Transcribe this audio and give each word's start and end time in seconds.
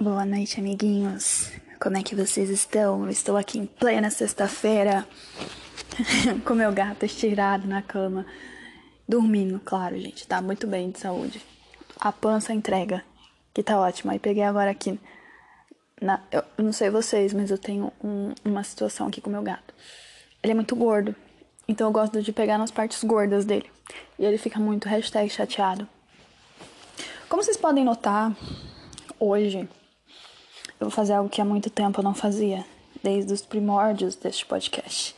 Boa 0.00 0.26
noite, 0.26 0.58
amiguinhos. 0.58 1.52
Como 1.80 1.96
é 1.96 2.02
que 2.02 2.16
vocês 2.16 2.50
estão? 2.50 3.04
Eu 3.04 3.10
estou 3.10 3.36
aqui 3.36 3.60
em 3.60 3.64
plena 3.64 4.10
sexta-feira 4.10 5.06
com 6.44 6.52
meu 6.52 6.72
gato 6.72 7.04
estirado 7.06 7.68
na 7.68 7.80
cama, 7.80 8.26
dormindo, 9.08 9.60
claro, 9.64 9.96
gente. 9.96 10.26
Tá 10.26 10.42
muito 10.42 10.66
bem 10.66 10.90
de 10.90 10.98
saúde. 10.98 11.40
A 12.00 12.10
pança 12.10 12.52
entrega, 12.52 13.04
que 13.54 13.62
tá 13.62 13.78
ótima. 13.78 14.12
Aí 14.12 14.18
peguei 14.18 14.42
agora 14.42 14.72
aqui. 14.72 14.98
Na, 16.02 16.20
eu 16.32 16.42
não 16.58 16.72
sei 16.72 16.90
vocês, 16.90 17.32
mas 17.32 17.52
eu 17.52 17.56
tenho 17.56 17.92
um, 18.02 18.34
uma 18.44 18.64
situação 18.64 19.06
aqui 19.06 19.20
com 19.20 19.30
meu 19.30 19.42
gato. 19.42 19.72
Ele 20.42 20.50
é 20.50 20.56
muito 20.56 20.74
gordo, 20.74 21.14
então 21.68 21.86
eu 21.86 21.92
gosto 21.92 22.20
de 22.20 22.32
pegar 22.32 22.58
nas 22.58 22.72
partes 22.72 23.02
gordas 23.04 23.44
dele. 23.44 23.70
E 24.18 24.24
ele 24.24 24.38
fica 24.38 24.58
muito 24.58 24.88
chateado. 25.30 25.88
Como 27.28 27.44
vocês 27.44 27.56
podem 27.56 27.84
notar, 27.84 28.36
hoje 29.20 29.68
eu 30.84 30.90
vou 30.90 30.94
fazer 30.94 31.14
algo 31.14 31.30
que 31.30 31.40
há 31.40 31.44
muito 31.44 31.70
tempo 31.70 32.00
eu 32.00 32.04
não 32.04 32.14
fazia, 32.14 32.64
desde 33.02 33.32
os 33.32 33.40
primórdios 33.40 34.14
deste 34.16 34.44
podcast. 34.44 35.16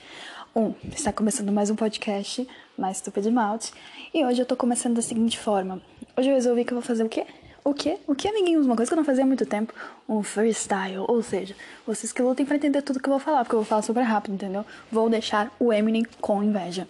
Um, 0.54 0.72
está 0.94 1.12
começando 1.12 1.50
mais 1.50 1.70
um 1.70 1.74
podcast, 1.74 2.46
mais 2.78 2.98
Stupid 2.98 3.26
Mouth, 3.26 3.72
e 4.14 4.24
hoje 4.24 4.40
eu 4.40 4.46
tô 4.46 4.54
começando 4.54 4.94
da 4.94 5.02
seguinte 5.02 5.36
forma. 5.36 5.82
Hoje 6.16 6.28
eu 6.28 6.34
resolvi 6.36 6.64
que 6.64 6.72
eu 6.72 6.76
vou 6.76 6.86
fazer 6.86 7.02
o 7.02 7.08
quê? 7.08 7.26
O 7.64 7.74
quê? 7.74 7.98
O 8.06 8.14
que, 8.14 8.28
amiguinhos? 8.28 8.64
Uma 8.64 8.76
coisa 8.76 8.88
que 8.88 8.94
eu 8.94 8.96
não 8.98 9.04
fazia 9.04 9.24
há 9.24 9.26
muito 9.26 9.44
tempo. 9.44 9.74
Um 10.08 10.22
freestyle. 10.22 10.98
Ou 11.08 11.20
seja, 11.20 11.56
vocês 11.84 12.12
que 12.12 12.22
lutem 12.22 12.46
pra 12.46 12.54
entender 12.54 12.80
tudo 12.80 13.00
que 13.00 13.08
eu 13.08 13.12
vou 13.12 13.18
falar, 13.18 13.42
porque 13.42 13.56
eu 13.56 13.58
vou 13.58 13.66
falar 13.66 13.82
super 13.82 14.02
rápido, 14.02 14.34
entendeu? 14.34 14.64
Vou 14.90 15.10
deixar 15.10 15.52
o 15.58 15.72
Eminem 15.72 16.06
com 16.20 16.44
inveja. 16.44 16.86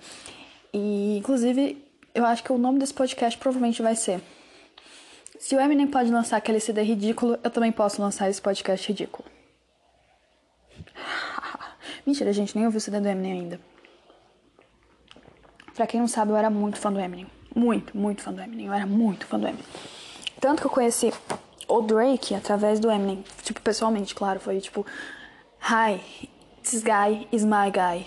E, 0.74 1.16
inclusive, 1.16 1.82
eu 2.14 2.26
acho 2.26 2.44
que 2.44 2.52
o 2.52 2.58
nome 2.58 2.78
desse 2.78 2.92
podcast 2.92 3.38
provavelmente 3.38 3.80
vai 3.80 3.96
ser 3.96 4.20
se 5.46 5.54
o 5.54 5.60
Eminem 5.60 5.86
pode 5.86 6.10
lançar 6.10 6.38
aquele 6.38 6.58
CD 6.58 6.82
ridículo, 6.82 7.38
eu 7.44 7.50
também 7.52 7.70
posso 7.70 8.02
lançar 8.02 8.28
esse 8.28 8.42
podcast 8.42 8.88
ridículo. 8.88 9.24
Mentira, 12.04 12.32
gente, 12.32 12.56
nem 12.56 12.64
ouviu 12.64 12.78
o 12.78 12.80
CD 12.80 12.98
do 12.98 13.06
Eminem 13.06 13.32
ainda. 13.32 13.60
Pra 15.72 15.86
quem 15.86 16.00
não 16.00 16.08
sabe, 16.08 16.32
eu 16.32 16.36
era 16.36 16.50
muito 16.50 16.78
fã 16.78 16.92
do 16.92 16.98
Eminem. 16.98 17.28
Muito, 17.54 17.96
muito 17.96 18.22
fã 18.22 18.32
do 18.32 18.42
Eminem. 18.42 18.66
Eu 18.66 18.72
era 18.72 18.86
muito 18.86 19.24
fã 19.24 19.38
do 19.38 19.46
Eminem. 19.46 19.64
Tanto 20.40 20.62
que 20.62 20.66
eu 20.66 20.70
conheci 20.70 21.12
o 21.68 21.80
Drake 21.80 22.34
através 22.34 22.80
do 22.80 22.90
Eminem. 22.90 23.22
Tipo, 23.44 23.60
pessoalmente, 23.60 24.16
claro. 24.16 24.40
Foi 24.40 24.60
tipo, 24.60 24.84
Hi, 25.60 26.00
this 26.64 26.82
guy 26.82 27.28
is 27.30 27.44
my 27.44 27.70
guy. 27.70 28.04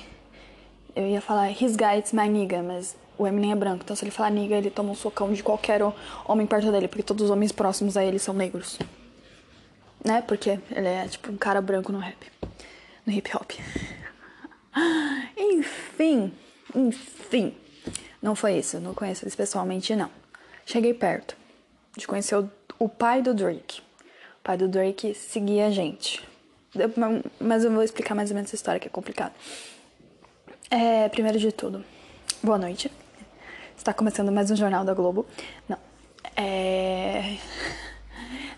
Eu 0.94 1.08
ia 1.08 1.22
falar, 1.22 1.52
his 1.52 1.78
guy 1.78 2.02
is 2.04 2.12
my 2.12 2.28
nigga, 2.28 2.62
mas 2.62 2.98
o 3.20 3.28
Eminem 3.28 3.52
é 3.52 3.56
branco. 3.56 3.82
Então, 3.84 3.96
se 3.96 4.04
ele 4.04 4.12
falar 4.12 4.32
nigga, 4.32 4.56
ele 4.56 4.72
toma 4.72 4.92
um 4.92 4.96
socão 4.96 5.32
de 5.34 5.44
qualquer 5.44 5.82
homem 6.26 6.48
perto 6.48 6.72
dele, 6.72 6.88
porque 6.88 7.04
todos 7.04 7.26
os 7.26 7.30
homens 7.30 7.52
próximos 7.52 7.98
a 7.98 8.04
ele 8.04 8.18
são 8.18 8.34
negros. 8.34 8.80
Né? 10.04 10.22
Porque 10.22 10.58
ele 10.72 10.88
é 10.88 11.06
tipo 11.06 11.30
um 11.30 11.38
cara 11.38 11.62
branco 11.62 11.92
no 11.92 12.00
rap. 12.00 12.18
No 13.06 13.12
hip 13.12 13.30
hop. 13.36 13.52
Enfim, 15.38 16.32
enfim. 16.74 17.56
Não 18.22 18.36
foi 18.36 18.58
isso. 18.58 18.78
Eu 18.78 18.82
não 18.82 18.94
conheço 18.94 19.26
eles 19.26 19.36
pessoalmente, 19.36 19.96
não. 19.96 20.10
Cheguei 20.66 20.94
perto 20.94 21.36
de 21.98 22.08
conhecer 22.08 22.36
o, 22.36 22.50
o 22.78 22.88
pai 22.88 23.22
do 23.22 23.34
Drake. 23.34 23.82
O 23.82 24.44
pai 24.44 24.58
do 24.58 24.68
Drake 24.68 25.14
seguia 25.14 25.68
a 25.68 25.72
gente. 25.72 26.26
Mas 27.40 27.66
eu 27.66 27.72
vou 27.72 27.84
explicar 27.84 28.16
mais 28.16 28.30
ou 28.30 28.36
menos 28.36 28.50
essa 28.50 28.56
história 28.56 28.80
que 28.80 28.88
é 28.88 28.92
complicada. 28.92 29.34
É, 30.70 31.10
primeiro 31.10 31.40
de 31.40 31.52
tudo, 31.52 31.84
boa 32.44 32.58
noite. 32.58 32.92
Está 33.80 33.94
começando 33.94 34.30
mais 34.30 34.52
um 34.52 34.58
Jornal 34.58 34.84
da 34.84 34.94
Globo. 34.94 35.26
Não. 35.70 35.78
É. 36.36 37.38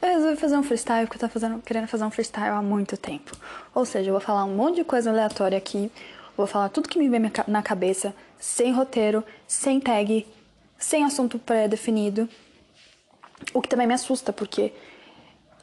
Eu 0.01 0.09
resolvi 0.15 0.35
fazer 0.35 0.57
um 0.57 0.63
freestyle 0.63 1.05
porque 1.05 1.23
eu 1.23 1.29
tô 1.29 1.31
fazendo, 1.31 1.61
querendo 1.61 1.85
fazer 1.85 2.03
um 2.03 2.09
freestyle 2.09 2.49
há 2.49 2.61
muito 2.61 2.97
tempo. 2.97 3.31
Ou 3.75 3.85
seja, 3.85 4.09
eu 4.09 4.13
vou 4.13 4.19
falar 4.19 4.45
um 4.45 4.55
monte 4.55 4.77
de 4.77 4.83
coisa 4.83 5.11
aleatória 5.11 5.55
aqui. 5.55 5.91
Vou 6.35 6.47
falar 6.47 6.69
tudo 6.69 6.89
que 6.89 6.97
me 6.97 7.07
vem 7.07 7.31
na 7.47 7.61
cabeça, 7.61 8.15
sem 8.39 8.73
roteiro, 8.73 9.23
sem 9.47 9.79
tag, 9.79 10.25
sem 10.79 11.05
assunto 11.05 11.37
pré-definido. 11.37 12.27
O 13.53 13.61
que 13.61 13.69
também 13.69 13.85
me 13.85 13.93
assusta, 13.93 14.33
porque 14.33 14.73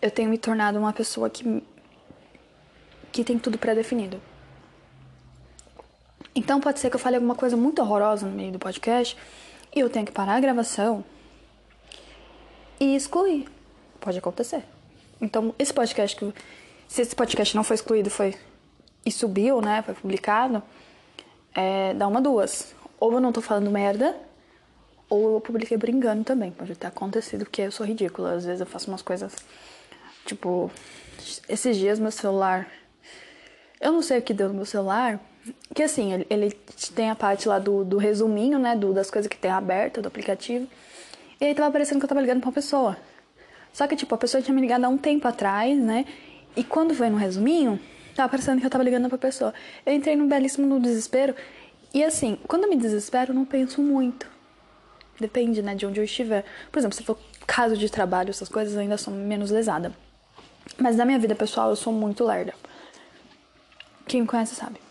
eu 0.01 0.11
tenho 0.13 0.31
me 0.31 0.39
tornado 0.39 0.79
uma 0.79 0.93
pessoa 0.93 1.29
que, 1.29 1.65
que 3.11 3.25
tem 3.25 3.37
tudo 3.37 3.59
pré-definido. 3.59 4.23
Então 6.33 6.61
pode 6.61 6.79
ser 6.79 6.91
que 6.91 6.95
eu 6.95 7.01
fale 7.01 7.17
alguma 7.17 7.35
coisa 7.35 7.57
muito 7.57 7.83
horrorosa 7.83 8.25
no 8.25 8.33
meio 8.33 8.53
do 8.53 8.59
podcast 8.61 9.17
eu 9.75 9.89
tenho 9.91 10.07
que 10.07 10.13
parar 10.13 10.35
a 10.35 10.41
gravação 10.41 11.05
e 12.81 12.95
excluir. 12.95 13.49
Pode 14.01 14.19
acontecer. 14.19 14.65
Então, 15.21 15.55
esse 15.59 15.73
podcast 15.73 16.17
que. 16.17 16.33
Se 16.87 17.03
esse 17.03 17.15
podcast 17.15 17.55
não 17.55 17.63
foi 17.63 17.75
excluído 17.75 18.09
foi 18.09 18.35
e 19.05 19.11
subiu, 19.11 19.61
né? 19.61 19.83
Foi 19.83 19.95
publicado, 19.95 20.63
é, 21.55 21.93
dá 21.95 22.07
uma 22.07 22.21
duas. 22.21 22.75
Ou 22.99 23.13
eu 23.13 23.21
não 23.21 23.33
tô 23.33 23.41
falando 23.41 23.71
merda, 23.71 24.17
ou 25.09 25.35
eu 25.35 25.41
publiquei 25.41 25.77
engano 25.91 26.25
também. 26.25 26.51
Pode 26.51 26.75
ter 26.75 26.87
acontecido, 26.87 27.45
porque 27.45 27.63
eu 27.63 27.73
sou 27.73 27.85
ridícula. 27.85 28.35
Às 28.35 28.45
vezes 28.45 28.61
eu 28.61 28.67
faço 28.67 28.91
umas 28.91 29.03
coisas. 29.03 29.35
Tipo, 30.25 30.71
esses 31.49 31.77
dias 31.77 31.99
meu 31.99 32.11
celular. 32.11 32.69
Eu 33.81 33.93
não 33.93 34.03
sei 34.03 34.19
o 34.19 34.23
que 34.23 34.35
deu 34.35 34.49
no 34.49 34.55
meu 34.55 34.67
celular, 34.67 35.21
que 35.75 35.83
assim, 35.83 36.25
ele, 36.29 36.51
tem 36.95 37.11
a 37.11 37.15
parte 37.15 37.49
lá 37.49 37.59
do, 37.59 37.85
do 37.85 37.99
resuminho, 37.99 38.59
né? 38.59 38.77
Do, 38.77 38.93
das 38.93 39.11
coisas 39.11 39.29
que 39.29 39.37
tem 39.37 39.51
aberta 39.51 40.01
do 40.01 40.09
aplicativo. 40.09 40.67
E 41.41 41.45
aí 41.45 41.55
tava 41.55 41.71
parecendo 41.71 42.01
que 42.01 42.05
eu 42.05 42.09
tava 42.09 42.21
ligando 42.21 42.41
pra 42.41 42.49
uma 42.49 42.55
pessoa. 42.55 42.97
Só 43.73 43.87
que, 43.87 43.95
tipo, 43.95 44.15
a 44.15 44.19
pessoa 44.19 44.43
tinha 44.43 44.55
me 44.55 44.61
ligado 44.61 44.85
há 44.85 44.89
um 44.89 44.99
tempo 44.99 45.29
atrás, 45.29 45.79
né? 45.79 46.05
E 46.57 46.65
quando 46.65 46.95
foi 46.95 47.09
no 47.09 47.17
resuminho, 47.17 47.79
tava 48.15 48.29
parecendo 48.29 48.61
que 48.61 48.67
eu 48.67 48.71
tava 48.71 48.83
ligando 48.83 49.09
pra 49.09 49.19
pessoa. 49.19 49.55
Eu 49.87 49.93
entrei 49.93 50.17
num 50.17 50.27
belíssimo 50.27 50.67
no 50.67 50.81
desespero. 50.81 51.35
E 51.95 52.03
assim, 52.03 52.39
quando 52.49 52.65
eu 52.65 52.71
me 52.71 52.77
desespero, 52.77 53.31
eu 53.31 53.35
não 53.35 53.45
penso 53.45 53.81
muito. 53.81 54.27
Depende, 55.21 55.63
né, 55.63 55.75
de 55.75 55.87
onde 55.87 56.01
eu 56.01 56.05
estiver. 56.05 56.45
Por 56.73 56.79
exemplo, 56.79 56.97
se 56.97 57.03
for 57.03 57.19
caso 57.47 57.77
de 57.77 57.89
trabalho, 57.89 58.31
essas 58.31 58.49
coisas, 58.49 58.75
eu 58.75 58.81
ainda 58.81 58.97
sou 58.97 59.13
menos 59.15 59.51
lesada. 59.51 59.93
Mas 60.77 60.97
na 60.97 61.05
minha 61.05 61.19
vida 61.19 61.35
pessoal, 61.35 61.71
eu 61.71 61.77
sou 61.77 61.93
muito 61.93 62.25
lerda. 62.25 62.55
Quem 64.07 64.23
me 64.23 64.27
conhece 64.27 64.55
sabe. 64.55 64.88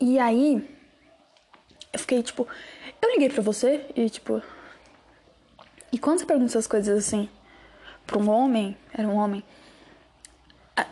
E 0.00 0.18
aí, 0.18 0.66
eu 1.92 1.98
fiquei 1.98 2.22
tipo, 2.22 2.48
eu 3.02 3.10
liguei 3.12 3.28
pra 3.28 3.42
você 3.42 3.84
e 3.94 4.08
tipo. 4.08 4.42
E 5.92 5.98
quando 5.98 6.20
você 6.20 6.26
pergunta 6.26 6.50
essas 6.50 6.66
coisas 6.66 6.96
assim 6.98 7.28
pra 8.06 8.18
um 8.18 8.30
homem, 8.30 8.76
era 8.92 9.06
um 9.06 9.16
homem, 9.16 9.44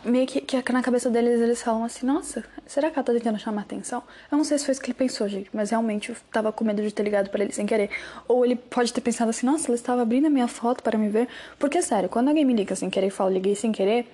meio 0.03 0.27
que, 0.27 0.41
que 0.41 0.71
na 0.71 0.81
cabeça 0.81 1.09
deles 1.09 1.41
eles 1.41 1.61
falam 1.61 1.83
assim: 1.83 2.05
Nossa, 2.05 2.43
será 2.65 2.89
que 2.89 2.97
ela 2.97 3.03
tá 3.03 3.13
tentando 3.13 3.39
chamar 3.39 3.61
atenção? 3.61 4.03
Eu 4.31 4.37
não 4.37 4.45
sei 4.45 4.57
se 4.57 4.65
foi 4.65 4.73
isso 4.73 4.81
que 4.81 4.91
ele 4.91 4.97
pensou, 4.97 5.27
gente, 5.27 5.49
mas 5.53 5.71
realmente 5.71 6.09
eu 6.09 6.15
tava 6.31 6.51
com 6.51 6.63
medo 6.63 6.81
de 6.81 6.91
ter 6.91 7.03
ligado 7.03 7.29
para 7.29 7.43
ele 7.43 7.53
sem 7.53 7.65
querer. 7.65 7.89
Ou 8.27 8.45
ele 8.45 8.55
pode 8.55 8.93
ter 8.93 9.01
pensado 9.01 9.29
assim: 9.29 9.45
Nossa, 9.45 9.67
ela 9.67 9.75
estava 9.75 10.01
abrindo 10.01 10.27
a 10.27 10.29
minha 10.29 10.47
foto 10.47 10.83
para 10.83 10.97
me 10.97 11.09
ver. 11.09 11.27
Porque, 11.57 11.81
sério, 11.81 12.09
quando 12.09 12.27
alguém 12.27 12.45
me 12.45 12.53
liga 12.53 12.75
sem 12.75 12.89
querer 12.89 13.07
e 13.07 13.11
fala 13.11 13.29
liguei 13.29 13.55
sem 13.55 13.71
querer 13.71 14.07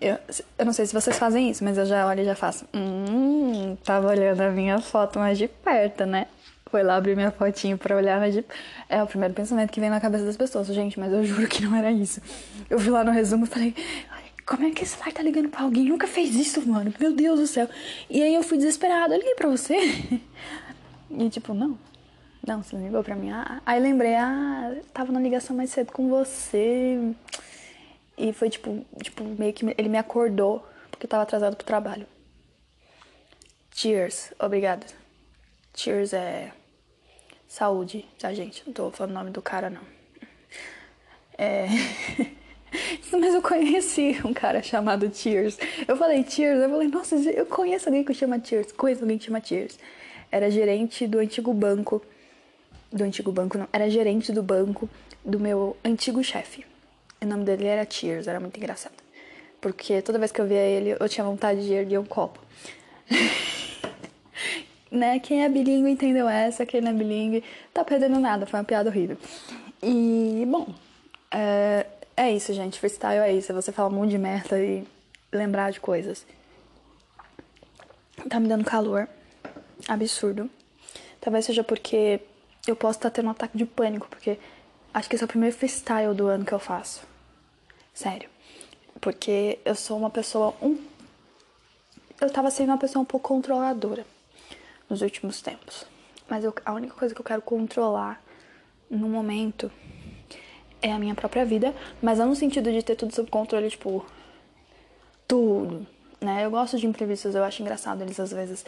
eu, 0.00 0.16
eu 0.58 0.64
não 0.64 0.72
sei 0.72 0.86
se 0.86 0.92
vocês 0.92 1.18
fazem 1.18 1.50
isso, 1.50 1.62
mas 1.62 1.76
eu 1.76 1.84
já 1.86 2.06
olho 2.06 2.20
e 2.20 2.24
já 2.24 2.34
faço. 2.34 2.64
Hum, 2.74 3.76
tava 3.84 4.08
olhando 4.08 4.40
a 4.40 4.50
minha 4.50 4.80
foto 4.80 5.18
mais 5.18 5.36
de 5.36 5.46
perto, 5.48 6.06
né? 6.06 6.26
Foi 6.70 6.82
lá 6.82 6.96
abrir 6.96 7.16
minha 7.16 7.30
fotinho 7.30 7.76
pra 7.76 7.96
olhar 7.96 8.20
mais 8.20 8.32
de. 8.32 8.44
É 8.88 9.02
o 9.02 9.06
primeiro 9.06 9.34
pensamento 9.34 9.70
que 9.72 9.80
vem 9.80 9.90
na 9.90 10.00
cabeça 10.00 10.24
das 10.24 10.36
pessoas, 10.36 10.68
gente, 10.68 10.98
mas 10.98 11.12
eu 11.12 11.24
juro 11.24 11.46
que 11.48 11.62
não 11.64 11.76
era 11.76 11.90
isso. 11.90 12.22
Eu 12.68 12.78
vi 12.78 12.90
lá 12.90 13.02
no 13.04 13.10
resumo 13.10 13.44
e 13.44 13.48
falei. 13.48 13.74
Como 14.46 14.66
é 14.66 14.70
que 14.70 14.82
esse 14.82 14.94
celular 14.94 15.12
tá 15.12 15.22
ligando 15.22 15.48
pra 15.48 15.62
alguém? 15.62 15.84
Nunca 15.84 16.08
fez 16.08 16.34
isso, 16.34 16.66
mano. 16.68 16.92
Meu 16.98 17.12
Deus 17.12 17.38
do 17.38 17.46
céu. 17.46 17.68
E 18.08 18.20
aí 18.20 18.34
eu 18.34 18.42
fui 18.42 18.58
desesperada. 18.58 19.16
Liguei 19.16 19.34
pra 19.34 19.48
você. 19.48 19.76
E 21.10 21.28
tipo, 21.28 21.52
não. 21.54 21.78
Não, 22.46 22.62
você 22.62 22.76
não 22.76 22.84
ligou 22.84 23.02
pra 23.02 23.14
mim. 23.14 23.30
Ah, 23.30 23.60
aí 23.66 23.80
lembrei, 23.80 24.14
ah, 24.14 24.74
tava 24.94 25.12
na 25.12 25.20
ligação 25.20 25.54
mais 25.54 25.70
cedo 25.70 25.92
com 25.92 26.08
você. 26.08 26.98
E 28.20 28.34
foi 28.34 28.50
tipo, 28.50 28.84
tipo, 29.02 29.24
meio 29.24 29.50
que 29.54 29.64
ele 29.78 29.88
me 29.88 29.96
acordou 29.96 30.62
porque 30.90 31.06
eu 31.06 31.08
tava 31.08 31.22
atrasado 31.22 31.56
pro 31.56 31.64
trabalho. 31.64 32.06
Cheers, 33.74 34.34
obrigado. 34.38 34.84
Cheers 35.74 36.12
é 36.12 36.52
saúde, 37.48 38.04
tá, 38.18 38.30
gente? 38.34 38.62
Não 38.66 38.74
tô 38.74 38.90
falando 38.90 39.12
o 39.12 39.14
nome 39.14 39.30
do 39.30 39.40
cara, 39.40 39.70
não. 39.70 39.80
É. 41.38 41.66
Mas 43.10 43.34
eu 43.34 43.40
conheci 43.40 44.20
um 44.22 44.34
cara 44.34 44.62
chamado 44.62 45.10
Cheers. 45.12 45.58
Eu 45.88 45.96
falei 45.96 46.22
Cheers, 46.28 46.60
eu 46.60 46.68
falei, 46.68 46.88
nossa, 46.88 47.16
eu 47.16 47.46
conheço 47.46 47.88
alguém 47.88 48.04
que 48.04 48.12
chama 48.12 48.38
Cheers. 48.44 48.70
Conheço 48.72 49.00
alguém 49.00 49.16
que 49.16 49.24
chama 49.24 49.40
Cheers. 49.42 49.78
Era 50.30 50.50
gerente 50.50 51.06
do 51.06 51.18
antigo 51.18 51.54
banco. 51.54 52.02
Do 52.92 53.02
antigo 53.02 53.32
banco, 53.32 53.56
não. 53.56 53.68
Era 53.72 53.88
gerente 53.88 54.30
do 54.30 54.42
banco 54.42 54.90
do 55.24 55.40
meu 55.40 55.74
antigo 55.82 56.22
chefe. 56.22 56.69
O 57.22 57.26
nome 57.26 57.44
dele 57.44 57.66
era 57.66 57.86
Cheers, 57.88 58.26
era 58.26 58.40
muito 58.40 58.56
engraçado. 58.56 58.94
Porque 59.60 60.00
toda 60.00 60.18
vez 60.18 60.32
que 60.32 60.40
eu 60.40 60.46
via 60.46 60.62
ele, 60.62 60.96
eu 60.98 61.08
tinha 61.08 61.24
vontade 61.24 61.64
de 61.66 61.72
erguer 61.72 61.98
um 61.98 62.04
copo. 62.04 62.40
né? 64.90 65.18
Quem 65.20 65.44
é 65.44 65.48
bilíngue 65.48 65.90
entendeu 65.90 66.28
essa, 66.28 66.64
quem 66.64 66.80
não 66.80 66.90
é 66.90 66.94
bilíngue 66.94 67.44
tá 67.72 67.84
perdendo 67.84 68.18
nada, 68.18 68.46
foi 68.46 68.58
uma 68.58 68.64
piada 68.64 68.88
horrível. 68.88 69.18
E, 69.82 70.44
bom, 70.48 70.74
é, 71.30 71.86
é 72.16 72.30
isso, 72.32 72.52
gente. 72.52 72.78
Freestyle 72.78 73.20
é 73.20 73.32
isso. 73.32 73.52
É 73.52 73.54
você 73.54 73.72
falar 73.72 73.88
um 73.88 73.92
monte 73.92 74.10
de 74.10 74.18
merda 74.18 74.58
e 74.58 74.86
lembrar 75.32 75.70
de 75.70 75.80
coisas. 75.80 76.26
Tá 78.28 78.40
me 78.40 78.48
dando 78.48 78.64
calor. 78.64 79.08
Absurdo. 79.88 80.50
Talvez 81.20 81.44
seja 81.44 81.64
porque 81.64 82.20
eu 82.66 82.76
posso 82.76 82.98
estar 82.98 83.10
tendo 83.10 83.28
um 83.28 83.30
ataque 83.30 83.56
de 83.56 83.64
pânico, 83.64 84.08
porque 84.08 84.38
acho 84.92 85.08
que 85.08 85.14
esse 85.14 85.24
é 85.24 85.26
o 85.26 85.28
primeiro 85.28 85.54
freestyle 85.56 86.14
do 86.14 86.26
ano 86.26 86.44
que 86.44 86.52
eu 86.52 86.58
faço. 86.58 87.09
Sério. 87.92 88.28
Porque 89.00 89.58
eu 89.64 89.74
sou 89.74 89.96
uma 89.96 90.10
pessoa 90.10 90.54
um 90.60 90.90
eu 92.20 92.28
tava 92.30 92.50
sendo 92.50 92.68
uma 92.68 92.78
pessoa 92.78 93.02
um 93.02 93.06
pouco 93.06 93.28
controladora 93.28 94.04
nos 94.88 95.00
últimos 95.00 95.40
tempos. 95.40 95.86
Mas 96.28 96.44
eu, 96.44 96.54
a 96.64 96.72
única 96.74 96.94
coisa 96.94 97.14
que 97.14 97.20
eu 97.20 97.24
quero 97.24 97.40
controlar 97.40 98.22
no 98.90 99.08
momento 99.08 99.72
é 100.82 100.92
a 100.92 100.98
minha 100.98 101.14
própria 101.14 101.44
vida, 101.44 101.74
mas 102.02 102.18
não 102.18 102.28
no 102.28 102.36
sentido 102.36 102.70
de 102.70 102.82
ter 102.82 102.94
tudo 102.94 103.14
sob 103.14 103.30
controle, 103.30 103.70
tipo, 103.70 104.04
tudo, 105.26 105.86
né? 106.20 106.44
Eu 106.44 106.50
gosto 106.50 106.78
de 106.78 106.86
imprevistos, 106.86 107.34
eu 107.34 107.42
acho 107.42 107.62
engraçado 107.62 108.02
eles 108.02 108.20
às 108.20 108.32
vezes. 108.32 108.64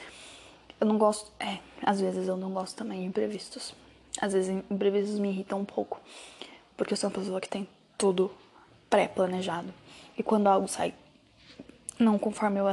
Eu 0.81 0.87
não 0.87 0.97
gosto, 0.99 1.31
é, 1.39 1.59
às 1.83 2.01
vezes 2.01 2.27
eu 2.27 2.37
não 2.37 2.51
gosto 2.53 2.77
também 2.77 3.01
de 3.01 3.07
imprevistos. 3.07 3.75
Às 4.21 4.33
vezes 4.33 4.63
imprevistos 4.71 5.19
me 5.19 5.29
irritam 5.29 5.61
um 5.61 5.65
pouco, 5.65 6.01
porque 6.77 6.93
eu 6.93 6.97
sou 6.97 7.11
uma 7.11 7.19
pessoa 7.19 7.41
que 7.41 7.49
tem 7.49 7.69
tudo 7.97 8.31
pré-planejado. 8.93 9.73
E 10.19 10.23
quando 10.23 10.47
algo 10.47 10.69
sai 10.69 10.93
não 11.99 12.19
conforme 12.19 12.59
eu, 12.61 12.67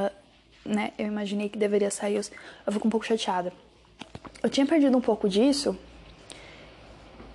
né, 0.64 0.92
eu 0.98 1.06
imaginei 1.06 1.48
que 1.48 1.56
deveria 1.56 1.90
sair, 1.90 2.16
eu, 2.16 2.22
eu 2.66 2.72
fico 2.72 2.86
um 2.86 2.90
pouco 2.90 3.06
chateada. 3.06 3.52
Eu 4.42 4.50
tinha 4.50 4.66
perdido 4.66 4.96
um 4.96 5.00
pouco 5.00 5.28
disso 5.28 5.76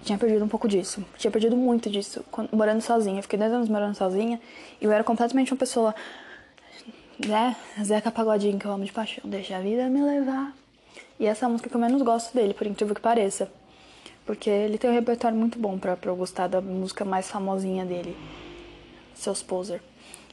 tinha 0.05 0.19
perdido 0.19 0.45
um 0.45 0.47
pouco 0.47 0.67
disso. 0.67 1.03
Tinha 1.17 1.31
perdido 1.31 1.57
muito 1.57 1.89
disso 1.89 2.23
quando, 2.31 2.55
morando 2.55 2.79
sozinha. 2.79 3.23
fiquei 3.23 3.39
dois 3.39 3.51
anos 3.51 3.67
morando 3.67 3.95
sozinha 3.95 4.39
e 4.79 4.85
eu 4.85 4.91
era 4.91 5.03
completamente 5.03 5.51
uma 5.51 5.57
pessoa, 5.57 5.95
né? 7.25 7.55
Zeca 7.83 8.11
Pagodinho, 8.11 8.59
que 8.59 8.65
eu 8.65 8.71
amo 8.71 8.85
de 8.85 8.93
paixão. 8.93 9.27
Deixa 9.27 9.57
a 9.57 9.59
vida 9.59 9.89
me 9.89 10.03
levar. 10.03 10.53
E 11.19 11.25
essa 11.25 11.45
é 11.45 11.47
a 11.47 11.49
música 11.49 11.69
que 11.69 11.75
eu 11.75 11.81
menos 11.81 12.03
gosto 12.03 12.35
dele, 12.35 12.53
por 12.53 12.67
incrível 12.67 12.93
que 12.93 13.01
pareça. 13.01 13.51
Porque 14.27 14.47
ele 14.47 14.77
tem 14.77 14.91
um 14.91 14.93
repertório 14.93 15.35
muito 15.35 15.57
bom 15.57 15.79
pra, 15.79 15.97
pra 15.97 16.11
eu 16.11 16.15
gostar 16.15 16.47
da 16.47 16.61
música 16.61 17.03
mais 17.03 17.27
famosinha 17.29 17.83
dele. 17.83 18.15
Seus 19.15 19.41
Poser. 19.41 19.81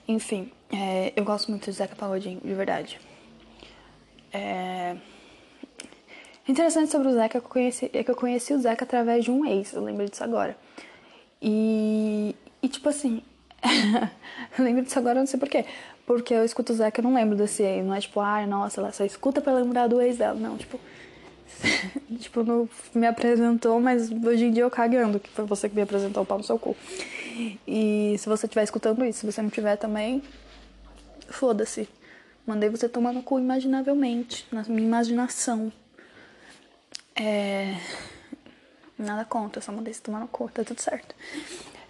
Enfim, 0.06 0.50
é, 0.70 1.12
eu 1.16 1.24
gosto 1.24 1.50
muito 1.50 1.64
de 1.64 1.72
Zeca 1.72 1.96
Pagodinho, 1.96 2.40
de 2.44 2.54
verdade. 2.54 3.00
É 4.32 4.96
interessante 6.48 6.90
sobre 6.90 7.08
o 7.08 7.12
Zeca 7.12 7.38
é 7.38 7.40
que 7.40 7.46
eu 7.46 7.50
conheci, 7.50 7.90
é 7.92 8.02
que 8.02 8.10
eu 8.10 8.16
conheci 8.16 8.52
o 8.52 8.60
Zeca 8.60 8.84
através 8.84 9.24
de 9.24 9.30
um 9.30 9.46
ex, 9.46 9.72
eu 9.72 9.82
lembro 9.82 10.08
disso 10.08 10.24
agora. 10.24 10.56
E, 11.40 12.34
e 12.62 12.68
tipo 12.68 12.88
assim, 12.88 13.22
eu 14.58 14.64
lembro 14.64 14.82
disso 14.82 14.98
agora, 14.98 15.18
não 15.18 15.26
sei 15.26 15.38
porquê. 15.38 15.64
Porque 16.04 16.34
eu 16.34 16.44
escuto 16.44 16.72
o 16.72 16.76
Zeca 16.76 17.00
e 17.00 17.04
não 17.04 17.14
lembro 17.14 17.36
desse 17.36 17.62
ex. 17.62 17.84
Não 17.84 17.94
é 17.94 18.00
tipo, 18.00 18.20
ai, 18.20 18.44
ah, 18.44 18.46
nossa, 18.46 18.80
ela 18.80 18.92
só 18.92 19.04
escuta 19.04 19.40
pra 19.40 19.52
lembrar 19.52 19.86
do 19.86 20.00
ex 20.00 20.18
dela. 20.18 20.34
Não, 20.34 20.56
tipo. 20.56 20.78
tipo, 22.18 22.42
não 22.42 22.68
me 22.94 23.06
apresentou, 23.06 23.80
mas 23.80 24.10
hoje 24.10 24.46
em 24.46 24.50
dia 24.50 24.64
eu 24.64 24.70
cagando, 24.70 25.20
que 25.20 25.30
foi 25.30 25.44
você 25.44 25.68
que 25.68 25.76
me 25.76 25.82
apresentou 25.82 26.22
o 26.22 26.26
pau 26.26 26.38
no 26.38 26.44
seu 26.44 26.58
cu. 26.58 26.76
E 27.66 28.16
se 28.18 28.28
você 28.28 28.46
estiver 28.46 28.64
escutando 28.64 29.04
isso, 29.04 29.20
se 29.20 29.26
você 29.26 29.42
não 29.42 29.50
tiver 29.50 29.76
também, 29.76 30.22
foda-se. 31.28 31.88
Mandei 32.46 32.68
você 32.68 32.88
tomar 32.88 33.12
no 33.12 33.22
cu 33.22 33.38
imaginavelmente, 33.38 34.46
na 34.50 34.62
minha 34.64 34.86
imaginação. 34.86 35.72
É... 37.14 37.76
Nada 38.98 39.24
contra, 39.24 39.60
só 39.60 39.72
mandei 39.72 39.92
se 39.92 40.02
tomar 40.02 40.20
no 40.20 40.28
cu, 40.28 40.48
tá 40.52 40.62
tudo 40.62 40.80
certo. 40.80 41.14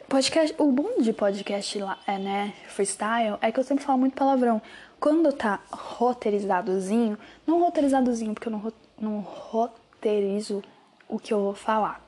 Podcast, 0.08 0.54
o 0.58 0.70
bom 0.70 1.00
de 1.00 1.12
podcast 1.12 1.78
lá, 1.78 1.98
é, 2.06 2.18
né, 2.18 2.54
freestyle, 2.68 3.38
é 3.40 3.50
que 3.50 3.58
eu 3.58 3.64
sempre 3.64 3.84
falo 3.84 3.98
muito 3.98 4.14
palavrão. 4.14 4.60
Quando 5.00 5.32
tá 5.32 5.60
roteirizadozinho, 5.70 7.18
não 7.46 7.60
roteirizadozinho, 7.60 8.34
porque 8.34 8.48
eu 8.48 8.52
não, 8.52 8.72
não 9.00 9.20
roteirizo 9.20 10.62
o 11.08 11.18
que 11.18 11.32
eu 11.32 11.40
vou 11.40 11.54
falar. 11.54 12.00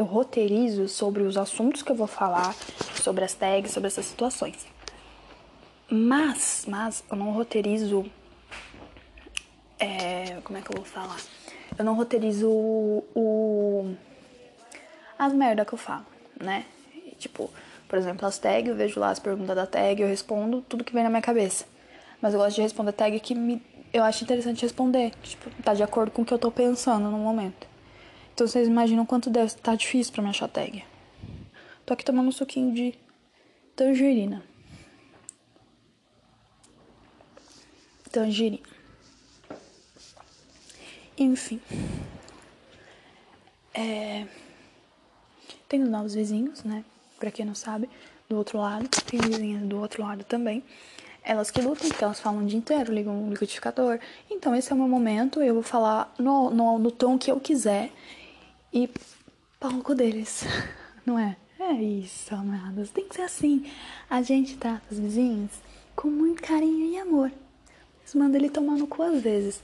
Eu 0.00 0.06
roteirizo 0.06 0.88
sobre 0.88 1.22
os 1.22 1.36
assuntos 1.36 1.82
que 1.82 1.92
eu 1.92 1.96
vou 1.96 2.06
falar, 2.06 2.54
sobre 3.02 3.22
as 3.22 3.34
tags, 3.34 3.70
sobre 3.70 3.88
essas 3.88 4.06
situações. 4.06 4.66
Mas, 5.90 6.64
mas 6.66 7.04
eu 7.10 7.16
não 7.18 7.32
roteirizo. 7.32 8.06
É, 9.78 10.38
como 10.42 10.58
é 10.58 10.62
que 10.62 10.70
eu 10.70 10.76
vou 10.76 10.86
falar? 10.86 11.18
eu 11.78 11.84
não 11.84 11.94
roteirizo 11.94 12.48
o, 12.48 13.04
o 13.14 13.94
as 15.18 15.32
merda 15.32 15.64
que 15.64 15.74
eu 15.74 15.78
falo, 15.78 16.06
né? 16.38 16.64
Tipo, 17.18 17.50
por 17.86 17.98
exemplo, 17.98 18.26
as 18.26 18.38
tags, 18.38 18.68
eu 18.68 18.76
vejo 18.76 18.98
lá 18.98 19.10
as 19.10 19.18
perguntas 19.18 19.54
da 19.54 19.66
tag, 19.66 20.00
eu 20.00 20.08
respondo 20.08 20.62
tudo 20.62 20.82
que 20.82 20.94
vem 20.94 21.02
na 21.02 21.10
minha 21.10 21.22
cabeça. 21.22 21.66
Mas 22.22 22.32
eu 22.32 22.40
gosto 22.40 22.56
de 22.56 22.62
responder 22.62 22.92
tag 22.92 23.18
que 23.20 23.34
me, 23.34 23.62
eu 23.92 24.02
acho 24.02 24.24
interessante 24.24 24.62
responder. 24.62 25.12
Tipo, 25.22 25.50
tá 25.62 25.74
de 25.74 25.82
acordo 25.82 26.10
com 26.10 26.22
o 26.22 26.24
que 26.24 26.32
eu 26.32 26.38
tô 26.38 26.50
pensando 26.50 27.10
no 27.10 27.18
momento. 27.18 27.69
Então 28.34 28.46
vocês 28.46 28.66
imaginam 28.66 29.04
quanto 29.04 29.30
deve 29.30 29.46
estar 29.46 29.62
tá 29.62 29.74
difícil 29.74 30.12
pra 30.12 30.22
me 30.22 30.30
achar 30.30 30.48
tag. 30.48 30.84
Tô 31.84 31.94
aqui 31.94 32.04
tomando 32.04 32.28
um 32.28 32.32
suquinho 32.32 32.72
de 32.72 32.94
tangerina. 33.74 34.42
Tangerina. 38.10 38.60
Enfim. 41.18 41.60
É... 43.74 44.26
Tenho 45.68 45.86
novos 45.86 46.14
vizinhos, 46.14 46.64
né? 46.64 46.84
Pra 47.18 47.30
quem 47.30 47.44
não 47.44 47.54
sabe, 47.54 47.88
do 48.28 48.36
outro 48.36 48.58
lado. 48.58 48.88
Tem 49.06 49.20
vizinhas 49.20 49.62
do 49.62 49.78
outro 49.78 50.02
lado 50.02 50.24
também. 50.24 50.64
Elas 51.22 51.50
que 51.50 51.60
lutam, 51.60 51.88
porque 51.88 52.02
elas 52.02 52.18
falam 52.18 52.42
o 52.42 52.46
dia 52.46 52.58
inteiro, 52.58 52.92
ligam 52.92 53.14
um 53.14 53.30
liquidificador. 53.30 54.00
Então, 54.30 54.54
esse 54.56 54.72
é 54.72 54.74
o 54.74 54.78
meu 54.78 54.88
momento. 54.88 55.42
Eu 55.42 55.54
vou 55.54 55.62
falar 55.62 56.12
no, 56.18 56.50
no, 56.50 56.78
no 56.78 56.90
tom 56.90 57.18
que 57.18 57.30
eu 57.30 57.38
quiser. 57.38 57.90
E 58.72 58.88
palco 59.58 59.94
deles. 59.94 60.44
Não 61.04 61.18
é? 61.18 61.36
É 61.58 61.72
isso, 61.72 62.34
amadas. 62.34 62.90
Tem 62.90 63.06
que 63.06 63.16
ser 63.16 63.22
assim. 63.22 63.70
A 64.08 64.22
gente 64.22 64.56
trata 64.56 64.82
os 64.90 64.98
vizinhos 64.98 65.50
com 65.96 66.08
muito 66.08 66.42
carinho 66.42 66.86
e 66.86 66.98
amor. 66.98 67.30
Mas 68.02 68.14
manda 68.14 68.36
ele 68.38 68.48
tomar 68.48 68.76
no 68.76 68.86
cu 68.86 69.02
às 69.02 69.22
vezes. 69.22 69.62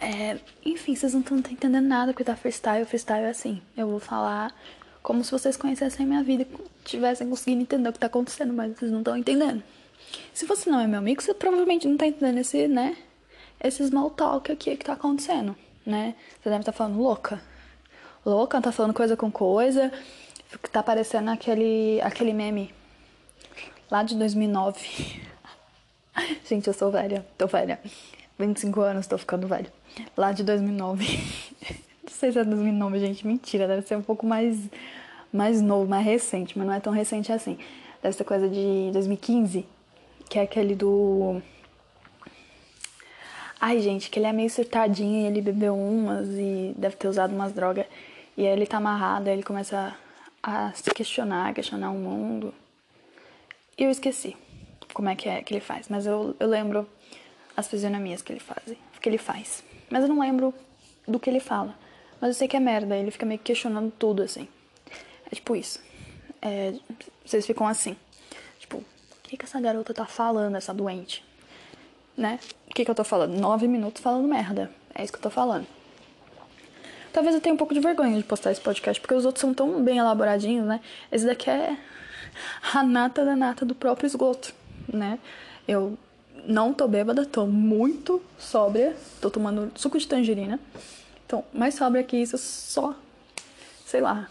É, 0.00 0.38
enfim, 0.64 0.96
vocês 0.96 1.12
não 1.12 1.20
estão 1.20 1.38
entendendo 1.38 1.86
nada 1.86 2.14
que 2.14 2.24
tá 2.24 2.34
freestyle. 2.34 2.86
Freestyle 2.86 3.26
é 3.26 3.30
assim. 3.30 3.60
Eu 3.76 3.88
vou 3.88 4.00
falar 4.00 4.54
como 5.02 5.22
se 5.22 5.30
vocês 5.30 5.56
conhecessem 5.56 6.04
a 6.04 6.08
minha 6.08 6.22
vida 6.22 6.42
e 6.42 6.48
tivessem 6.84 7.28
conseguido 7.28 7.62
entender 7.62 7.88
o 7.90 7.92
que 7.92 7.98
tá 7.98 8.06
acontecendo, 8.06 8.52
mas 8.52 8.76
vocês 8.76 8.90
não 8.90 9.00
estão 9.00 9.16
entendendo. 9.16 9.62
Se 10.32 10.46
você 10.46 10.70
não 10.70 10.80
é 10.80 10.86
meu 10.86 10.98
amigo, 10.98 11.22
você 11.22 11.34
provavelmente 11.34 11.86
não 11.86 11.96
tá 11.96 12.06
entendendo 12.06 12.38
esse, 12.38 12.66
né? 12.66 12.96
Esse 13.62 13.86
small 13.86 14.10
talk 14.10 14.50
aqui 14.50 14.76
que 14.76 14.84
tá 14.84 14.94
acontecendo, 14.94 15.54
né? 15.84 16.14
Você 16.42 16.48
deve 16.48 16.62
estar 16.62 16.72
tá 16.72 16.78
falando 16.78 16.98
louca. 16.98 17.40
Louca, 18.24 18.60
tá 18.60 18.70
falando 18.70 18.92
coisa 18.92 19.16
com 19.16 19.30
coisa. 19.30 19.92
Tá 20.72 20.82
parecendo 20.82 21.30
aquele, 21.30 22.00
aquele 22.02 22.32
meme 22.32 22.72
lá 23.90 24.02
de 24.02 24.14
2009. 24.16 25.20
Gente, 26.46 26.68
eu 26.68 26.74
sou 26.74 26.90
velha, 26.90 27.26
tô 27.36 27.46
velha. 27.46 27.80
25 28.38 28.80
anos, 28.80 29.06
tô 29.06 29.18
ficando 29.18 29.46
velho. 29.46 29.70
Lá 30.16 30.32
de 30.32 30.42
2009. 30.44 31.04
não 32.04 32.10
sei 32.10 32.32
se 32.32 32.38
é 32.38 32.44
2009, 32.44 32.98
gente. 32.98 33.26
Mentira, 33.26 33.68
deve 33.68 33.86
ser 33.86 33.96
um 33.96 34.02
pouco 34.02 34.24
mais, 34.26 34.58
mais 35.32 35.60
novo, 35.60 35.88
mais 35.88 36.04
recente, 36.04 36.56
mas 36.56 36.66
não 36.66 36.74
é 36.74 36.80
tão 36.80 36.92
recente 36.92 37.32
assim. 37.32 37.58
Deve 38.02 38.16
ser 38.16 38.24
coisa 38.24 38.48
de 38.48 38.90
2015, 38.92 39.66
que 40.28 40.38
é 40.38 40.42
aquele 40.42 40.74
do. 40.74 41.42
Ai, 43.60 43.78
gente, 43.80 44.08
que 44.08 44.18
ele 44.18 44.26
é 44.26 44.32
meio 44.32 44.48
surtadinho 44.48 45.22
e 45.22 45.26
ele 45.26 45.42
bebeu 45.42 45.76
umas 45.76 46.26
e 46.30 46.74
deve 46.78 46.96
ter 46.96 47.08
usado 47.08 47.34
umas 47.34 47.52
drogas. 47.52 47.84
E 48.36 48.46
aí 48.46 48.52
ele 48.52 48.66
tá 48.66 48.78
amarrado, 48.78 49.28
aí 49.28 49.34
ele 49.34 49.42
começa 49.42 49.96
a, 50.42 50.72
se 50.72 50.90
questionar, 50.90 51.52
questionar 51.54 51.90
o 51.90 51.98
mundo. 51.98 52.54
E 53.76 53.84
eu 53.84 53.90
esqueci 53.90 54.36
como 54.92 55.08
é 55.08 55.16
que 55.16 55.28
é 55.28 55.42
que 55.42 55.54
ele 55.54 55.60
faz, 55.60 55.88
mas 55.88 56.06
eu, 56.06 56.34
eu 56.38 56.48
lembro 56.48 56.88
as 57.56 57.68
fisionomias 57.68 58.22
que 58.22 58.32
ele 58.32 58.40
faz, 58.40 58.76
que 59.00 59.08
ele 59.08 59.18
faz. 59.18 59.62
Mas 59.90 60.02
eu 60.02 60.08
não 60.08 60.20
lembro 60.20 60.54
do 61.06 61.18
que 61.18 61.28
ele 61.28 61.40
fala. 61.40 61.76
Mas 62.20 62.28
eu 62.28 62.34
sei 62.34 62.48
que 62.48 62.56
é 62.56 62.60
merda, 62.60 62.96
ele 62.96 63.10
fica 63.10 63.26
meio 63.26 63.40
questionando 63.40 63.90
tudo, 63.98 64.22
assim. 64.22 64.48
É 65.30 65.34
tipo 65.34 65.56
isso. 65.56 65.80
É, 66.42 66.74
vocês 67.24 67.46
ficam 67.46 67.66
assim. 67.66 67.96
Tipo, 68.58 68.78
o 68.78 68.84
que, 69.22 69.36
que 69.36 69.44
essa 69.44 69.60
garota 69.60 69.94
tá 69.94 70.06
falando, 70.06 70.56
essa 70.56 70.74
doente? 70.74 71.24
Né? 72.16 72.38
O 72.68 72.74
que, 72.74 72.84
que 72.84 72.90
eu 72.90 72.94
tô 72.94 73.04
falando? 73.04 73.38
Nove 73.38 73.66
minutos 73.66 74.02
falando 74.02 74.26
merda. 74.28 74.70
É 74.94 75.02
isso 75.02 75.12
que 75.12 75.18
eu 75.18 75.22
tô 75.22 75.30
falando. 75.30 75.66
Talvez 77.12 77.34
eu 77.34 77.40
tenha 77.40 77.54
um 77.54 77.58
pouco 77.58 77.74
de 77.74 77.80
vergonha 77.80 78.16
de 78.16 78.24
postar 78.24 78.52
esse 78.52 78.60
podcast, 78.60 79.00
porque 79.00 79.14
os 79.14 79.24
outros 79.24 79.40
são 79.40 79.52
tão 79.52 79.82
bem 79.82 79.98
elaboradinhos, 79.98 80.66
né? 80.66 80.80
Esse 81.10 81.26
daqui 81.26 81.50
é 81.50 81.76
a 82.74 82.82
nata 82.82 83.24
da 83.24 83.34
nata 83.34 83.64
do 83.64 83.74
próprio 83.74 84.06
esgoto, 84.06 84.54
né? 84.92 85.18
Eu 85.66 85.98
não 86.46 86.72
tô 86.72 86.88
bêbada, 86.88 87.26
tô 87.26 87.46
muito 87.46 88.22
sóbria. 88.38 88.96
Tô 89.20 89.30
tomando 89.30 89.70
suco 89.74 89.98
de 89.98 90.06
tangerina. 90.06 90.58
Então, 91.26 91.44
mais 91.52 91.74
sóbria 91.74 92.02
que 92.02 92.16
isso, 92.16 92.38
só. 92.38 92.94
Sei 93.84 94.00
lá. 94.00 94.28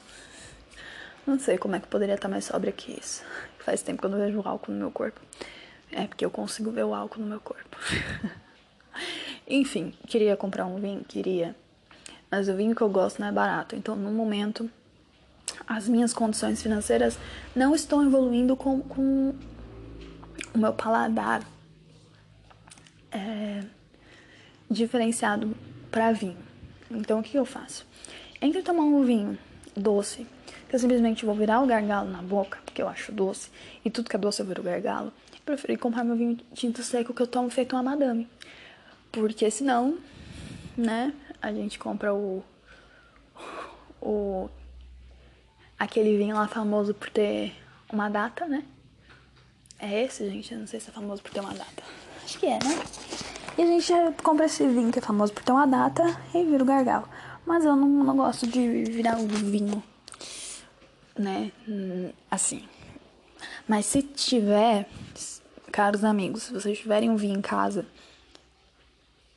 Não 1.25 1.39
sei 1.39 1.57
como 1.57 1.75
é 1.75 1.79
que 1.79 1.87
poderia 1.87 2.15
estar 2.15 2.27
mais 2.27 2.45
sóbria 2.45 2.71
que 2.71 2.97
isso. 2.99 3.23
Faz 3.59 3.81
tempo 3.81 3.99
que 3.99 4.05
eu 4.05 4.09
não 4.09 4.17
vejo 4.17 4.41
álcool 4.43 4.71
no 4.71 4.77
meu 4.77 4.91
corpo. 4.91 5.19
É 5.91 6.07
porque 6.07 6.25
eu 6.25 6.31
consigo 6.31 6.71
ver 6.71 6.83
o 6.83 6.93
álcool 6.93 7.21
no 7.21 7.27
meu 7.27 7.39
corpo. 7.39 7.77
Enfim, 9.47 9.93
queria 10.07 10.35
comprar 10.35 10.65
um 10.65 10.77
vinho? 10.79 11.03
Queria. 11.07 11.55
Mas 12.29 12.47
o 12.47 12.55
vinho 12.55 12.75
que 12.75 12.81
eu 12.81 12.89
gosto 12.89 13.19
não 13.19 13.27
é 13.27 13.31
barato. 13.31 13.75
Então, 13.75 13.95
no 13.95 14.11
momento, 14.11 14.69
as 15.67 15.87
minhas 15.87 16.13
condições 16.13 16.61
financeiras 16.61 17.17
não 17.55 17.73
estão 17.73 18.05
evoluindo 18.05 18.55
com, 18.55 18.81
com 18.81 19.33
o 20.53 20.57
meu 20.57 20.73
paladar 20.73 21.43
é, 23.11 23.63
diferenciado 24.69 25.55
para 25.89 26.11
vinho. 26.11 26.37
Então, 26.91 27.19
o 27.19 27.23
que 27.23 27.37
eu 27.37 27.45
faço? 27.45 27.85
Entre 28.41 28.61
tomar 28.61 28.83
um 28.83 29.03
vinho 29.03 29.37
doce, 29.75 30.25
que 30.67 30.75
eu 30.75 30.79
simplesmente 30.79 31.25
vou 31.25 31.35
virar 31.35 31.61
o 31.61 31.67
gargalo 31.67 32.09
na 32.09 32.21
boca, 32.21 32.59
porque 32.65 32.81
eu 32.81 32.87
acho 32.87 33.11
doce, 33.11 33.49
e 33.83 33.89
tudo 33.89 34.09
que 34.09 34.15
é 34.15 34.19
doce 34.19 34.41
eu 34.41 34.45
viro 34.45 34.63
gargalo, 34.63 35.11
eu 35.33 35.39
preferi 35.45 35.77
comprar 35.77 36.03
meu 36.03 36.15
vinho 36.15 36.37
tinto 36.53 36.83
seco 36.83 37.13
que 37.13 37.21
eu 37.21 37.27
tomo 37.27 37.49
feito 37.49 37.75
uma 37.75 37.83
madame. 37.83 38.27
Porque 39.11 39.49
senão, 39.49 39.97
né, 40.77 41.13
a 41.41 41.51
gente 41.51 41.79
compra 41.79 42.13
o. 42.13 42.43
o. 44.01 44.49
aquele 45.77 46.17
vinho 46.17 46.35
lá 46.35 46.47
famoso 46.47 46.93
por 46.93 47.09
ter 47.09 47.55
uma 47.91 48.09
data, 48.09 48.45
né? 48.47 48.63
É 49.79 50.03
esse, 50.03 50.29
gente? 50.29 50.53
Eu 50.53 50.59
não 50.59 50.67
sei 50.67 50.79
se 50.79 50.89
é 50.89 50.93
famoso 50.93 51.21
por 51.21 51.31
ter 51.31 51.39
uma 51.39 51.53
data. 51.53 51.83
Acho 52.23 52.39
que 52.39 52.45
é, 52.45 52.59
né? 52.59 52.83
E 53.57 53.61
a 53.61 53.65
gente 53.65 53.93
compra 54.23 54.45
esse 54.45 54.67
vinho 54.67 54.91
que 54.91 54.99
é 54.99 55.01
famoso 55.01 55.33
por 55.33 55.43
ter 55.43 55.51
uma 55.51 55.65
data 55.65 56.03
e 56.33 56.43
vira 56.43 56.63
o 56.63 56.65
gargalo. 56.65 57.07
Mas 57.45 57.65
eu 57.65 57.75
não, 57.75 57.87
não 57.87 58.15
gosto 58.15 58.45
de 58.45 58.83
virar 58.83 59.17
o 59.17 59.27
vinho, 59.27 59.81
né? 61.17 61.51
Assim. 62.29 62.67
Mas 63.67 63.85
se 63.85 64.01
tiver, 64.01 64.89
caros 65.71 66.03
amigos, 66.03 66.43
se 66.43 66.53
vocês 66.53 66.77
tiverem 66.77 67.09
um 67.09 67.15
vinho 67.15 67.37
em 67.37 67.41
casa 67.41 67.85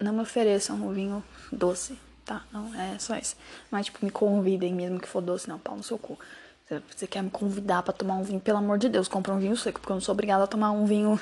não 0.03 0.13
me 0.13 0.21
ofereçam 0.21 0.77
um 0.77 0.93
vinho 0.93 1.23
doce, 1.53 1.99
tá? 2.25 2.43
Não 2.53 2.75
é 2.75 2.99
só 2.99 3.17
isso. 3.17 3.37
Não 3.71 3.79
é 3.79 3.83
tipo, 3.83 4.05
me 4.05 4.11
convidem 4.11 4.75
mesmo 4.75 4.99
que 4.99 5.09
for 5.09 5.21
doce, 5.21 5.49
não, 5.49 5.59
pau 5.59 5.77
no 5.77 5.83
seu 5.83 5.99
cu. 5.99 6.19
Você 6.97 7.07
quer 7.07 7.23
me 7.23 7.31
convidar 7.31 7.83
para 7.83 7.93
tomar 7.93 8.15
um 8.15 8.23
vinho, 8.23 8.41
pelo 8.41 8.59
amor 8.59 8.79
de 8.79 8.89
Deus, 8.89 9.07
compra 9.07 9.35
um 9.35 9.39
vinho 9.39 9.57
seco, 9.57 9.79
porque 9.79 9.93
eu 9.93 9.97
não 9.97 10.01
sou 10.01 10.13
obrigada 10.15 10.45
a 10.45 10.47
tomar 10.47 10.71
um 10.71 10.87
vinho. 10.87 11.21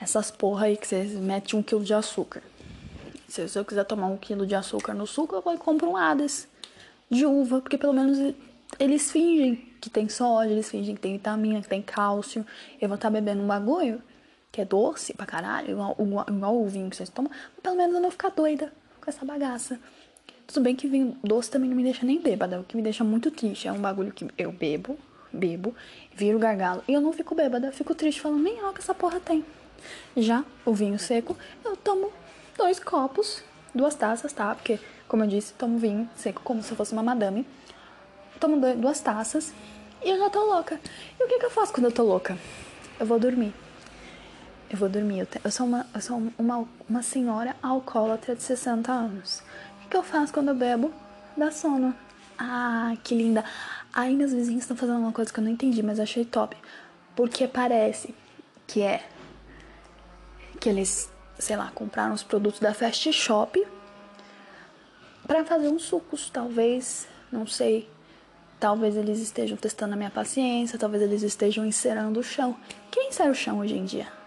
Essas 0.00 0.30
porra 0.30 0.66
aí 0.66 0.76
que 0.76 0.86
você 0.86 1.04
mete 1.04 1.54
um 1.54 1.62
quilo 1.62 1.84
de 1.84 1.94
açúcar. 1.94 2.42
Se 3.28 3.46
eu 3.54 3.64
quiser 3.64 3.84
tomar 3.84 4.06
um 4.06 4.16
quilo 4.16 4.46
de 4.46 4.54
açúcar 4.54 4.94
no 4.94 5.06
suco, 5.06 5.34
eu 5.34 5.42
vou 5.42 5.54
e 5.54 5.58
compro 5.58 5.88
um 5.90 5.96
Hades 5.96 6.48
de 7.10 7.26
uva, 7.26 7.60
porque 7.60 7.76
pelo 7.76 7.92
menos 7.92 8.34
eles 8.78 9.10
fingem 9.10 9.56
que 9.80 9.90
tem 9.90 10.08
sódio, 10.08 10.52
eles 10.52 10.70
fingem 10.70 10.94
que 10.94 11.00
tem 11.00 11.12
vitamina, 11.12 11.60
que 11.60 11.68
tem 11.68 11.82
cálcio. 11.82 12.44
Eu 12.80 12.88
vou 12.88 12.96
estar 12.96 13.08
tá 13.08 13.12
bebendo 13.12 13.42
um 13.42 13.46
bagulho 13.46 14.02
que 14.50 14.60
é 14.60 14.64
doce 14.64 15.12
pra 15.14 15.26
caralho, 15.26 15.72
igual, 15.72 15.96
igual, 15.98 16.26
igual 16.28 16.56
o 16.56 16.66
vinho 16.66 16.88
que 16.88 16.96
vocês 16.96 17.08
tomam, 17.08 17.30
mas 17.30 17.62
pelo 17.62 17.76
menos 17.76 17.94
eu 17.94 18.00
não 18.00 18.10
ficar 18.10 18.30
doida 18.30 18.72
com 19.08 19.10
essa 19.10 19.24
bagaça. 19.24 19.80
Tudo 20.46 20.62
bem 20.62 20.76
que 20.76 20.86
vinho 20.86 21.16
doce 21.24 21.50
também 21.50 21.70
não 21.70 21.76
me 21.76 21.82
deixa 21.82 22.04
nem 22.04 22.20
bêbada, 22.20 22.60
o 22.60 22.64
que 22.64 22.76
me 22.76 22.82
deixa 22.82 23.02
muito 23.02 23.30
triste. 23.30 23.66
É 23.66 23.72
um 23.72 23.80
bagulho 23.80 24.12
que 24.12 24.28
eu 24.36 24.52
bebo, 24.52 24.98
bebo, 25.32 25.74
viro 26.14 26.38
gargalo 26.38 26.82
e 26.86 26.92
eu 26.92 27.00
não 27.00 27.12
fico 27.12 27.34
bêbada, 27.34 27.72
fico 27.72 27.94
triste 27.94 28.20
falando, 28.20 28.42
nem 28.42 28.60
álcool 28.60 28.78
essa 28.78 28.94
porra 28.94 29.18
tem. 29.18 29.44
Já 30.14 30.44
o 30.64 30.74
vinho 30.74 30.98
seco, 30.98 31.36
eu 31.64 31.76
tomo 31.76 32.12
dois 32.56 32.78
copos, 32.78 33.42
duas 33.74 33.94
taças, 33.94 34.32
tá? 34.32 34.54
Porque, 34.54 34.78
como 35.06 35.24
eu 35.24 35.28
disse, 35.28 35.54
tomo 35.54 35.78
vinho 35.78 36.08
seco 36.14 36.42
como 36.42 36.62
se 36.62 36.74
fosse 36.74 36.92
uma 36.92 37.02
madame. 37.02 37.46
Tomo 38.38 38.60
duas 38.76 39.00
taças 39.00 39.54
e 40.04 40.10
eu 40.10 40.18
já 40.18 40.28
tô 40.28 40.44
louca. 40.44 40.78
E 41.18 41.24
o 41.24 41.28
que, 41.28 41.38
que 41.38 41.46
eu 41.46 41.50
faço 41.50 41.72
quando 41.72 41.86
eu 41.86 41.92
tô 41.92 42.02
louca? 42.02 42.36
Eu 43.00 43.06
vou 43.06 43.18
dormir 43.18 43.54
eu 44.70 44.76
vou 44.76 44.88
dormir. 44.88 45.20
Eu, 45.20 45.26
te, 45.26 45.40
eu 45.42 45.50
sou, 45.50 45.66
uma, 45.66 45.86
eu 45.94 46.00
sou 46.00 46.22
uma, 46.38 46.68
uma 46.88 47.02
senhora 47.02 47.56
alcoólatra 47.62 48.34
de 48.34 48.42
60 48.42 48.90
anos. 48.92 49.42
O 49.76 49.82
que, 49.82 49.88
que 49.88 49.96
eu 49.96 50.02
faço 50.02 50.32
quando 50.32 50.48
eu 50.48 50.54
bebo? 50.54 50.92
Dá 51.36 51.50
sono. 51.50 51.94
Ah, 52.38 52.94
que 53.02 53.14
linda. 53.14 53.44
Aí 53.92 54.14
meus 54.14 54.32
vizinhos 54.32 54.62
estão 54.62 54.76
fazendo 54.76 54.98
uma 54.98 55.12
coisa 55.12 55.32
que 55.32 55.40
eu 55.40 55.44
não 55.44 55.50
entendi, 55.50 55.82
mas 55.82 55.98
achei 55.98 56.24
top. 56.24 56.56
Porque 57.16 57.48
parece 57.48 58.14
que 58.66 58.82
é 58.82 59.04
que 60.60 60.68
eles, 60.68 61.10
sei 61.38 61.56
lá, 61.56 61.70
compraram 61.74 62.14
os 62.14 62.22
produtos 62.22 62.60
da 62.60 62.74
Fast 62.74 63.12
Shop 63.12 63.64
para 65.26 65.44
fazer 65.44 65.68
uns 65.68 65.82
sucos, 65.82 66.30
talvez, 66.30 67.06
não 67.30 67.46
sei. 67.46 67.88
Talvez 68.60 68.96
eles 68.96 69.20
estejam 69.20 69.56
testando 69.56 69.94
a 69.94 69.96
minha 69.96 70.10
paciência, 70.10 70.78
talvez 70.78 71.02
eles 71.02 71.22
estejam 71.22 71.64
encerando 71.64 72.18
o 72.18 72.24
chão. 72.24 72.56
Quem 72.90 73.08
encera 73.08 73.30
o 73.30 73.34
chão 73.34 73.58
hoje 73.58 73.76
em 73.76 73.84
dia? 73.84 74.17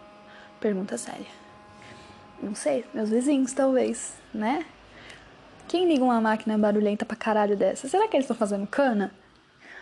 Pergunta 0.61 0.95
séria. 0.95 1.25
Não 2.39 2.53
sei, 2.53 2.85
meus 2.93 3.09
vizinhos 3.09 3.51
talvez, 3.51 4.13
né? 4.31 4.63
Quem 5.67 5.87
liga 5.87 6.03
uma 6.03 6.21
máquina 6.21 6.55
barulhenta 6.55 7.03
pra 7.03 7.15
caralho 7.15 7.57
dessa? 7.57 7.89
Será 7.89 8.07
que 8.07 8.15
eles 8.15 8.25
estão 8.25 8.37
fazendo 8.37 8.67
cana? 8.67 9.11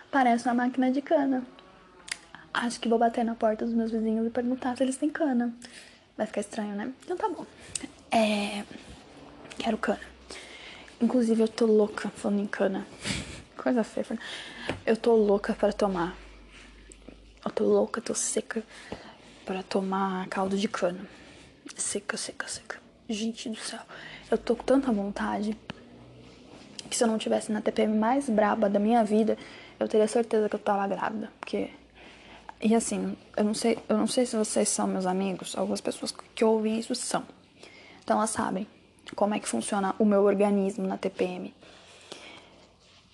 Parece 0.10 0.46
uma 0.48 0.54
máquina 0.54 0.90
de 0.90 1.02
cana. 1.02 1.46
Acho 2.54 2.80
que 2.80 2.88
vou 2.88 2.98
bater 2.98 3.26
na 3.26 3.36
porta 3.36 3.66
dos 3.66 3.74
meus 3.74 3.92
vizinhos 3.92 4.26
e 4.26 4.30
perguntar 4.30 4.78
se 4.78 4.84
eles 4.84 4.96
têm 4.96 5.10
cana. 5.10 5.54
Vai 6.18 6.26
ficar 6.26 6.40
estranho, 6.40 6.74
né? 6.74 6.94
Então 7.04 7.18
tá 7.18 7.28
bom. 7.28 7.46
É. 8.10 8.64
Quero 9.58 9.78
cana. 9.78 10.00
Inclusive, 11.02 11.42
eu 11.42 11.48
tô 11.50 11.66
louca 11.66 12.08
falando 12.10 12.40
em 12.40 12.48
cana. 12.48 12.88
Coisa 13.58 13.84
feia. 13.84 14.18
Eu 14.86 14.96
tô 14.96 15.14
louca 15.14 15.54
para 15.54 15.74
tomar. 15.74 16.16
Eu 17.44 17.52
tô 17.52 17.66
louca, 17.66 18.00
tô 18.00 18.16
seca 18.16 18.64
para 19.50 19.64
tomar 19.64 20.28
caldo 20.28 20.56
de 20.56 20.68
cana. 20.68 21.00
Seca, 21.76 22.16
seca, 22.16 22.48
seca. 22.48 22.78
Gente 23.10 23.50
do 23.50 23.56
céu, 23.56 23.80
eu 24.30 24.38
tô 24.38 24.56
com 24.56 24.64
tanta 24.64 24.92
vontade 24.92 25.58
que 26.88 26.96
se 26.96 27.04
eu 27.04 27.08
não 27.08 27.18
tivesse 27.18 27.52
na 27.52 27.60
TPM 27.60 27.98
mais 27.98 28.30
braba 28.30 28.70
da 28.70 28.78
minha 28.78 29.04
vida, 29.04 29.36
eu 29.80 29.88
teria 29.88 30.08
certeza 30.08 30.48
que 30.48 30.56
eu 30.56 30.60
tava 30.60 30.88
grávida, 30.88 31.32
porque 31.40 31.72
e 32.62 32.76
assim, 32.76 33.18
eu 33.36 33.44
não 33.44 33.56
sei, 33.56 33.80
eu 33.90 33.98
não 33.98 34.06
sei 34.06 34.28
se 34.28 34.36
vocês 34.36 34.70
são 34.70 34.86
meus 34.86 35.08
amigos, 35.08 35.58
algumas 35.58 35.82
pessoas 35.82 36.14
que 36.36 36.46
ouvem 36.46 36.78
isso 36.78 36.94
são. 36.94 37.24
Então 38.04 38.18
elas 38.18 38.30
sabem 38.30 38.68
como 39.16 39.34
é 39.34 39.40
que 39.40 39.50
funciona 39.50 39.96
o 39.98 40.06
meu 40.06 40.26
organismo 40.26 40.86
na 40.86 40.96
TPM. 40.96 41.56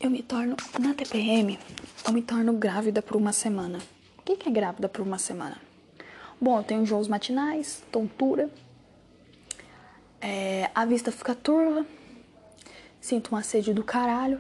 Eu 0.02 0.10
me 0.10 0.22
torno 0.22 0.58
na 0.82 0.94
TPM, 0.94 1.58
eu 2.06 2.12
me 2.12 2.22
torno 2.22 2.52
grávida 2.52 3.02
por 3.02 3.16
uma 3.16 3.32
semana. 3.32 3.80
O 4.18 4.22
que 4.22 4.50
é 4.50 4.52
grávida 4.52 4.90
por 4.90 5.00
uma 5.02 5.18
semana? 5.18 5.65
Bom, 6.40 6.58
eu 6.60 6.64
tenho 6.64 6.82
enjoos 6.82 7.08
matinais, 7.08 7.82
tontura, 7.92 8.50
é, 10.20 10.70
a 10.76 10.86
vista 10.86 11.12
fica 11.12 11.34
turva, 11.34 11.86
sinto 13.00 13.30
uma 13.30 13.42
sede 13.42 13.74
do 13.74 13.84
caralho, 13.84 14.40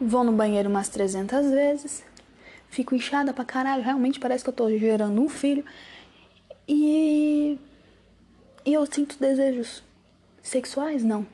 vou 0.00 0.22
no 0.22 0.32
banheiro 0.32 0.68
umas 0.68 0.88
300 0.88 1.50
vezes, 1.50 2.04
fico 2.68 2.94
inchada 2.94 3.32
pra 3.32 3.44
caralho, 3.44 3.82
realmente 3.82 4.20
parece 4.20 4.44
que 4.44 4.50
eu 4.50 4.54
tô 4.54 4.70
gerando 4.76 5.20
um 5.20 5.28
filho. 5.28 5.64
E, 6.68 7.58
e 8.64 8.72
eu 8.72 8.84
sinto 8.86 9.18
desejos 9.18 9.82
sexuais? 10.42 11.02
Não. 11.02 11.26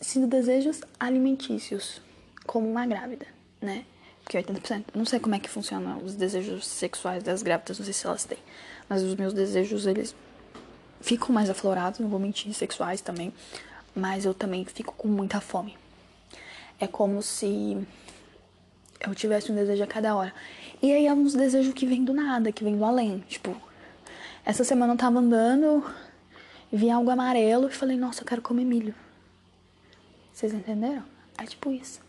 Sinto 0.00 0.26
desejos 0.26 0.80
alimentícios, 0.98 2.00
como 2.46 2.68
uma 2.68 2.86
grávida, 2.86 3.26
né? 3.60 3.84
Porque 4.28 4.36
80%. 4.36 4.84
Não 4.94 5.06
sei 5.06 5.18
como 5.18 5.34
é 5.34 5.38
que 5.38 5.48
funciona 5.48 5.96
os 5.96 6.14
desejos 6.14 6.66
sexuais 6.66 7.22
das 7.22 7.42
grávidas, 7.42 7.78
não 7.78 7.84
sei 7.84 7.94
se 7.94 8.06
elas 8.06 8.24
têm. 8.24 8.36
Mas 8.86 9.02
os 9.02 9.14
meus 9.14 9.32
desejos, 9.32 9.86
eles 9.86 10.14
ficam 11.00 11.30
mais 11.30 11.48
aflorados, 11.48 11.98
não 11.98 12.10
vou 12.10 12.20
mentir, 12.20 12.52
sexuais 12.52 13.00
também. 13.00 13.32
Mas 13.96 14.26
eu 14.26 14.34
também 14.34 14.66
fico 14.66 14.94
com 14.94 15.08
muita 15.08 15.40
fome. 15.40 15.78
É 16.78 16.86
como 16.86 17.22
se 17.22 17.78
eu 19.00 19.14
tivesse 19.14 19.50
um 19.50 19.54
desejo 19.54 19.82
a 19.82 19.86
cada 19.86 20.14
hora. 20.14 20.34
E 20.82 20.92
aí 20.92 21.06
é 21.06 21.14
uns 21.14 21.32
desejos 21.32 21.72
que 21.72 21.86
vêm 21.86 22.04
do 22.04 22.12
nada, 22.12 22.52
que 22.52 22.62
vêm 22.62 22.76
do 22.76 22.84
além. 22.84 23.20
Tipo, 23.20 23.56
essa 24.44 24.62
semana 24.62 24.92
eu 24.92 24.98
tava 24.98 25.20
andando, 25.20 25.82
vi 26.70 26.90
algo 26.90 27.10
amarelo 27.10 27.68
e 27.68 27.72
falei, 27.72 27.96
nossa, 27.96 28.20
eu 28.20 28.26
quero 28.26 28.42
comer 28.42 28.66
milho. 28.66 28.94
Vocês 30.34 30.52
entenderam? 30.52 31.02
É 31.38 31.46
tipo 31.46 31.72
isso. 31.72 32.02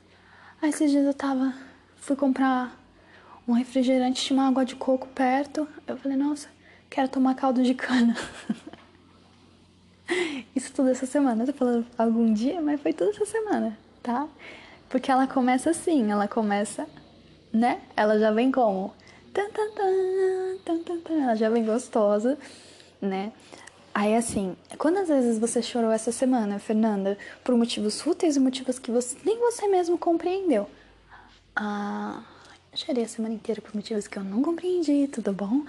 Aí 0.61 0.69
esses 0.69 0.91
dias 0.91 1.05
eu 1.05 1.13
tava 1.13 1.68
fui 1.99 2.15
comprar 2.15 2.77
um 3.47 3.53
refrigerante, 3.53 4.23
tinha 4.23 4.39
uma 4.39 4.47
água 4.47 4.63
de 4.63 4.75
coco 4.75 5.07
perto. 5.07 5.67
Eu 5.87 5.97
falei, 5.97 6.17
nossa, 6.17 6.47
quero 6.89 7.07
tomar 7.09 7.35
caldo 7.35 7.63
de 7.63 7.73
cana. 7.73 8.15
Isso 10.55 10.71
tudo 10.73 10.89
essa 10.89 11.05
semana. 11.05 11.43
Eu 11.43 11.47
tô 11.47 11.53
falando 11.53 11.85
algum 11.97 12.33
dia, 12.33 12.61
mas 12.61 12.81
foi 12.81 12.93
tudo 12.93 13.11
essa 13.11 13.25
semana, 13.25 13.77
tá? 14.01 14.27
Porque 14.89 15.11
ela 15.11 15.27
começa 15.27 15.69
assim, 15.69 16.11
ela 16.11 16.27
começa, 16.27 16.87
né? 17.53 17.81
Ela 17.95 18.17
já 18.17 18.31
vem 18.31 18.51
como? 18.51 18.93
Tan, 19.33 19.49
tan, 19.49 19.71
tan, 19.71 20.83
tan, 20.83 20.99
tan. 21.01 21.13
Ela 21.23 21.35
já 21.35 21.49
vem 21.49 21.65
gostosa, 21.65 22.37
né? 23.01 23.31
Aí 23.93 24.15
assim, 24.15 24.55
quantas 24.77 25.07
vezes 25.07 25.39
você 25.39 25.61
chorou 25.61 25.91
essa 25.91 26.11
semana, 26.11 26.59
Fernanda, 26.59 27.17
por 27.43 27.55
motivos 27.55 27.99
fúteis 27.99 28.35
e 28.35 28.39
motivos 28.39 28.79
que 28.79 28.91
você, 28.91 29.17
nem 29.25 29.39
você 29.39 29.67
mesmo 29.67 29.97
compreendeu? 29.97 30.69
Ah, 31.55 32.23
chorei 32.73 33.03
a 33.03 33.07
semana 33.07 33.33
inteira 33.33 33.61
por 33.61 33.75
motivos 33.75 34.07
que 34.07 34.17
eu 34.17 34.23
não 34.23 34.41
compreendi, 34.41 35.07
tudo 35.07 35.33
bom? 35.33 35.63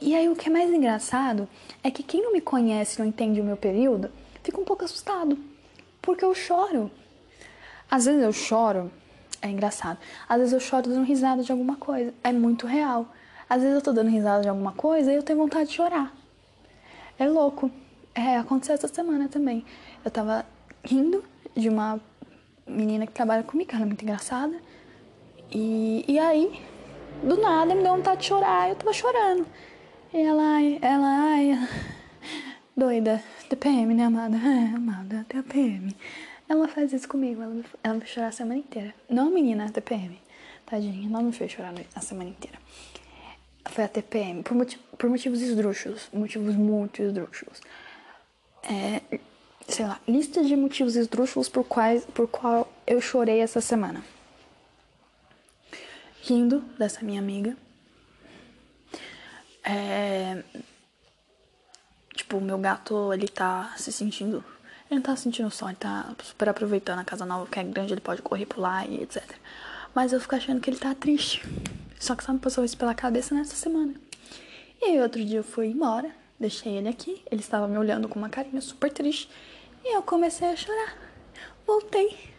E 0.00 0.14
aí 0.14 0.28
o 0.28 0.36
que 0.36 0.48
é 0.48 0.52
mais 0.52 0.70
engraçado 0.72 1.48
é 1.82 1.90
que 1.90 2.02
quem 2.02 2.22
não 2.22 2.32
me 2.32 2.40
conhece, 2.40 2.98
não 2.98 3.06
entende 3.06 3.40
o 3.40 3.44
meu 3.44 3.56
período, 3.56 4.10
fica 4.42 4.60
um 4.60 4.64
pouco 4.64 4.84
assustado, 4.84 5.38
porque 6.00 6.24
eu 6.24 6.34
choro. 6.34 6.90
Às 7.90 8.06
vezes 8.06 8.22
eu 8.22 8.32
choro, 8.32 8.90
é 9.42 9.48
engraçado. 9.48 9.98
Às 10.28 10.38
vezes 10.38 10.52
eu 10.52 10.60
choro 10.60 10.88
dando 10.88 11.04
risada 11.04 11.42
de 11.42 11.52
alguma 11.52 11.76
coisa, 11.76 12.14
é 12.24 12.32
muito 12.32 12.66
real. 12.66 13.06
Às 13.48 13.62
vezes 13.62 13.76
eu 13.76 13.82
tô 13.82 13.92
dando 13.92 14.08
risada 14.08 14.42
de 14.42 14.48
alguma 14.48 14.72
coisa 14.72 15.12
e 15.12 15.16
eu 15.16 15.22
tenho 15.22 15.38
vontade 15.38 15.68
de 15.68 15.76
chorar. 15.76 16.14
É 17.18 17.28
louco. 17.28 17.70
É, 18.14 18.38
aconteceu 18.38 18.74
essa 18.74 18.88
semana 18.88 19.28
também. 19.28 19.64
Eu 20.04 20.10
tava 20.10 20.46
rindo 20.84 21.22
de 21.54 21.68
uma 21.68 22.00
menina 22.66 23.06
que 23.06 23.12
trabalha 23.12 23.42
comigo, 23.42 23.70
ela 23.72 23.82
é 23.82 23.86
muito 23.86 24.02
engraçada. 24.02 24.56
E, 25.52 26.04
e 26.06 26.18
aí, 26.18 26.60
do 27.22 27.36
nada, 27.36 27.74
me 27.74 27.82
deu 27.82 27.96
vontade 27.96 28.20
de 28.20 28.26
chorar. 28.26 28.68
Eu 28.68 28.76
tava 28.76 28.92
chorando. 28.92 29.46
E 30.12 30.18
ela, 30.18 30.62
ela, 30.80 31.32
ai, 31.32 31.68
doida, 32.76 33.22
TPM, 33.48 33.94
né, 33.94 34.04
amada? 34.04 34.36
É, 34.42 34.76
amada, 34.76 35.26
TPM. 35.28 35.94
Ela 36.48 36.66
faz 36.66 36.92
isso 36.92 37.08
comigo, 37.08 37.42
ela, 37.42 37.62
ela 37.82 37.94
me 37.94 38.00
fez 38.00 38.12
chorar 38.12 38.28
a 38.28 38.32
semana 38.32 38.58
inteira. 38.58 38.94
Não 39.08 39.28
a 39.28 39.30
menina, 39.30 39.70
TPM. 39.70 40.20
Tadinha, 40.66 41.08
não 41.08 41.22
me 41.22 41.32
fez 41.32 41.52
chorar 41.52 41.74
a 41.94 42.00
semana 42.00 42.30
inteira. 42.30 42.58
Foi 43.66 43.84
a 43.84 43.88
TPM, 43.88 44.42
por, 44.42 44.54
motiv 44.56 44.80
por 44.96 45.10
motivos 45.10 45.42
esdrúxulos, 45.42 46.08
motivos 46.12 46.56
muito 46.56 47.02
esdrúxulos. 47.02 47.60
É, 48.64 49.00
sei 49.68 49.86
lá, 49.86 50.00
lista 50.08 50.42
de 50.42 50.56
motivos 50.56 50.96
esdrúxulos 50.96 51.48
por 51.48 51.64
quais 51.64 52.04
por 52.06 52.28
qual 52.28 52.72
eu 52.86 53.00
chorei 53.00 53.40
essa 53.40 53.60
semana. 53.60 54.02
Rindo 56.22 56.60
dessa 56.78 57.02
minha 57.02 57.20
amiga. 57.20 57.56
É, 59.62 60.42
tipo, 62.14 62.38
o 62.38 62.40
meu 62.40 62.58
gato, 62.58 63.12
ele 63.12 63.28
tá 63.28 63.74
se 63.76 63.92
sentindo. 63.92 64.44
Ele 64.90 64.96
não 64.96 65.02
tá 65.02 65.14
sentindo 65.16 65.50
só, 65.50 65.68
ele 65.68 65.76
tá 65.76 66.14
super 66.22 66.48
aproveitando 66.48 66.98
a 66.98 67.04
casa 67.04 67.24
nova, 67.24 67.46
que 67.46 67.58
é 67.58 67.64
grande, 67.64 67.92
ele 67.92 68.00
pode 68.00 68.22
correr 68.22 68.46
pular 68.46 68.88
e 68.88 69.02
etc. 69.02 69.22
Mas 69.94 70.12
eu 70.12 70.20
fico 70.20 70.34
achando 70.34 70.60
que 70.60 70.68
ele 70.68 70.78
tá 70.78 70.94
triste. 70.94 71.42
Só 71.98 72.16
que 72.16 72.24
só 72.24 72.32
me 72.32 72.38
passou 72.38 72.64
isso 72.64 72.76
pela 72.76 72.94
cabeça 72.94 73.34
nessa 73.34 73.54
semana. 73.54 73.94
E 74.80 74.86
aí 74.86 75.00
outro 75.00 75.24
dia 75.24 75.38
eu 75.38 75.44
fui 75.44 75.66
embora, 75.66 76.10
deixei 76.38 76.76
ele 76.76 76.88
aqui, 76.88 77.22
ele 77.30 77.40
estava 77.40 77.68
me 77.68 77.76
olhando 77.76 78.08
com 78.08 78.18
uma 78.18 78.30
carinha 78.30 78.60
super 78.60 78.90
triste. 78.90 79.30
E 79.84 79.94
eu 79.94 80.02
comecei 80.02 80.48
a 80.48 80.56
chorar. 80.56 80.96
Voltei. 81.66 82.30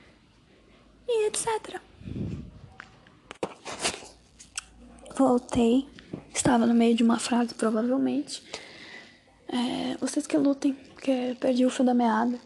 E 1.07 1.27
etc. 1.27 1.79
Voltei. 5.21 5.87
Estava 6.33 6.65
no 6.65 6.73
meio 6.73 6.95
de 6.95 7.03
uma 7.03 7.19
frase, 7.19 7.53
provavelmente. 7.53 8.41
É, 9.47 9.95
vocês 9.97 10.25
que 10.25 10.35
lutem, 10.35 10.73
porque 10.73 11.37
perdi 11.39 11.63
o 11.63 11.69
fio 11.69 11.85
da 11.85 11.93
meada. 11.93 12.39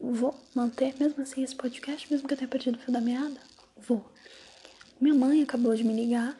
Vou 0.00 0.32
manter, 0.54 0.94
mesmo 0.96 1.20
assim, 1.24 1.42
esse 1.42 1.56
podcast, 1.56 2.08
mesmo 2.08 2.28
que 2.28 2.34
eu 2.34 2.38
tenha 2.38 2.46
perdido 2.46 2.76
o 2.76 2.78
fio 2.78 2.92
da 2.92 3.00
meada. 3.00 3.36
Vou. 3.76 4.08
Minha 5.00 5.12
mãe 5.16 5.42
acabou 5.42 5.74
de 5.74 5.82
me 5.82 5.92
ligar. 5.92 6.38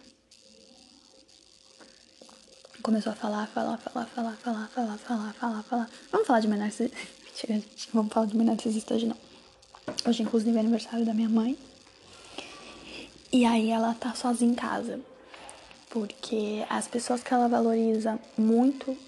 Começou 2.81 3.11
a 3.11 3.17
falar, 3.17 3.49
falar, 3.49 3.77
falar, 3.79 4.07
falar, 4.07 4.37
falar, 4.37 4.69
falar, 4.69 4.99
falar, 4.99 5.33
falar, 5.33 5.63
falar. 5.65 5.91
Vamos 6.13 6.27
falar 6.29 6.39
de 6.39 6.47
menor 6.47 6.71
Mentira, 6.71 7.55
gente. 7.55 7.89
Vamos 7.93 8.13
falar 8.13 8.27
de 8.27 8.37
narcisista 8.37 8.95
hoje 8.95 9.07
não. 9.07 9.17
Hoje, 10.07 10.23
inclusive, 10.23 10.57
é 10.57 10.61
aniversário 10.61 11.05
da 11.05 11.13
minha 11.13 11.29
mãe. 11.29 11.59
E 13.33 13.45
aí 13.45 13.73
ela 13.73 13.93
tá 13.95 14.15
sozinha 14.15 14.53
em 14.53 14.55
casa. 14.55 15.01
Porque 15.95 16.67
as 16.69 16.89
pessoas 16.89 17.23
que 17.23 17.33
ela 17.33 17.47
valoriza 17.47 18.19
muito 18.37 18.99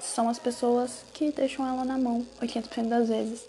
são 0.00 0.28
as 0.28 0.40
pessoas 0.40 1.04
que 1.14 1.30
deixam 1.30 1.64
ela 1.64 1.84
na 1.84 1.96
mão 1.96 2.26
80% 2.40 2.88
das 2.88 3.08
vezes. 3.08 3.44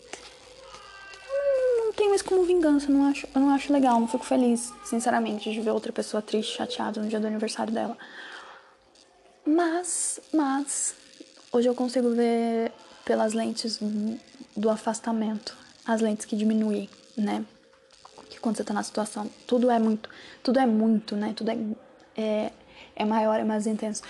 Não 1.80 1.92
tenho 1.94 2.14
isso 2.14 2.24
como 2.24 2.44
vingança, 2.44 2.92
não 2.92 3.08
acho, 3.08 3.28
eu 3.34 3.42
não 3.42 3.50
acho 3.50 3.74
legal, 3.74 4.00
não 4.00 4.08
fico 4.08 4.24
feliz, 4.24 4.72
sinceramente, 4.86 5.52
de 5.52 5.60
ver 5.60 5.72
outra 5.72 5.92
pessoa 5.92 6.22
triste, 6.22 6.56
chateada 6.56 7.02
no 7.02 7.08
dia 7.10 7.20
do 7.20 7.26
aniversário 7.26 7.74
dela. 7.74 7.98
Mas, 9.44 10.20
mas, 10.32 10.94
hoje 11.52 11.68
eu 11.68 11.74
consigo 11.74 12.12
ver 12.12 12.72
pelas 13.04 13.34
lentes 13.34 13.80
do 14.56 14.70
afastamento, 14.70 15.58
as 15.84 16.00
lentes 16.00 16.28
que 16.28 16.36
diminuem, 16.36 16.88
né? 17.18 17.44
Que 18.30 18.40
quando 18.40 18.58
você 18.58 18.64
tá 18.64 18.72
na 18.72 18.84
situação, 18.84 19.28
tudo 19.48 19.72
é 19.72 19.80
muito, 19.80 20.12
tudo 20.44 20.60
é 20.60 20.66
muito, 20.68 21.16
né? 21.16 21.34
Tudo 21.36 21.50
é, 21.50 21.58
é, 22.16 22.52
é 22.96 23.06
maior, 23.06 23.40
é 23.40 23.44
mais 23.44 23.68
intenso. 23.68 24.04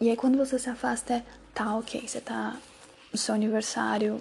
E 0.00 0.08
aí 0.08 0.16
quando 0.16 0.38
você 0.38 0.58
se 0.58 0.68
afasta 0.70 1.14
é, 1.14 1.24
tá, 1.54 1.76
ok, 1.76 2.06
você 2.06 2.20
tá 2.20 2.56
no 3.12 3.18
seu 3.18 3.34
aniversário, 3.34 4.20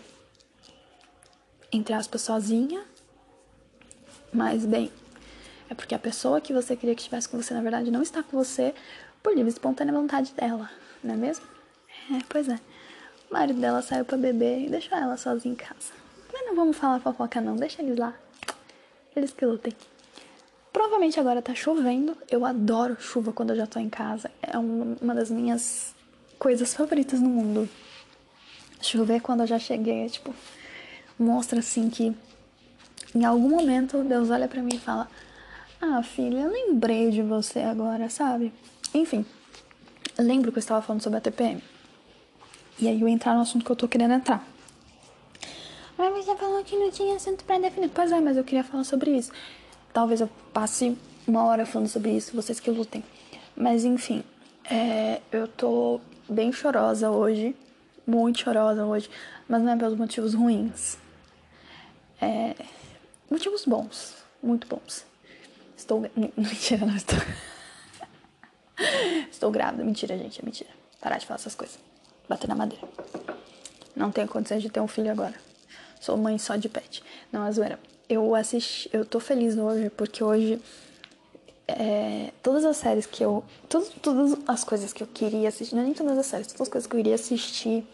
entre 1.72 1.94
aspas, 1.94 2.22
sozinha, 2.22 2.84
mas 4.34 4.66
bem, 4.66 4.92
é 5.70 5.74
porque 5.74 5.94
a 5.94 6.00
pessoa 6.00 6.42
que 6.42 6.52
você 6.52 6.76
queria 6.76 6.96
que 6.96 7.02
estivesse 7.02 7.30
com 7.30 7.42
você, 7.42 7.54
na 7.54 7.62
verdade, 7.62 7.92
não 7.92 8.02
está 8.02 8.24
com 8.24 8.38
você 8.38 8.74
por 9.22 9.34
livre 9.36 9.52
espontânea 9.52 9.94
vontade 9.94 10.34
dela, 10.34 10.70
não 11.04 11.14
é 11.14 11.18
mesmo? 11.18 11.46
É, 12.12 12.20
pois 12.28 12.50
é. 12.50 12.60
O 13.30 13.34
marido 13.34 13.60
dela 13.62 13.82
saiu 13.84 14.04
para 14.04 14.18
beber 14.18 14.66
e 14.66 14.70
deixou 14.70 14.98
ela 14.98 15.16
sozinha 15.16 15.54
em 15.54 15.56
casa. 15.56 15.94
Mas 16.34 16.46
não 16.46 16.56
vamos 16.56 16.76
falar 16.78 17.00
fofoca 17.00 17.40
não, 17.40 17.56
deixa 17.56 17.82
eles 17.82 17.98
lá. 17.98 18.16
Eles 19.16 19.32
que 19.32 19.46
lutem. 19.46 19.74
Provavelmente 20.72 21.20
agora 21.20 21.42
tá 21.42 21.56
chovendo. 21.56 22.16
Eu 22.30 22.46
adoro 22.46 22.98
chuva 23.00 23.32
quando 23.32 23.52
eu 23.52 23.56
já 23.56 23.68
tô 23.68 23.80
em 23.80 23.90
casa. 23.90 24.30
É 24.42 24.58
uma 24.58 25.16
das 25.16 25.30
minhas 25.30 25.94
coisas 26.38 26.74
favoritas 26.74 27.20
no 27.20 27.30
mundo. 27.30 27.70
Chover 28.82 29.22
quando 29.22 29.42
eu 29.42 29.48
já 29.48 29.60
cheguei, 29.60 30.06
é, 30.06 30.10
tipo, 30.10 30.34
mostra 31.18 31.60
assim 31.60 31.90
que 31.90 32.16
em 33.14 33.26
algum 33.26 33.50
momento 33.50 34.04
Deus 34.04 34.30
olha 34.30 34.48
para 34.48 34.62
mim 34.62 34.76
e 34.76 34.80
fala: 34.80 35.10
"Ah, 35.82 36.02
filha, 36.02 36.40
eu 36.40 36.52
lembrei 36.52 37.12
de 37.12 37.22
você 37.22 37.60
agora, 37.60 38.10
sabe?" 38.10 38.54
Enfim, 38.94 39.26
lembro 40.18 40.52
que 40.52 40.58
eu 40.58 40.62
estava 40.62 40.82
falando 40.82 41.02
sobre 41.02 41.18
a 41.18 41.22
TPM. 41.22 41.62
E 42.80 42.88
aí 42.88 43.02
eu 43.02 43.08
entrar 43.10 43.36
no 43.36 43.42
assunto 43.42 43.66
que 43.66 43.72
eu 43.72 43.76
tô 43.76 43.88
querendo 43.88 44.14
entrar. 44.14 44.48
Mas 45.98 46.26
você 46.26 46.34
falou 46.38 46.64
que 46.64 46.78
não 46.78 46.90
tinha 46.90 47.18
assunto 47.18 47.44
pré-definido. 47.44 47.92
Pois 47.94 48.10
é, 48.10 48.22
mas 48.22 48.38
eu 48.38 48.44
queria 48.46 48.64
falar 48.64 48.86
sobre 48.86 49.12
isso. 49.12 49.34
Talvez 49.94 50.22
eu 50.22 50.30
passe 50.54 50.98
uma 51.28 51.44
hora 51.46 51.66
falando 51.66 51.88
sobre 51.88 52.12
isso, 52.12 52.36
vocês 52.36 52.60
que 52.60 52.70
lutem. 52.70 53.04
Mas 53.56 53.84
enfim, 53.84 54.24
é, 54.70 55.22
eu 55.32 55.48
tô 55.48 56.00
bem 56.28 56.52
chorosa 56.52 57.10
hoje. 57.10 57.56
Muito 58.06 58.40
chorosa 58.40 58.86
hoje. 58.86 59.10
Mas 59.48 59.62
não 59.62 59.74
é 59.74 59.78
pelos 59.78 59.98
motivos 59.98 60.34
ruins. 60.34 60.98
É, 62.22 62.56
motivos 63.30 63.66
bons. 63.66 64.16
Muito 64.42 64.68
bons. 64.68 65.06
Estou. 65.76 66.02
Mentira, 66.16 66.86
não 66.86 66.96
estou. 66.96 67.20
estou 69.30 69.52
grávida. 69.52 69.84
Mentira, 69.84 70.18
gente. 70.18 70.42
É 70.42 70.46
mentira. 70.46 70.70
Parar 71.02 71.18
de 71.18 71.26
falar 71.26 71.40
essas 71.40 71.56
coisas 71.56 71.90
bater 72.30 72.48
na 72.48 72.56
madeira. 72.56 72.88
Não 73.96 74.12
tenho 74.12 74.28
condições 74.28 74.62
de 74.62 74.70
ter 74.70 74.80
um 74.80 74.88
filho 74.88 75.12
agora. 75.12 75.34
Sou 76.00 76.16
mãe 76.16 76.38
só 76.38 76.56
de 76.56 76.70
pet. 76.70 77.04
Não, 77.32 77.46
é 77.46 77.52
zoeira. 77.52 77.80
Eu 78.10 78.34
assisti, 78.34 78.90
eu 78.92 79.06
tô 79.06 79.20
feliz 79.20 79.56
hoje 79.56 79.90
porque 79.92 80.24
hoje 80.24 80.60
é, 81.68 82.32
todas 82.42 82.66
as 82.66 82.78
séries 82.78 83.06
que 83.06 83.24
eu. 83.24 83.44
Todas, 83.68 83.90
todas 84.02 84.38
as 84.48 84.64
coisas 84.64 84.92
que 84.92 85.04
eu 85.04 85.08
queria 85.08 85.50
assistir, 85.50 85.76
não 85.76 85.84
é 85.84 85.86
nem 85.86 85.94
todas 85.94 86.18
as 86.18 86.26
séries, 86.26 86.48
todas 86.48 86.62
as 86.62 86.70
coisas 86.70 86.88
que 86.90 86.96
eu 86.96 87.00
iria 87.00 87.16
assistir, 87.16 87.86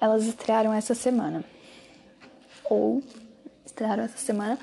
elas 0.00 0.24
estrearam 0.24 0.72
essa 0.72 0.94
semana. 0.94 1.44
Ou 2.64 3.02
estrearam 3.66 4.04
essa 4.04 4.18
semana. 4.18 4.58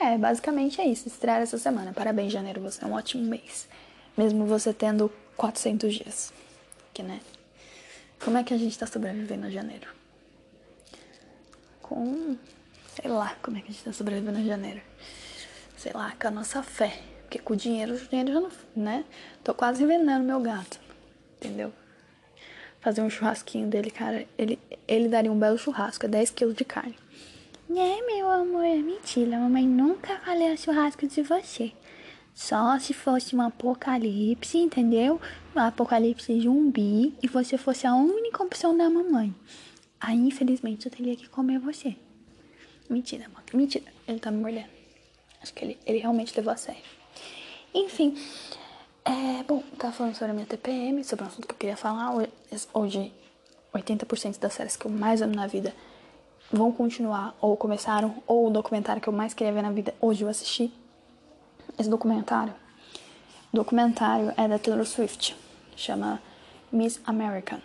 É, 0.00 0.18
basicamente 0.18 0.80
é 0.80 0.86
isso, 0.86 1.06
estrearam 1.06 1.44
essa 1.44 1.58
semana. 1.58 1.92
Parabéns, 1.92 2.32
janeiro, 2.32 2.60
você 2.60 2.84
é 2.84 2.86
um 2.88 2.94
ótimo 2.94 3.22
mês. 3.22 3.68
Mesmo 4.16 4.44
você 4.46 4.72
tendo 4.72 5.10
400 5.36 5.94
dias. 5.94 6.32
Que, 6.92 7.02
né? 7.02 7.20
Como 8.24 8.36
é 8.36 8.42
que 8.42 8.52
a 8.52 8.56
gente 8.56 8.76
tá 8.76 8.86
sobrevivendo 8.86 9.46
a 9.46 9.50
janeiro? 9.50 9.88
Com. 11.80 12.36
Sei 12.94 13.10
lá 13.10 13.34
como 13.42 13.56
é 13.56 13.60
que 13.60 13.70
a 13.70 13.72
gente 13.72 13.84
tá 13.84 13.92
sobrevivendo 13.92 14.38
a 14.38 14.42
janeiro. 14.42 14.80
Sei 15.76 15.92
lá, 15.92 16.12
com 16.20 16.28
a 16.28 16.30
nossa 16.30 16.62
fé. 16.62 17.00
Porque 17.22 17.38
com 17.40 17.54
o 17.54 17.56
dinheiro, 17.56 17.94
o 17.94 17.98
dinheiro 17.98 18.32
já 18.32 18.40
não. 18.40 18.50
né? 18.76 19.04
Tô 19.42 19.52
quase 19.52 19.82
envenenando 19.82 20.24
meu 20.24 20.40
gato. 20.40 20.78
Entendeu? 21.36 21.72
Fazer 22.80 23.02
um 23.02 23.10
churrasquinho 23.10 23.66
dele, 23.66 23.90
cara. 23.90 24.24
Ele, 24.38 24.58
ele 24.86 25.08
daria 25.08 25.32
um 25.32 25.38
belo 25.38 25.58
churrasco, 25.58 26.06
é 26.06 26.08
10 26.08 26.30
quilos 26.30 26.54
de 26.54 26.64
carne. 26.64 26.96
É, 27.68 28.06
meu 28.06 28.30
amor, 28.30 28.64
é 28.64 28.76
mentira. 28.76 29.38
Mamãe 29.38 29.66
nunca 29.66 30.16
faria 30.18 30.56
churrasco 30.56 31.06
de 31.08 31.22
você. 31.22 31.72
Só 32.32 32.78
se 32.78 32.94
fosse 32.94 33.34
um 33.34 33.40
apocalipse, 33.40 34.58
entendeu? 34.58 35.20
Um 35.56 35.58
apocalipse 35.58 36.40
zumbi 36.40 37.14
e 37.20 37.26
você 37.26 37.58
fosse 37.58 37.86
a 37.86 37.94
única 37.94 38.42
opção 38.42 38.76
da 38.76 38.88
mamãe. 38.88 39.34
Aí, 40.00 40.18
infelizmente, 40.18 40.86
eu 40.86 40.92
teria 40.92 41.16
que 41.16 41.28
comer 41.28 41.58
você. 41.58 41.96
Mentira, 42.88 43.28
mano. 43.28 43.44
Mentira. 43.52 43.92
Ele 44.06 44.18
tá 44.18 44.30
me 44.30 44.38
mordendo. 44.38 44.68
Acho 45.42 45.52
que 45.52 45.64
ele, 45.64 45.78
ele 45.86 45.98
realmente 45.98 46.34
levou 46.36 46.52
a 46.52 46.56
sério. 46.56 46.82
Enfim, 47.74 48.16
é, 49.04 49.42
bom, 49.42 49.62
tava 49.78 49.92
falando 49.92 50.14
sobre 50.14 50.30
a 50.30 50.34
minha 50.34 50.46
TPM, 50.46 51.04
sobre 51.04 51.24
um 51.24 51.28
assunto 51.28 51.46
que 51.46 51.54
eu 51.54 51.58
queria 51.58 51.76
falar. 51.76 52.14
Hoje, 52.72 53.12
80% 53.74 54.38
das 54.38 54.54
séries 54.54 54.76
que 54.76 54.86
eu 54.86 54.90
mais 54.90 55.20
amo 55.20 55.34
na 55.34 55.46
vida 55.46 55.74
vão 56.50 56.72
continuar, 56.72 57.36
ou 57.40 57.56
começaram, 57.56 58.22
ou 58.26 58.46
o 58.46 58.50
documentário 58.50 59.02
que 59.02 59.08
eu 59.08 59.12
mais 59.12 59.34
queria 59.34 59.52
ver 59.52 59.62
na 59.62 59.70
vida, 59.70 59.94
hoje 60.00 60.22
eu 60.22 60.28
assisti. 60.28 60.72
Esse 61.78 61.90
documentário. 61.90 62.54
Documentário 63.52 64.32
é 64.36 64.48
da 64.48 64.58
Taylor 64.58 64.86
Swift, 64.86 65.36
chama 65.76 66.20
Miss 66.72 67.00
American. 67.04 67.60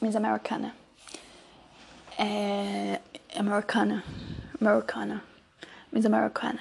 Miss 0.00 0.14
Americana. 0.14 0.79
É. 2.22 3.00
Americana. 3.38 4.04
Americana. 4.60 5.24
Miss 5.90 6.04
Americana. 6.04 6.60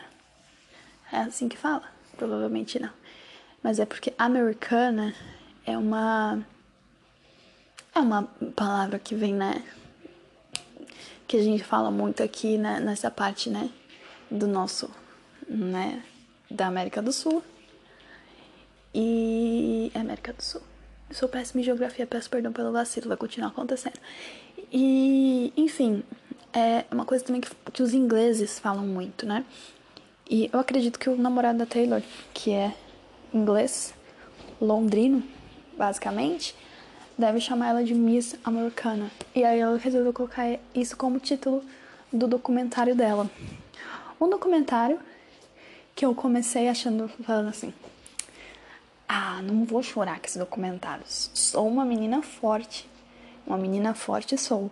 É 1.12 1.17
assim 1.17 1.50
que 1.50 1.58
fala? 1.58 1.84
Provavelmente 2.15 2.80
não. 2.80 2.89
Mas 3.62 3.78
é 3.78 3.86
porque 3.86 4.13
americana 4.17 5.13
é 5.65 5.78
uma. 5.78 6.41
É 7.93 8.00
uma 8.00 8.24
palavra 8.56 9.00
que 9.00 9.13
vem, 9.15 9.34
né? 9.34 9.62
Que 11.28 11.36
a 11.36 11.43
gente 11.43 11.63
fala 11.63 11.91
muito 11.91 12.24
aqui 12.24 12.58
né, 12.58 12.80
nessa 12.80 13.12
parte, 13.12 13.50
né? 13.50 13.69
Do 14.32 14.48
nosso. 14.48 14.89
né? 15.45 16.02
Da 16.50 16.67
América 16.67 17.02
do 17.02 17.12
Sul. 17.12 17.43
E. 18.95 19.91
América 19.93 20.32
do 20.32 20.41
Sul. 20.41 20.62
Eu 21.10 21.15
sou 21.15 21.28
péssima 21.28 21.60
em 21.60 21.65
geografia, 21.65 22.08
peço 22.08 22.30
perdão 22.30 22.54
pelo 22.54 22.72
vacilo, 22.72 23.10
vai 23.10 23.17
continuar 23.17 23.50
acontecendo. 23.50 24.00
E, 24.71 25.53
enfim, 25.58 26.03
é 26.53 26.86
uma 26.91 27.05
coisa 27.05 27.23
também 27.23 27.41
que, 27.41 27.49
que 27.71 27.84
os 27.84 27.93
ingleses 27.93 28.60
falam 28.60 28.86
muito, 28.86 29.25
né? 29.25 29.45
E 30.29 30.49
eu 30.53 30.60
acredito 30.60 30.99
que 30.99 31.10
o 31.10 31.17
namorado 31.17 31.58
da 31.58 31.65
Taylor, 31.65 32.01
que 32.34 32.51
é 32.51 32.73
inglês, 33.34 33.93
londrino, 34.62 35.23
basicamente, 35.77 36.55
deve 37.17 37.39
chamar 37.39 37.69
ela 37.69 37.84
de 37.84 37.93
Miss 37.93 38.36
Americana. 38.43 39.12
E 39.36 39.43
aí 39.43 39.60
ela 39.60 39.77
resolveu 39.77 40.13
colocar 40.13 40.45
isso 40.73 40.95
como 40.95 41.19
título 41.19 41.63
do 42.12 42.27
documentário 42.27 42.95
dela. 42.95 43.29
Um 44.19 44.29
documentário 44.29 44.99
que 45.95 46.05
eu 46.05 46.15
comecei 46.15 46.67
achando, 46.67 47.10
falando 47.23 47.49
assim, 47.49 47.73
ah, 49.08 49.41
não 49.41 49.65
vou 49.65 49.84
chorar 49.84 50.19
com 50.19 50.25
esse 50.25 50.39
documentário. 50.39 51.03
Sou 51.08 51.67
uma 51.67 51.84
menina 51.84 52.21
forte. 52.21 52.88
Uma 53.50 53.58
menina 53.58 53.94
forte 53.94 54.38
sou. 54.38 54.72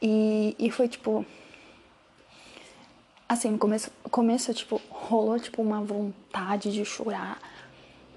E, 0.00 0.54
e 0.58 0.70
foi 0.70 0.86
tipo, 0.86 1.26
Assim, 3.32 3.52
no 3.52 3.58
começo, 3.58 3.90
começo, 4.10 4.52
tipo, 4.52 4.78
rolou, 4.90 5.40
tipo, 5.40 5.62
uma 5.62 5.80
vontade 5.80 6.70
de 6.70 6.84
chorar. 6.84 7.40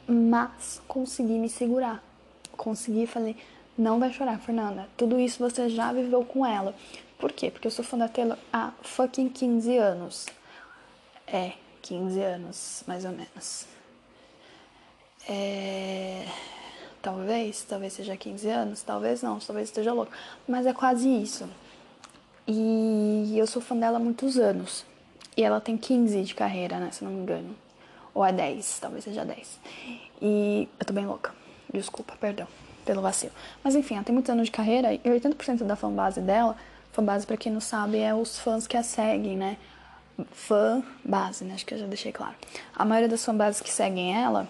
Mas 0.06 0.82
consegui 0.90 1.40
me 1.40 1.48
segurar. 1.48 2.04
Consegui, 2.58 3.08
falei, 3.08 3.38
não 3.78 3.98
vai 3.98 4.12
chorar, 4.12 4.38
Fernanda. 4.40 4.90
Tudo 4.98 5.18
isso 5.18 5.40
você 5.40 5.70
já 5.70 5.94
viveu 5.94 6.26
com 6.26 6.46
ela. 6.46 6.76
Por 7.18 7.32
quê? 7.32 7.50
Porque 7.50 7.66
eu 7.66 7.72
sou 7.72 7.86
fã 7.86 7.98
da 7.98 8.10
Taylor 8.10 8.38
há 8.52 8.74
fucking 8.82 9.30
15 9.30 9.78
anos. 9.78 10.26
É, 11.26 11.54
15 11.82 12.22
anos, 12.22 12.84
mais 12.86 13.06
ou 13.06 13.12
menos. 13.12 13.68
É... 15.30 16.28
Talvez, 17.06 17.63
talvez 17.70 17.94
seja 17.94 18.18
15 18.18 18.50
anos, 18.50 18.82
talvez 18.82 19.22
não, 19.22 19.38
talvez 19.38 19.70
esteja 19.70 19.94
louco. 19.94 20.12
Mas 20.48 20.65
é 20.65 20.74
quase 20.74 21.08
isso. 21.08 21.48
E 22.48 23.36
eu 23.38 23.46
sou 23.46 23.62
fã 23.62 23.78
dela 23.78 23.98
há 23.98 24.00
muitos 24.00 24.39
anos. 24.39 24.84
E 25.38 25.44
ela 25.44 25.62
tem 25.62 25.78
15 25.78 26.24
de 26.24 26.34
carreira, 26.34 26.80
né? 26.80 26.89
Se 26.91 27.04
não 27.04 27.12
me 27.12 27.20
engano. 27.20 27.56
Ou 28.12 28.26
é 28.26 28.34
10, 28.34 28.80
talvez 28.80 29.04
seja 29.04 29.24
10. 29.24 29.60
E 30.20 30.68
eu 30.80 30.86
tô 30.88 30.94
bem 30.94 31.06
louca. 31.06 31.32
Desculpa, 31.72 32.15
perdão 32.20 32.48
pelo 32.84 33.04
vacilo. 33.04 33.34
Mas 33.63 33.76
enfim, 33.76 33.96
ela 33.96 34.04
tem 34.04 34.13
muitos 34.13 34.32
anos 34.32 34.46
de 34.46 34.52
carreira 34.52 34.91
e 34.91 35.00
80% 35.00 35.63
da 35.63 35.76
fanbase 35.76 36.22
dela, 36.22 36.56
fanbase 36.91 37.28
para 37.28 37.38
quem 37.38 37.52
não 37.52 37.62
sabe, 37.62 38.00
é 38.00 38.15
os 38.15 38.39
fãs 38.39 38.65
que 38.65 38.78
a 38.78 38.82
seguem, 38.82 39.38
né? 39.38 39.58
Fã 40.32 40.84
base, 41.04 41.44
né? 41.44 41.54
Acho 41.54 41.68
que 41.68 41.76
eu 41.76 41.78
já 41.78 41.86
deixei 41.86 42.12
claro. 42.12 42.34
A 42.76 42.84
maioria 42.84 43.10
das 43.10 43.24
fanbases 43.24 43.62
que 43.62 43.72
seguem 43.72 44.20
ela, 44.20 44.48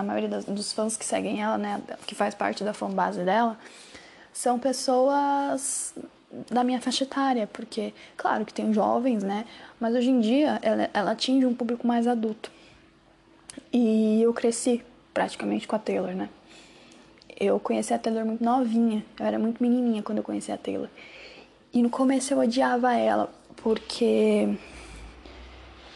a 0.00 0.02
maioria 0.02 0.28
das, 0.28 0.44
dos 0.44 0.72
fãs 0.72 0.96
que 0.96 1.04
seguem 1.04 1.42
ela, 1.42 1.56
né, 1.56 1.80
que 2.06 2.14
faz 2.14 2.34
parte 2.34 2.64
da 2.64 2.72
fanbase 2.72 3.22
dela, 3.22 3.58
são 4.32 4.58
pessoas 4.58 5.94
da 6.50 6.62
minha 6.62 6.80
faixa 6.80 7.04
etária, 7.04 7.46
porque, 7.46 7.92
claro 8.16 8.44
que 8.44 8.54
tem 8.54 8.72
jovens, 8.72 9.22
né? 9.22 9.44
Mas 9.80 9.94
hoje 9.94 10.10
em 10.10 10.20
dia 10.20 10.58
ela, 10.62 10.88
ela 10.94 11.10
atinge 11.10 11.44
um 11.44 11.54
público 11.54 11.86
mais 11.86 12.06
adulto. 12.06 12.50
E 13.72 14.22
eu 14.22 14.32
cresci 14.32 14.82
praticamente 15.12 15.66
com 15.66 15.74
a 15.74 15.78
Taylor, 15.78 16.14
né? 16.14 16.28
Eu 17.38 17.58
conheci 17.58 17.92
a 17.92 17.98
Taylor 17.98 18.24
muito 18.24 18.44
novinha, 18.44 19.04
eu 19.18 19.26
era 19.26 19.38
muito 19.38 19.62
menininha 19.62 20.02
quando 20.02 20.18
eu 20.18 20.24
conheci 20.24 20.52
a 20.52 20.56
Taylor. 20.56 20.88
E 21.72 21.82
no 21.82 21.90
começo 21.90 22.32
eu 22.32 22.38
odiava 22.38 22.94
ela, 22.94 23.32
porque 23.56 24.56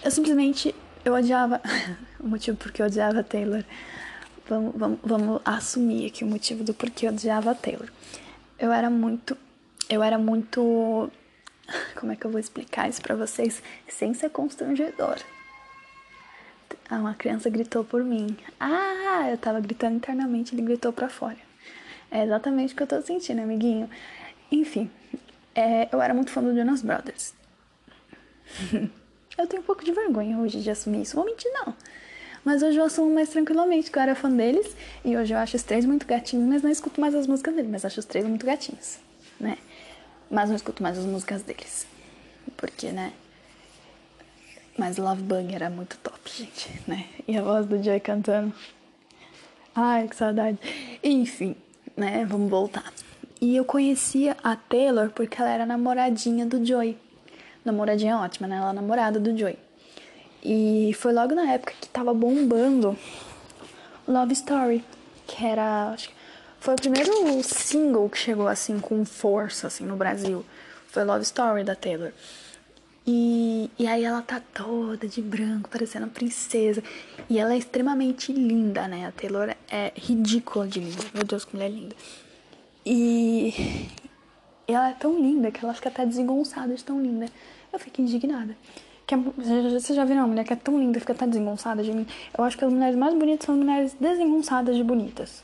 eu 0.02 0.10
simplesmente 0.10 0.74
eu 1.04 1.14
odiava 1.14 1.60
o 2.20 2.28
motivo 2.28 2.56
porque 2.56 2.82
eu 2.82 2.86
odiava 2.86 3.22
Taylor. 3.22 3.64
Vamos, 4.48 4.74
vamos, 4.76 4.98
vamos 5.02 5.40
assumir 5.44 6.06
aqui 6.06 6.24
o 6.24 6.26
motivo 6.26 6.62
do 6.64 6.74
porquê 6.74 7.06
eu 7.06 7.12
odiava 7.12 7.54
Taylor. 7.54 7.88
Eu 8.58 8.72
era 8.72 8.90
muito 8.90 9.36
eu 9.88 10.02
era 10.02 10.18
muito. 10.18 11.10
Como 11.98 12.12
é 12.12 12.16
que 12.16 12.24
eu 12.24 12.30
vou 12.30 12.40
explicar 12.40 12.88
isso 12.88 13.02
pra 13.02 13.14
vocês 13.14 13.62
sem 13.88 14.14
ser 14.14 14.30
constrangedor? 14.30 15.18
Ah, 16.88 16.96
uma 16.96 17.14
criança 17.14 17.48
gritou 17.48 17.84
por 17.84 18.02
mim. 18.04 18.36
Ah, 18.60 19.28
eu 19.30 19.38
tava 19.38 19.60
gritando 19.60 19.96
internamente, 19.96 20.54
ele 20.54 20.62
gritou 20.62 20.92
pra 20.92 21.08
fora. 21.08 21.38
É 22.10 22.24
exatamente 22.24 22.74
o 22.74 22.76
que 22.76 22.82
eu 22.82 22.86
tô 22.86 23.00
sentindo, 23.00 23.40
amiguinho. 23.40 23.88
Enfim, 24.52 24.90
é, 25.54 25.88
eu 25.90 26.00
era 26.00 26.12
muito 26.12 26.30
fã 26.30 26.42
do 26.42 26.54
Jonas 26.54 26.82
Brothers. 26.82 27.34
eu 29.36 29.46
tenho 29.46 29.62
um 29.62 29.64
pouco 29.64 29.84
de 29.84 29.92
vergonha 29.92 30.38
hoje 30.38 30.60
de 30.60 30.70
assumir 30.70 31.02
isso. 31.02 31.16
Vou 31.16 31.24
mentir, 31.24 31.50
não. 31.52 31.74
Mas 32.44 32.62
hoje 32.62 32.76
eu 32.76 32.84
assumo 32.84 33.12
mais 33.14 33.30
tranquilamente 33.30 33.90
que 33.90 33.98
eu 33.98 34.02
era 34.02 34.14
fã 34.14 34.30
deles. 34.30 34.76
E 35.04 35.16
hoje 35.16 35.32
eu 35.34 35.38
acho 35.38 35.56
os 35.56 35.62
três 35.62 35.84
muito 35.84 36.06
gatinhos, 36.06 36.46
mas 36.46 36.62
não 36.62 36.70
escuto 36.70 37.00
mais 37.00 37.14
as 37.14 37.26
músicas 37.26 37.54
deles. 37.54 37.70
Mas 37.70 37.84
acho 37.84 38.00
os 38.00 38.06
três 38.06 38.26
muito 38.26 38.44
gatinhos, 38.44 38.98
né? 39.40 39.56
Mas 40.30 40.48
não 40.48 40.56
escuto 40.56 40.82
mais 40.82 40.98
as 40.98 41.04
músicas 41.04 41.42
deles. 41.42 41.86
Porque, 42.56 42.92
né? 42.92 43.12
Mas 44.76 44.98
Love 44.98 45.22
Bug 45.22 45.54
era 45.54 45.70
muito 45.70 45.96
top, 45.98 46.30
gente, 46.30 46.68
né? 46.86 47.06
E 47.26 47.36
a 47.36 47.42
voz 47.42 47.64
do 47.66 47.82
Joy 47.82 48.00
cantando. 48.00 48.52
Ai, 49.74 50.06
que 50.08 50.16
saudade. 50.16 50.58
Enfim, 51.02 51.56
né? 51.96 52.24
Vamos 52.24 52.50
voltar. 52.50 52.92
E 53.40 53.56
eu 53.56 53.64
conhecia 53.64 54.36
a 54.42 54.56
Taylor 54.56 55.10
porque 55.10 55.40
ela 55.40 55.50
era 55.50 55.66
namoradinha 55.66 56.44
do 56.44 56.64
Joy. 56.64 56.96
Namoradinha 57.64 58.18
ótima, 58.18 58.46
né? 58.46 58.56
Ela 58.56 58.70
é 58.70 58.72
namorada 58.72 59.18
do 59.18 59.36
Joy. 59.36 59.56
E 60.42 60.92
foi 60.94 61.12
logo 61.12 61.34
na 61.34 61.50
época 61.52 61.72
que 61.80 61.88
tava 61.88 62.12
bombando 62.12 62.96
Love 64.06 64.34
Story, 64.34 64.84
que 65.26 65.44
era, 65.44 65.90
acho 65.90 66.10
que 66.10 66.14
foi 66.60 66.74
o 66.74 66.76
primeiro 66.76 67.42
single 67.42 68.08
que 68.10 68.18
chegou 68.18 68.48
assim 68.48 68.78
com 68.78 69.04
força 69.04 69.66
assim 69.66 69.84
no 69.84 69.96
Brasil. 69.96 70.44
Foi 70.88 71.04
Love 71.04 71.22
Story 71.22 71.64
da 71.64 71.74
Taylor. 71.74 72.12
E, 73.06 73.70
e 73.78 73.86
aí 73.86 74.04
ela 74.04 74.22
tá 74.22 74.40
toda 74.52 75.06
de 75.06 75.20
branco, 75.20 75.68
parecendo 75.68 76.06
uma 76.06 76.12
princesa. 76.12 76.82
E 77.28 77.38
ela 77.38 77.54
é 77.54 77.58
extremamente 77.58 78.32
linda, 78.32 78.88
né? 78.88 79.06
A 79.06 79.12
Taylor 79.12 79.54
é 79.70 79.92
ridícula 79.94 80.66
de 80.66 80.80
linda. 80.80 81.04
Meu 81.12 81.24
Deus, 81.24 81.44
que 81.44 81.54
mulher 81.54 81.70
linda. 81.70 81.94
E 82.86 83.88
ela 84.66 84.90
é 84.90 84.94
tão 84.94 85.18
linda 85.18 85.50
que 85.50 85.64
ela 85.64 85.74
fica 85.74 85.88
até 85.88 86.06
desengonçada 86.06 86.74
de 86.74 86.82
tão 86.82 87.00
linda. 87.00 87.26
Eu 87.74 87.78
fico 87.80 88.00
indignada. 88.00 88.56
Que 89.04 89.16
a, 89.16 89.18
você 89.18 89.92
já 89.92 90.04
viu 90.04 90.14
uma 90.14 90.28
mulher 90.28 90.44
que 90.44 90.52
é 90.52 90.56
tão 90.56 90.78
linda, 90.78 91.00
fica 91.00 91.12
até 91.12 91.26
desengonçada 91.26 91.82
de 91.82 91.92
mim? 91.92 92.06
Eu 92.38 92.44
acho 92.44 92.56
que 92.56 92.64
as 92.64 92.72
mulheres 92.72 92.96
mais 92.96 93.12
bonitas 93.14 93.46
são 93.46 93.56
mulheres 93.56 93.94
desengonçadas 93.98 94.76
de 94.76 94.84
bonitas. 94.84 95.42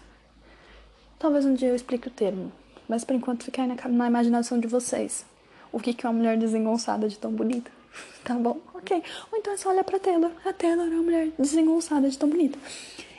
Talvez 1.18 1.44
um 1.44 1.54
dia 1.54 1.70
eu 1.70 1.74
explique 1.74 2.06
o 2.06 2.10
termo, 2.10 2.52
mas 2.88 3.04
por 3.04 3.16
enquanto 3.16 3.42
fica 3.42 3.62
aí 3.62 3.68
na, 3.68 3.74
na 3.88 4.06
imaginação 4.06 4.60
de 4.60 4.68
vocês. 4.68 5.26
O 5.72 5.80
que, 5.80 5.92
que 5.92 6.06
é 6.06 6.08
uma 6.08 6.16
mulher 6.18 6.38
desengonçada 6.38 7.08
de 7.08 7.18
tão 7.18 7.32
bonita? 7.32 7.68
tá 8.22 8.34
bom? 8.34 8.58
Ok. 8.74 9.02
Ou 9.32 9.38
então 9.38 9.52
é 9.52 9.56
só 9.56 9.70
olhar 9.70 9.82
pra 9.82 9.98
Taylor. 9.98 10.30
A 10.44 10.52
Taylor 10.52 10.86
é 10.86 10.90
uma 10.90 11.02
mulher 11.02 11.28
desengonçada 11.36 12.08
de 12.08 12.16
tão 12.16 12.28
bonita. 12.28 12.58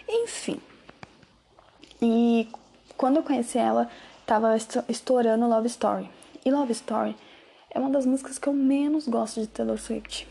Enfim. 0.08 0.58
E 2.02 2.48
quando 2.96 3.18
eu 3.18 3.24
conheci 3.24 3.58
ela, 3.58 3.90
tava 4.26 4.56
estourando 4.88 5.50
Love 5.50 5.68
Story. 5.68 6.10
E 6.46 6.50
Love 6.50 6.72
Story 6.72 7.14
é 7.74 7.80
uma 7.80 7.90
das 7.90 8.06
músicas 8.06 8.38
que 8.38 8.48
eu 8.48 8.54
menos 8.54 9.08
gosto 9.08 9.40
de 9.40 9.48
Taylor 9.48 9.78
Swift. 9.78 10.28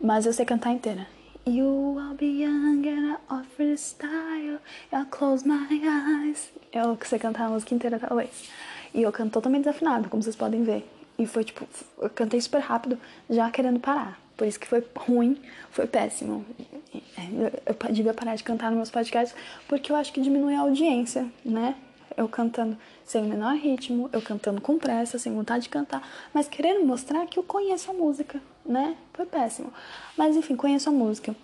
Mas 0.00 0.26
eu 0.26 0.32
sei 0.32 0.46
cantar 0.46 0.72
inteira. 0.72 1.06
You 1.46 1.94
will 1.94 2.14
be 2.14 2.42
young 2.42 2.86
and 2.88 3.14
I 3.14 3.34
offer 3.34 3.76
style. 3.76 4.58
I'll 4.92 5.06
close 5.10 5.46
my 5.46 5.66
eyes. 5.70 6.50
Eu 6.72 6.96
que 6.96 7.06
sei 7.06 7.18
cantar 7.18 7.46
a 7.46 7.48
música 7.50 7.74
inteira, 7.74 7.98
talvez. 7.98 8.50
E 8.94 9.02
eu 9.02 9.12
canto 9.12 9.32
totalmente 9.32 9.64
desafinado, 9.64 10.08
como 10.08 10.22
vocês 10.22 10.36
podem 10.36 10.62
ver. 10.62 10.88
E 11.18 11.26
foi 11.26 11.44
tipo, 11.44 11.66
eu 12.00 12.08
cantei 12.10 12.40
super 12.40 12.60
rápido, 12.60 12.98
já 13.28 13.50
querendo 13.50 13.80
parar. 13.80 14.18
Por 14.36 14.46
isso 14.46 14.58
que 14.58 14.66
foi 14.66 14.84
ruim, 14.96 15.36
foi 15.70 15.86
péssimo. 15.86 16.46
Eu, 16.94 17.52
eu 17.66 17.92
devia 17.92 18.14
parar 18.14 18.36
de 18.36 18.44
cantar 18.44 18.70
nos 18.70 18.76
meus 18.76 18.90
podcasts 18.90 19.36
porque 19.66 19.90
eu 19.90 19.96
acho 19.96 20.12
que 20.12 20.20
diminui 20.20 20.54
a 20.54 20.60
audiência, 20.60 21.26
né? 21.44 21.74
Eu 22.16 22.28
cantando 22.28 22.78
sem 23.08 23.22
o 23.22 23.24
menor 23.24 23.56
ritmo, 23.56 24.10
eu 24.12 24.20
cantando 24.20 24.60
com 24.60 24.78
pressa, 24.78 25.18
sem 25.18 25.34
vontade 25.34 25.64
de 25.64 25.70
cantar, 25.70 26.06
mas 26.32 26.46
querendo 26.46 26.84
mostrar 26.84 27.26
que 27.26 27.38
eu 27.38 27.42
conheço 27.42 27.90
a 27.90 27.94
música, 27.94 28.38
né? 28.66 28.98
Foi 29.14 29.24
péssimo. 29.24 29.72
Mas 30.14 30.36
enfim, 30.36 30.54
conheço 30.54 30.90
a 30.90 30.92
música. 30.92 31.34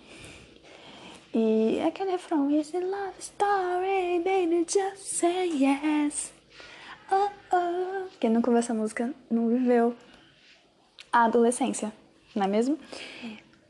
E 1.33 1.79
é 1.79 1.87
aquele 1.87 2.11
refrão, 2.11 2.51
It's 2.51 2.71
a 2.75 2.77
love 2.77 3.15
story, 3.17 4.21
baby, 4.23 4.63
just 4.69 4.97
say 4.97 5.49
yes. 5.49 6.31
Oh, 7.11 7.29
oh. 7.51 8.09
Quem 8.19 8.29
nunca 8.29 8.51
ouviu 8.51 8.59
essa 8.59 8.73
música 8.73 9.11
não 9.29 9.47
viveu 9.47 9.95
a 11.11 11.25
adolescência, 11.25 11.91
não 12.35 12.43
é 12.43 12.47
mesmo? 12.47 12.77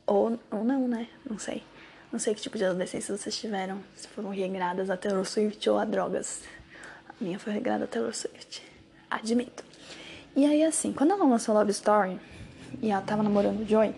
Ou, 0.06 0.38
ou 0.50 0.64
não, 0.64 0.86
né? 0.86 1.08
Não 1.28 1.38
sei. 1.38 1.62
Não 2.12 2.18
sei 2.18 2.34
que 2.34 2.42
tipo 2.42 2.58
de 2.58 2.64
adolescência 2.66 3.16
vocês 3.16 3.36
tiveram. 3.38 3.82
Se 3.94 4.06
foram 4.08 4.28
regradas 4.28 4.90
a 4.90 4.98
Taylor 4.98 5.24
Swift 5.24 5.68
ou 5.70 5.78
a 5.78 5.84
drogas. 5.86 6.42
Minha 7.20 7.38
foi 7.38 7.52
regrada 7.52 7.86
Taylor 7.86 8.14
Swift. 8.14 8.62
Admito. 9.10 9.64
E 10.34 10.44
aí, 10.44 10.62
assim, 10.62 10.92
quando 10.92 11.12
ela 11.12 11.24
lançou 11.24 11.54
Love 11.54 11.70
Story 11.70 12.20
e 12.82 12.90
ela 12.90 13.00
tava 13.00 13.22
namorando 13.22 13.62
o 13.62 13.66
Joey, 13.66 13.94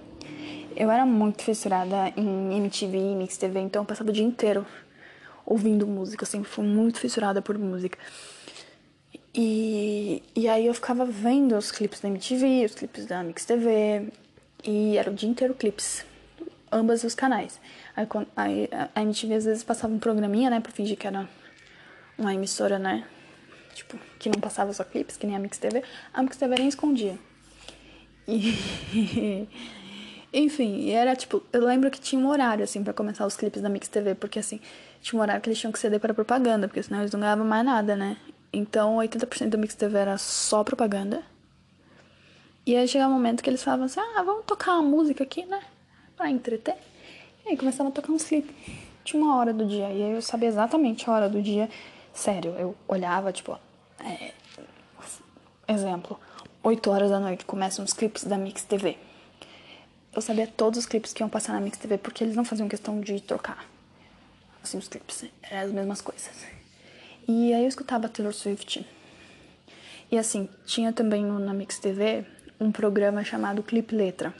eu 0.76 0.88
era 0.88 1.04
muito 1.04 1.42
fissurada 1.42 2.12
em 2.16 2.56
MTV, 2.56 3.16
Mix 3.16 3.36
TV, 3.36 3.58
então 3.58 3.82
eu 3.82 3.86
passava 3.86 4.10
o 4.10 4.12
dia 4.12 4.24
inteiro 4.24 4.64
ouvindo 5.44 5.84
música, 5.86 6.24
assim, 6.24 6.44
fui 6.44 6.64
muito 6.64 7.00
fissurada 7.00 7.42
por 7.42 7.58
música. 7.58 7.98
E, 9.34 10.22
e 10.36 10.48
aí 10.48 10.66
eu 10.66 10.74
ficava 10.74 11.04
vendo 11.04 11.56
os 11.56 11.72
clipes 11.72 12.00
da 12.00 12.08
MTV, 12.08 12.66
os 12.66 12.74
clipes 12.76 13.06
da 13.06 13.24
Mix 13.24 13.44
TV, 13.44 14.12
e 14.64 14.96
era 14.96 15.10
o 15.10 15.14
dia 15.14 15.28
inteiro 15.28 15.54
clipes, 15.54 16.04
ambas 16.70 17.02
os 17.02 17.16
canais. 17.16 17.58
Aí 18.36 18.68
a 18.94 19.02
MTV 19.02 19.34
às 19.34 19.44
vezes 19.44 19.64
passava 19.64 19.92
um 19.92 19.98
programinha, 19.98 20.50
né, 20.50 20.60
pra 20.60 20.70
fingir 20.70 20.96
que 20.96 21.06
era 21.06 21.28
uma 22.18 22.34
emissora, 22.34 22.78
né, 22.78 23.06
tipo, 23.74 23.98
que 24.18 24.28
não 24.28 24.40
passava 24.40 24.72
só 24.72 24.84
clipes, 24.84 25.16
que 25.16 25.26
nem 25.26 25.36
a 25.36 25.38
Mix 25.38 25.56
TV. 25.58 25.82
A 26.12 26.22
Mix 26.22 26.36
TV 26.36 26.56
nem 26.56 26.68
escondia. 26.68 27.18
E... 28.26 29.48
Enfim, 30.30 30.90
era 30.90 31.16
tipo, 31.16 31.42
eu 31.52 31.64
lembro 31.64 31.90
que 31.90 31.98
tinha 31.98 32.20
um 32.20 32.28
horário, 32.28 32.62
assim, 32.62 32.84
para 32.84 32.92
começar 32.92 33.24
os 33.24 33.34
clipes 33.34 33.62
da 33.62 33.68
Mix 33.70 33.88
TV, 33.88 34.14
porque 34.14 34.38
assim, 34.38 34.60
tinha 35.00 35.18
um 35.18 35.22
horário 35.22 35.40
que 35.40 35.48
eles 35.48 35.58
tinham 35.58 35.72
que 35.72 35.78
ceder 35.78 35.98
para 35.98 36.12
propaganda, 36.12 36.68
porque 36.68 36.82
senão 36.82 37.00
eles 37.00 37.10
não 37.10 37.20
ganhavam 37.20 37.46
mais 37.46 37.64
nada, 37.64 37.96
né? 37.96 38.18
Então, 38.52 38.96
80% 38.96 39.48
do 39.48 39.58
Mix 39.58 39.74
TV 39.74 39.98
era 39.98 40.18
só 40.18 40.62
propaganda. 40.62 41.22
E 42.66 42.76
aí 42.76 42.86
chegava 42.86 43.10
um 43.10 43.14
momento 43.14 43.42
que 43.42 43.48
eles 43.48 43.62
falavam 43.62 43.86
assim: 43.86 44.00
ah, 44.00 44.22
vamos 44.22 44.44
tocar 44.44 44.74
uma 44.74 44.82
música 44.82 45.24
aqui, 45.24 45.46
né? 45.46 45.60
Pra 46.14 46.30
entreter. 46.30 46.76
E 47.46 47.50
aí 47.50 47.56
começavam 47.56 47.90
a 47.90 47.94
tocar 47.94 48.12
uns 48.12 48.24
clipes. 48.24 48.54
Tinha 49.04 49.22
uma 49.22 49.36
hora 49.36 49.54
do 49.54 49.64
dia, 49.64 49.90
e 49.90 50.02
aí 50.02 50.12
eu 50.12 50.20
sabia 50.20 50.48
exatamente 50.48 51.08
a 51.08 51.12
hora 51.12 51.28
do 51.30 51.40
dia. 51.40 51.70
Sério, 52.12 52.52
eu 52.58 52.74
olhava, 52.86 53.32
tipo, 53.32 53.58
é... 54.00 54.32
exemplo, 55.68 56.18
8 56.62 56.90
horas 56.90 57.10
da 57.10 57.20
noite 57.20 57.44
começam 57.44 57.84
os 57.84 57.92
clipes 57.92 58.24
da 58.24 58.36
Mix 58.36 58.64
TV 58.64 58.98
eu 60.18 60.22
sabia 60.22 60.48
todos 60.48 60.80
os 60.80 60.86
clipes 60.86 61.12
que 61.12 61.22
iam 61.22 61.28
passar 61.28 61.52
na 61.52 61.60
Mix 61.60 61.78
TV 61.78 61.96
porque 61.98 62.24
eles 62.24 62.34
não 62.34 62.44
faziam 62.44 62.68
questão 62.68 63.00
de 63.00 63.20
trocar. 63.20 63.64
Assim, 64.62 64.76
os 64.76 64.88
clipes. 64.88 65.24
Eram 65.42 65.68
as 65.68 65.72
mesmas 65.72 66.00
coisas. 66.00 66.44
E 67.26 67.54
aí 67.54 67.62
eu 67.62 67.68
escutava 67.68 68.08
Taylor 68.08 68.32
Swift. 68.32 68.84
E 70.10 70.18
assim, 70.18 70.48
tinha 70.66 70.92
também 70.92 71.24
na 71.24 71.54
Mix 71.54 71.78
TV 71.78 72.24
um 72.58 72.72
programa 72.72 73.22
chamado 73.22 73.62
Clip 73.62 73.94
Letra. 73.94 74.34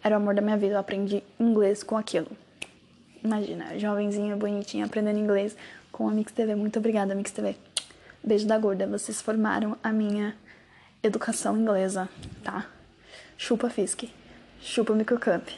Era 0.00 0.14
o 0.14 0.20
amor 0.20 0.34
da 0.34 0.42
minha 0.42 0.56
vida. 0.56 0.74
Eu 0.74 0.78
aprendi 0.78 1.24
inglês 1.38 1.82
com 1.82 1.96
aquilo. 1.96 2.30
Imagina, 3.24 3.78
jovenzinha, 3.78 4.36
bonitinha, 4.36 4.84
aprendendo 4.84 5.18
inglês 5.18 5.56
com 5.90 6.08
a 6.08 6.12
Mix 6.12 6.32
TV. 6.32 6.54
Muito 6.54 6.78
obrigada, 6.78 7.14
Mix 7.14 7.30
TV. 7.30 7.56
Beijo 8.22 8.46
da 8.46 8.58
gorda. 8.58 8.86
Vocês 8.86 9.20
formaram 9.20 9.76
a 9.82 9.92
minha 9.92 10.36
educação 11.02 11.56
inglesa, 11.56 12.08
tá? 12.44 12.66
Chupa 13.36 13.70
Fisk. 13.70 14.04
Chupa 14.60 14.94
Microcamp. 14.94 15.48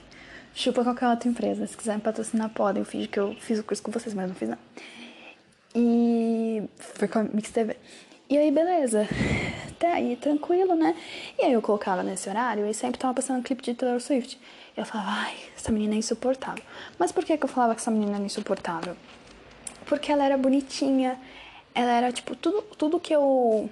Chupa 0.55 0.85
qualquer 0.85 1.09
outra 1.09 1.29
empresa. 1.29 1.67
Se 1.67 1.77
quiserem 1.77 2.01
patrocinar, 2.01 2.51
podem. 2.51 2.83
Eu 2.83 2.87
fiz 2.87 3.07
que 3.07 3.19
eu 3.19 3.35
fiz 3.41 3.59
o 3.59 3.65
curso 3.65 3.83
com 3.83 3.91
vocês, 3.91 4.15
mas 4.15 4.29
não 4.29 4.35
fiz 4.35 4.49
não. 4.49 4.59
E 5.75 6.63
foi 6.79 7.09
com 7.09 7.21
a 7.21 7.25
Mix 7.25 7.51
TV. 7.51 7.77
E 8.29 8.39
aí, 8.39 8.51
beleza. 8.51 9.09
Até 9.71 9.93
aí, 9.93 10.17
tranquilo, 10.17 10.75
né? 10.75 10.95
E 11.39 11.43
aí 11.43 11.53
eu 11.53 11.61
colocava 11.61 12.03
nesse 12.03 12.29
horário 12.29 12.67
e 12.67 12.73
sempre 12.73 13.01
tava 13.01 13.15
passando 13.15 13.41
um 13.41 13.43
clipe 13.43 13.63
de 13.63 13.75
Taylor 13.75 14.01
Swift. 14.01 14.41
Eu 14.77 14.87
falava, 14.87 15.11
ai, 15.11 15.35
essa 15.57 15.73
menina 15.73 15.95
é 15.95 15.99
insuportável. 15.99 16.63
Mas 16.99 17.11
por 17.11 17.25
que, 17.25 17.37
que 17.37 17.45
eu 17.45 17.49
falava 17.49 17.75
que 17.75 17.81
essa 17.81 17.91
menina 17.91 18.15
era 18.15 18.25
insuportável? 18.25 18.97
Porque 19.93 20.11
ela 20.11 20.25
era 20.25 20.39
bonitinha. 20.39 21.21
Ela 21.75 21.93
era, 21.93 22.13
tipo, 22.13 22.35
tudo, 22.35 22.63
tudo 22.79 23.01
que 23.01 23.15
eu. 23.15 23.69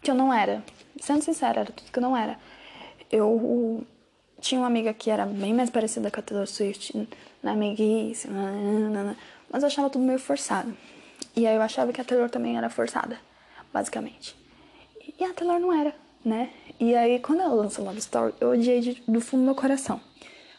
que 0.00 0.10
eu 0.10 0.14
não 0.14 0.32
era. 0.32 0.62
Sendo 1.00 1.22
sincera, 1.22 1.60
era 1.60 1.72
tudo 1.72 1.90
que 1.90 1.98
eu 1.98 2.02
não 2.02 2.16
era 2.16 2.38
eu 3.12 3.86
tinha 4.40 4.58
uma 4.60 4.66
amiga 4.66 4.94
que 4.94 5.10
era 5.10 5.26
bem 5.26 5.52
mais 5.52 5.68
parecida 5.68 6.10
com 6.10 6.18
a 6.18 6.22
Taylor 6.22 6.46
Swift 6.46 7.08
na 7.42 7.52
amiguice, 7.52 8.26
mas 9.50 9.62
eu 9.62 9.66
achava 9.66 9.90
tudo 9.90 10.04
meio 10.04 10.18
forçado. 10.18 10.74
E 11.36 11.46
aí 11.46 11.54
eu 11.54 11.62
achava 11.62 11.92
que 11.92 12.00
a 12.00 12.04
Taylor 12.04 12.30
também 12.30 12.56
era 12.56 12.70
forçada, 12.70 13.18
basicamente. 13.72 14.34
E 15.18 15.22
a 15.22 15.34
Taylor 15.34 15.60
não 15.60 15.72
era, 15.72 15.94
né? 16.24 16.50
E 16.80 16.94
aí 16.94 17.20
quando 17.20 17.42
ela 17.42 17.54
lançou 17.54 17.84
Love 17.84 17.98
Story, 17.98 18.34
eu 18.40 18.50
odiei 18.50 18.80
de, 18.80 19.02
do 19.06 19.20
fundo 19.20 19.42
do 19.42 19.46
meu 19.46 19.54
coração. 19.54 20.00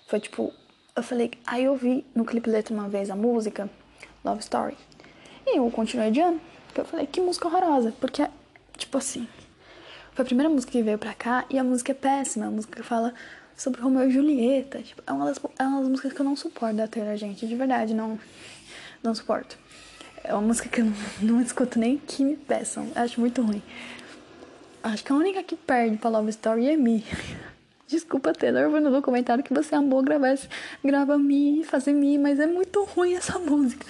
Foi 0.07 0.19
tipo, 0.19 0.53
eu 0.95 1.03
falei, 1.03 1.31
aí 1.45 1.63
eu 1.63 1.75
vi 1.75 2.05
no 2.13 2.25
clipe 2.25 2.49
letra 2.49 2.73
uma 2.73 2.87
vez 2.87 3.09
a 3.09 3.15
música 3.15 3.69
Love 4.23 4.41
Story. 4.41 4.77
E 5.45 5.57
eu 5.57 5.69
continuei 5.71 6.09
odiando, 6.09 6.39
porque 6.67 6.81
eu 6.81 6.85
falei, 6.85 7.07
que 7.07 7.19
música 7.19 7.47
horrorosa, 7.47 7.93
porque 7.99 8.27
tipo 8.77 8.97
assim, 8.97 9.27
foi 10.13 10.23
a 10.23 10.25
primeira 10.25 10.49
música 10.49 10.71
que 10.71 10.83
veio 10.83 10.97
pra 10.97 11.13
cá 11.13 11.45
e 11.49 11.57
a 11.57 11.63
música 11.63 11.91
é 11.91 11.95
péssima. 11.95 12.45
A 12.45 12.51
música 12.51 12.83
fala 12.83 13.13
sobre 13.55 13.81
Romeu 13.81 14.07
e 14.07 14.11
Julieta. 14.11 14.79
Tipo, 14.81 15.01
é, 15.07 15.11
uma 15.11 15.25
das, 15.25 15.39
é 15.57 15.63
uma 15.63 15.79
das 15.79 15.89
músicas 15.89 16.13
que 16.13 16.19
eu 16.19 16.25
não 16.25 16.35
suporto 16.35 16.75
da 16.75 16.87
Taylor, 16.87 17.15
gente. 17.17 17.47
De 17.47 17.55
verdade, 17.55 17.93
não, 17.95 18.19
não 19.01 19.15
suporto. 19.15 19.57
É 20.23 20.31
uma 20.33 20.43
música 20.43 20.69
que 20.69 20.81
eu 20.81 20.85
não, 20.85 20.93
não 21.33 21.41
escuto 21.41 21.79
nem 21.79 21.97
que 21.97 22.23
me 22.23 22.35
peçam. 22.35 22.91
Acho 22.95 23.19
muito 23.19 23.41
ruim. 23.41 23.61
Acho 24.83 25.03
que 25.03 25.11
a 25.11 25.15
única 25.15 25.41
que 25.41 25.55
perde 25.55 25.97
pra 25.97 26.09
Love 26.11 26.29
Story 26.29 26.69
é 26.69 26.77
Me. 26.77 27.03
Desculpa, 27.93 28.33
Taylor, 28.33 28.71
vou 28.71 28.81
no 28.81 28.89
documentário 28.89 29.43
que 29.43 29.53
você 29.53 29.75
amou 29.75 30.01
gravar 30.01 30.33
esse, 30.33 30.49
grava 30.83 31.15
Me, 31.15 31.63
fazer 31.63 31.93
Me, 31.93 32.17
mas 32.17 32.39
é 32.39 32.47
muito 32.47 32.83
ruim 32.85 33.13
essa 33.13 33.37
música. 33.37 33.85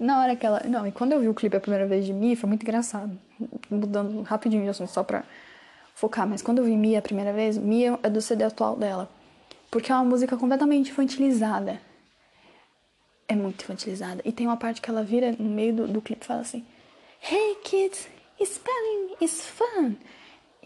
Na 0.00 0.22
hora 0.22 0.34
que 0.34 0.46
ela. 0.46 0.62
Não, 0.64 0.86
e 0.86 0.90
quando 0.90 1.12
eu 1.12 1.20
vi 1.20 1.28
o 1.28 1.34
clipe 1.34 1.54
a 1.54 1.60
primeira 1.60 1.86
vez 1.86 2.06
de 2.06 2.14
Me, 2.14 2.34
foi 2.34 2.48
muito 2.48 2.62
engraçado. 2.62 3.18
Mudando 3.70 4.22
rapidinho 4.22 4.62
de 4.62 4.70
assunto, 4.70 4.90
só 4.90 5.04
pra 5.04 5.22
focar, 5.94 6.26
mas 6.26 6.40
quando 6.40 6.58
eu 6.58 6.64
vi 6.64 6.74
Mia 6.78 6.98
a 6.98 7.02
primeira 7.02 7.30
vez, 7.30 7.58
Mia 7.58 7.98
é 8.02 8.08
do 8.08 8.22
CD 8.22 8.42
atual 8.42 8.74
dela. 8.74 9.06
Porque 9.70 9.92
é 9.92 9.94
uma 9.94 10.04
música 10.04 10.34
completamente 10.38 10.90
infantilizada. 10.90 11.78
É 13.28 13.34
muito 13.34 13.64
infantilizada. 13.64 14.22
E 14.24 14.32
tem 14.32 14.46
uma 14.46 14.56
parte 14.56 14.80
que 14.80 14.88
ela 14.88 15.02
vira 15.02 15.36
no 15.38 15.50
meio 15.50 15.74
do, 15.74 15.86
do 15.86 16.00
clipe 16.00 16.24
e 16.24 16.26
fala 16.26 16.40
assim: 16.40 16.64
Hey 17.30 17.56
kids, 17.62 18.08
spelling 18.42 19.14
is 19.20 19.46
fun. 19.46 19.94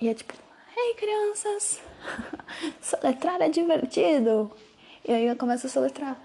E 0.00 0.08
é 0.08 0.14
tipo: 0.14 0.34
Hey 0.76 0.94
crianças, 0.94 1.80
soletrar 2.80 3.42
é 3.42 3.48
divertido. 3.48 4.52
E 5.06 5.12
aí 5.12 5.26
eu 5.26 5.34
começo 5.34 5.66
a 5.66 5.70
soletrar. 5.70 6.16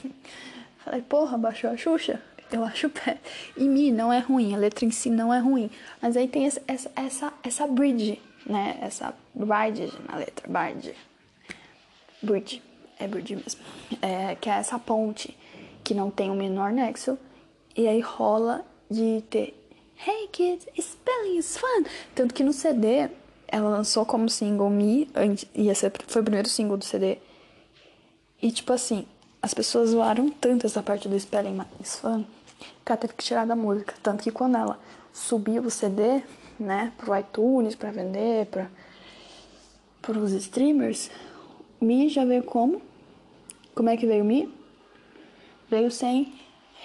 Falei: 0.84 1.00
Porra, 1.00 1.38
baixou 1.38 1.70
a 1.70 1.76
Xuxa. 1.76 2.20
Eu 2.52 2.64
acho 2.64 2.90
pé. 2.90 3.18
E 3.56 3.64
Mi 3.64 3.90
não 3.90 4.12
é 4.12 4.18
ruim, 4.18 4.54
a 4.54 4.58
letra 4.58 4.84
em 4.84 4.90
si 4.90 5.08
não 5.08 5.32
é 5.32 5.38
ruim. 5.38 5.70
Mas 6.02 6.18
aí 6.18 6.28
tem 6.28 6.44
essa, 6.44 6.60
essa, 6.94 7.32
essa 7.42 7.66
bridge, 7.66 8.20
né? 8.44 8.78
Essa 8.82 9.14
bridge 9.34 9.90
na 10.06 10.16
letra, 10.16 10.46
bridge. 10.46 10.94
Bridge, 12.22 12.62
é 12.98 13.08
bridge 13.08 13.36
mesmo. 13.36 13.60
É, 14.02 14.34
que 14.34 14.50
é 14.50 14.52
essa 14.52 14.78
ponte 14.78 15.34
que 15.82 15.94
não 15.94 16.10
tem 16.10 16.30
o 16.30 16.34
menor 16.34 16.72
nexo. 16.72 17.18
E 17.74 17.88
aí 17.88 18.00
rola 18.00 18.66
de 18.90 19.22
ter 19.30 19.58
Hey 20.06 20.28
kids, 20.30 20.66
spelling 20.78 21.38
is 21.38 21.56
fun. 21.56 21.84
Tanto 22.14 22.34
que 22.34 22.44
no 22.44 22.52
CD 22.52 23.08
ela 23.52 23.68
lançou 23.68 24.04
como 24.04 24.28
single 24.28 24.70
Me, 24.70 25.08
ia 25.54 25.74
ser, 25.74 25.92
foi 26.08 26.22
o 26.22 26.24
primeiro 26.24 26.48
single 26.48 26.76
do 26.76 26.84
CD. 26.84 27.18
E 28.40 28.50
tipo 28.50 28.72
assim, 28.72 29.06
as 29.40 29.54
pessoas 29.54 29.90
zoaram 29.90 30.30
tanto 30.30 30.66
essa 30.66 30.82
parte 30.82 31.08
do 31.08 31.20
spelling 31.20 31.60
is 31.80 31.96
fun 31.96 32.24
que 32.84 32.92
ela 32.92 32.96
teve 32.98 33.14
que 33.14 33.24
tirar 33.24 33.46
da 33.46 33.54
música. 33.54 33.94
Tanto 34.02 34.22
que 34.22 34.30
quando 34.30 34.56
ela 34.56 34.78
subiu 35.12 35.62
o 35.62 35.70
CD, 35.70 36.22
né, 36.58 36.92
pro 36.96 37.16
iTunes 37.16 37.74
para 37.74 37.90
vender, 37.90 38.46
para 38.46 40.18
os 40.18 40.32
streamers, 40.32 41.10
Mi 41.80 42.08
já 42.08 42.24
veio 42.24 42.44
como? 42.44 42.80
Como 43.74 43.88
é 43.88 43.96
que 43.96 44.06
veio 44.06 44.24
Mi? 44.24 44.52
Veio 45.68 45.90
sem 45.90 46.32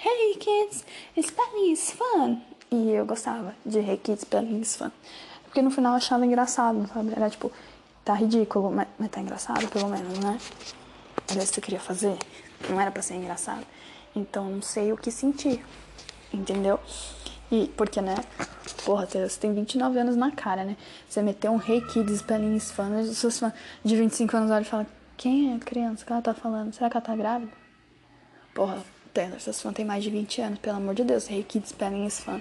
Hey 0.04 0.36
kids, 0.36 0.84
spelling 1.20 1.72
is 1.72 1.90
fun. 1.90 2.40
E 2.70 2.90
eu 2.90 3.04
gostava 3.06 3.54
de 3.64 3.78
Hey 3.78 3.96
kids, 3.96 4.22
spelling 4.22 4.60
is 4.60 4.76
fun. 4.76 4.92
Porque 5.48 5.62
no 5.62 5.70
final 5.70 5.92
eu 5.92 5.96
achava 5.96 6.24
engraçado, 6.26 6.86
sabe? 6.92 7.12
Era 7.16 7.28
tipo 7.30 7.50
tá 8.04 8.14
ridículo, 8.14 8.70
mas, 8.70 8.88
mas 8.98 9.10
tá 9.10 9.20
engraçado 9.20 9.66
pelo 9.68 9.88
menos, 9.88 10.18
né? 10.18 10.38
Era 11.30 11.42
isso 11.42 11.52
que 11.52 11.58
eu 11.58 11.64
queria 11.64 11.80
fazer. 11.80 12.16
Não 12.68 12.80
era 12.80 12.90
pra 12.90 13.02
ser 13.02 13.14
engraçado. 13.14 13.66
Então 14.14 14.44
não 14.44 14.62
sei 14.62 14.92
o 14.92 14.96
que 14.96 15.10
sentir. 15.10 15.64
Entendeu? 16.32 16.78
E 17.50 17.70
porque, 17.76 18.00
né? 18.00 18.14
Porra, 18.84 19.06
você 19.06 19.38
tem 19.38 19.52
29 19.54 19.98
anos 19.98 20.16
na 20.16 20.30
cara, 20.30 20.64
né? 20.64 20.76
Você 21.08 21.22
meteu 21.22 21.52
um 21.52 21.60
Hey 21.60 21.80
Kids 21.80 22.18
Spelling 22.18 22.58
fãs, 22.60 23.08
os 23.08 23.18
seus 23.18 23.38
fãs 23.38 23.52
de 23.84 23.96
25 23.96 24.36
anos 24.36 24.50
olham 24.50 24.62
e 24.62 24.64
falam: 24.64 24.86
Quem 25.16 25.52
é 25.52 25.56
a 25.56 25.58
criança 25.58 26.04
que 26.04 26.12
ela 26.12 26.22
tá 26.22 26.34
falando? 26.34 26.74
Será 26.74 26.90
que 26.90 26.96
ela 26.96 27.04
tá 27.04 27.16
grávida? 27.16 27.52
Porra, 28.54 28.82
Taylor, 29.14 29.40
seus 29.40 29.60
fãs 29.60 29.74
têm 29.74 29.84
mais 29.84 30.04
de 30.04 30.10
20 30.10 30.40
anos, 30.42 30.58
pelo 30.58 30.76
amor 30.76 30.94
de 30.94 31.04
Deus. 31.04 31.30
Hey 31.30 31.42
Kids 31.42 31.70
Spelling 31.70 32.08
fã. 32.10 32.40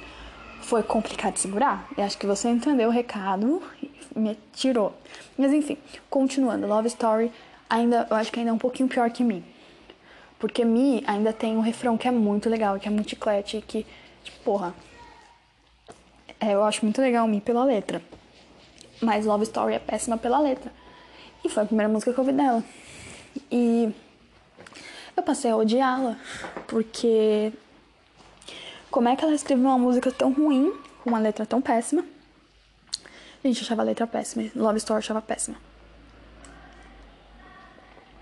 Foi 0.61 0.83
complicado 0.83 1.35
de 1.35 1.39
segurar? 1.39 1.87
Eu 1.97 2.03
acho 2.03 2.17
que 2.17 2.25
você 2.25 2.49
entendeu 2.49 2.89
o 2.89 2.91
recado 2.91 3.61
e 3.81 4.19
me 4.19 4.37
tirou. 4.53 4.93
Mas 5.37 5.53
enfim, 5.53 5.77
continuando. 6.09 6.67
Love 6.67 6.87
Story, 6.87 7.31
ainda, 7.69 8.07
eu 8.09 8.15
acho 8.15 8.31
que 8.31 8.39
ainda 8.39 8.51
é 8.51 8.53
um 8.53 8.57
pouquinho 8.57 8.89
pior 8.89 9.09
que 9.09 9.23
Me. 9.23 9.43
Porque 10.39 10.65
Me 10.65 11.03
ainda 11.07 11.31
tem 11.31 11.55
um 11.55 11.61
refrão 11.61 11.97
que 11.97 12.07
é 12.07 12.11
muito 12.11 12.49
legal, 12.49 12.79
que 12.79 12.87
é 12.87 12.91
muito 12.91 13.09
chiclete, 13.09 13.63
que, 13.65 13.85
tipo, 14.23 14.39
porra, 14.43 14.75
é, 16.39 16.53
eu 16.53 16.63
acho 16.63 16.83
muito 16.83 17.01
legal 17.01 17.27
Me 17.27 17.41
pela 17.41 17.63
letra. 17.63 18.01
Mas 19.01 19.25
Love 19.25 19.43
Story 19.43 19.73
é 19.73 19.79
péssima 19.79 20.17
pela 20.17 20.39
letra. 20.39 20.71
E 21.43 21.49
foi 21.49 21.63
a 21.63 21.65
primeira 21.65 21.91
música 21.91 22.13
que 22.13 22.19
eu 22.19 22.23
ouvi 22.23 22.35
dela. 22.35 22.63
E 23.51 23.93
eu 25.15 25.23
passei 25.23 25.51
a 25.51 25.57
odiá-la. 25.57 26.17
Porque. 26.67 27.53
Como 28.89 29.09
é 29.09 29.15
que 29.15 29.23
ela 29.23 29.33
escreveu 29.33 29.65
uma 29.65 29.77
música 29.77 30.11
tão 30.11 30.31
ruim, 30.31 30.73
com 31.03 31.09
uma 31.09 31.19
letra 31.19 31.45
tão 31.45 31.61
péssima? 31.61 32.03
Gente, 33.43 33.61
achava 33.61 33.81
a 33.81 33.85
letra 33.85 34.07
péssima. 34.07 34.49
Love 34.55 34.77
Story 34.77 34.99
achava 34.99 35.21
péssima. 35.21 35.57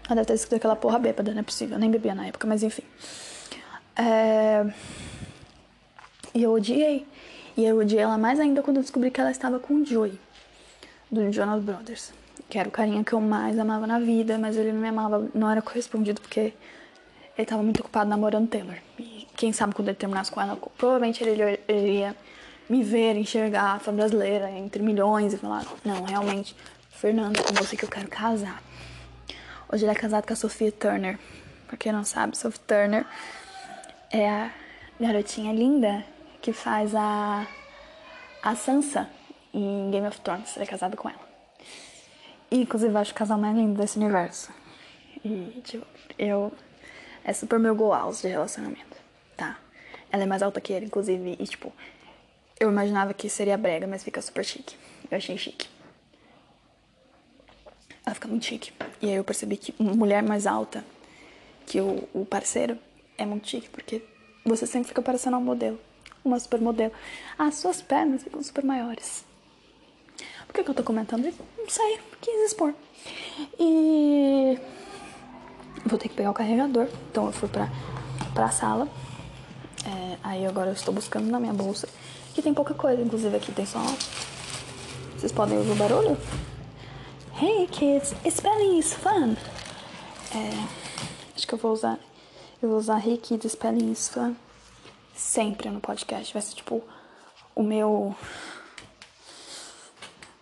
Ela 0.08 0.16
deve 0.16 0.28
ter 0.28 0.34
escrito 0.34 0.56
aquela 0.56 0.76
porra 0.76 1.00
bêbada, 1.00 1.32
não 1.32 1.40
é 1.40 1.44
possível. 1.44 1.76
Eu 1.76 1.80
nem 1.80 1.90
bebia 1.90 2.14
na 2.14 2.28
época, 2.28 2.46
mas 2.48 2.62
enfim. 2.62 2.84
É... 3.96 4.66
E 6.34 6.44
eu 6.44 6.52
odiei. 6.52 7.08
E 7.58 7.66
eu 7.66 7.78
odiei 7.80 8.02
ela 8.02 8.18
mais 8.18 8.40
ainda 8.40 8.62
quando 8.62 8.78
eu 8.78 8.84
descobri 8.84 9.10
que 9.10 9.20
ela 9.20 9.32
estava 9.32 9.60
com 9.60 9.76
o 9.76 9.86
Joey, 9.86 10.20
do 11.10 11.32
Jonas 11.32 11.64
Brothers. 11.64 12.12
Que 12.50 12.60
era 12.60 12.68
o 12.68 12.72
carinha 12.72 13.04
que 13.04 13.14
eu 13.14 13.22
mais 13.22 13.58
amava 13.58 13.88
na 13.88 13.98
vida, 13.98 14.38
mas 14.38 14.58
ele 14.58 14.72
não 14.74 14.82
me 14.82 14.90
amava, 14.90 15.30
não 15.34 15.50
era 15.50 15.62
correspondido 15.62 16.22
porque 16.22 16.40
ele 16.40 16.54
estava 17.38 17.64
muito 17.64 17.80
ocupado 17.80 18.10
namorando 18.10 18.50
Taylor. 18.50 18.76
E 19.00 19.15
quem 19.46 19.54
sabe 19.54 19.76
quando 19.76 19.90
ele 19.90 19.98
terminasse 19.98 20.32
com 20.32 20.42
ela, 20.42 20.56
provavelmente 20.76 21.24
ele, 21.24 21.60
ele 21.68 22.00
ia 22.00 22.16
me 22.68 22.82
ver, 22.82 23.16
enxergar, 23.16 23.80
a 23.86 23.92
brasileira, 23.92 24.50
entre 24.50 24.82
milhões 24.82 25.34
e 25.34 25.38
falar: 25.38 25.64
Não, 25.84 26.04
realmente, 26.04 26.56
Fernando, 26.90 27.44
com 27.44 27.54
você 27.54 27.78
que 27.78 27.86
eu 27.86 27.90
quero 27.90 28.08
casar. 28.08 28.60
Hoje 29.72 29.86
ele 29.86 29.92
é 29.92 29.96
casado 29.96 30.26
com 30.26 30.34
a 30.34 30.36
Sophie 30.36 30.72
Turner. 30.72 31.20
Pra 31.68 31.78
quem 31.78 31.92
não 31.92 32.04
sabe, 32.04 32.36
Sophie 32.36 32.60
Turner 32.62 33.06
é 34.12 34.28
a 34.28 34.52
garotinha 35.00 35.54
linda 35.54 36.04
que 36.42 36.52
faz 36.52 36.96
a, 36.96 37.46
a 38.42 38.56
Sansa 38.56 39.08
em 39.54 39.92
Game 39.92 40.08
of 40.08 40.20
Thrones. 40.22 40.56
Ele 40.56 40.66
é 40.66 40.68
casado 40.68 40.98
com 40.98 41.08
ela. 41.08 41.20
E, 42.50 42.62
inclusive, 42.62 42.98
acho 42.98 43.12
o 43.12 43.16
casal 43.16 43.38
mais 43.38 43.56
lindo 43.56 43.80
desse 43.80 44.00
universo. 44.00 44.52
E, 45.24 45.62
tipo, 45.64 45.86
eu. 46.18 46.52
É 47.24 47.34
super 47.34 47.58
meu 47.58 47.76
goals 47.76 48.22
de 48.22 48.28
relacionamento, 48.28 48.95
tá? 49.36 49.60
Ela 50.12 50.24
é 50.24 50.26
mais 50.26 50.42
alta 50.42 50.62
que 50.62 50.72
ele, 50.74 50.86
inclusive, 50.86 51.36
e, 51.40 51.46
tipo, 51.46 51.74
eu 52.60 52.70
imaginava 52.70 53.14
que 53.14 53.30
seria 53.30 53.58
brega, 53.58 53.86
mas 53.88 54.04
fica 54.04 54.22
super 54.22 54.44
chique. 54.44 54.76
Eu 55.10 55.18
achei 55.18 55.38
chique. 55.38 55.68
Ela 58.06 58.16
fica 58.16 58.28
muito 58.28 58.46
chique. 58.46 58.72
E 59.02 59.10
aí 59.10 59.16
eu 59.16 59.24
percebi 59.24 59.58
que 59.58 59.74
mulher 59.82 60.24
mais 60.24 60.48
alta 60.48 60.86
que 61.66 61.82
o, 61.82 62.08
o 62.14 62.26
parceiro 62.26 62.78
é 63.18 63.26
muito 63.26 63.48
chique, 63.48 63.70
porque 63.70 64.04
você 64.46 64.66
sempre 64.68 64.88
fica 64.88 65.02
parecendo 65.02 65.38
um 65.38 65.42
modelo 65.42 65.80
uma 66.26 66.40
supermodelo. 66.40 66.92
As 67.38 67.56
suas 67.56 67.82
pernas 67.82 68.24
ficam 68.24 68.42
super 68.42 68.64
maiores. 68.64 69.24
Por 70.48 70.54
que, 70.54 70.64
que 70.64 70.70
eu 70.70 70.76
tô 70.76 70.84
comentando 70.84 71.28
isso? 71.28 71.40
Não 71.58 71.70
sei, 71.70 72.00
quis 72.20 72.46
expor. 72.48 72.74
E 73.60 74.58
vou 75.86 76.00
ter 76.00 76.10
que 76.10 76.16
pegar 76.16 76.32
o 76.32 76.34
carregador. 76.34 76.88
Então 77.12 77.28
eu 77.28 77.32
fui 77.32 77.48
pra, 77.48 77.70
pra 78.34 78.50
sala. 78.50 78.90
É, 79.86 80.18
aí 80.24 80.46
agora 80.46 80.70
eu 80.70 80.74
estou 80.74 80.94
buscando 80.94 81.30
na 81.30 81.40
minha 81.40 81.54
bolsa. 81.54 81.88
Que 82.34 82.42
tem 82.42 82.54
pouca 82.54 82.74
coisa, 82.74 83.02
inclusive 83.02 83.36
aqui 83.36 83.52
tem 83.52 83.66
só. 83.66 83.80
Vocês 85.18 85.32
podem 85.32 85.58
ouvir 85.58 85.72
o 85.72 85.76
barulho? 85.76 86.18
Hey 87.42 87.68
kids, 87.68 88.14
spelling 88.30 88.80
is 88.80 88.94
fun. 88.94 89.36
É, 90.34 90.68
acho 91.36 91.48
que 91.48 91.54
eu 91.54 91.58
vou 91.58 91.72
usar. 91.72 92.00
Eu 92.62 92.70
vou 92.70 92.78
usar 92.78 93.06
Hey 93.06 93.18
kids, 93.18 93.52
spelling 93.52 93.92
is 93.92 94.10
fun 94.10 94.36
sempre 95.16 95.70
no 95.70 95.80
podcast. 95.80 96.34
Vai 96.34 96.42
ser 96.42 96.56
tipo 96.56 96.84
o 97.56 97.64
meu. 97.64 98.16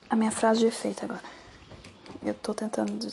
A 0.09 0.15
minha 0.15 0.31
frase 0.31 0.59
de 0.61 0.65
efeito 0.67 1.05
agora. 1.05 1.23
Eu 2.21 2.33
tô 2.33 2.53
tentando. 2.53 3.07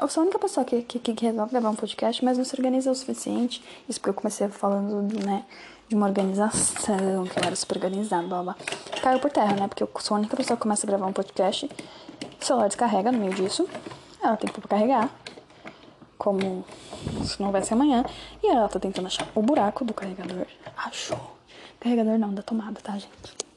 Eu 0.00 0.08
sou 0.08 0.22
a 0.22 0.24
única 0.24 0.38
pessoa 0.40 0.64
que, 0.64 0.82
que, 0.82 0.98
que 0.98 1.24
resolve 1.24 1.52
gravar 1.52 1.70
um 1.70 1.76
podcast, 1.76 2.24
mas 2.24 2.36
não 2.36 2.44
se 2.44 2.54
organiza 2.56 2.90
o 2.90 2.94
suficiente. 2.94 3.62
Isso 3.88 4.00
porque 4.00 4.10
eu 4.10 4.14
comecei 4.14 4.48
falando, 4.48 5.24
né, 5.24 5.44
de 5.88 5.94
uma 5.94 6.06
organização, 6.06 7.24
que 7.24 7.38
eu 7.38 7.44
era 7.44 7.54
super 7.54 7.76
organizada, 7.76 8.26
blá 8.26 8.42
blá. 8.42 8.56
Caiu 9.00 9.20
por 9.20 9.30
terra, 9.30 9.54
né? 9.54 9.68
Porque 9.68 9.82
eu 9.82 9.90
sou 10.00 10.16
a 10.16 10.18
única 10.18 10.36
pessoa 10.36 10.56
que 10.56 10.62
começa 10.62 10.84
a 10.84 10.88
gravar 10.88 11.06
um 11.06 11.12
podcast. 11.12 11.70
O 12.40 12.44
celular 12.44 12.66
descarrega 12.66 13.12
no 13.12 13.18
meio 13.18 13.34
disso. 13.34 13.68
Ela 14.20 14.36
tem 14.36 14.50
que 14.50 14.60
carregar 14.62 15.08
como 16.18 16.64
se 17.24 17.38
não 17.38 17.46
houvesse 17.48 17.72
amanhã. 17.72 18.04
E 18.42 18.48
ela 18.48 18.68
tá 18.68 18.80
tentando 18.80 19.06
achar 19.06 19.28
o 19.34 19.42
buraco 19.42 19.84
do 19.84 19.94
carregador. 19.94 20.46
Achou. 20.76 21.36
Carregador 21.78 22.18
não, 22.18 22.34
da 22.34 22.42
tomada, 22.42 22.80
tá, 22.80 22.92
gente? 22.92 23.08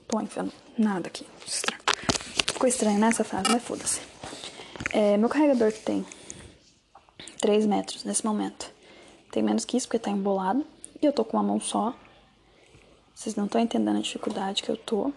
Tô 0.08 0.21
enfiando 0.21 0.52
nada 0.78 1.08
aqui. 1.08 1.26
Ficou 2.45 2.67
estranho 2.67 3.00
nessa 3.00 3.23
frase, 3.23 3.50
mas 3.50 3.63
foda-se. 3.63 4.02
É, 4.91 5.17
meu 5.17 5.30
carregador 5.30 5.71
tem 5.71 6.06
3 7.39 7.65
metros 7.65 8.03
nesse 8.03 8.25
momento. 8.25 8.71
Tem 9.31 9.43
menos 9.43 9.65
que 9.65 9.77
isso 9.77 9.87
porque 9.87 9.99
tá 9.99 10.09
embolado. 10.09 10.65
E 11.01 11.05
eu 11.05 11.13
tô 11.13 11.23
com 11.23 11.37
uma 11.37 11.43
mão 11.43 11.59
só. 11.59 11.93
Vocês 13.13 13.35
não 13.35 13.45
estão 13.45 13.61
entendendo 13.61 13.97
a 13.97 14.01
dificuldade 14.01 14.63
que 14.63 14.69
eu 14.69 14.77
tô. 14.77 15.11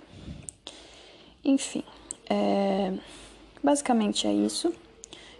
Enfim. 1.44 1.82
É, 2.28 2.92
basicamente 3.62 4.26
é 4.26 4.32
isso. 4.32 4.72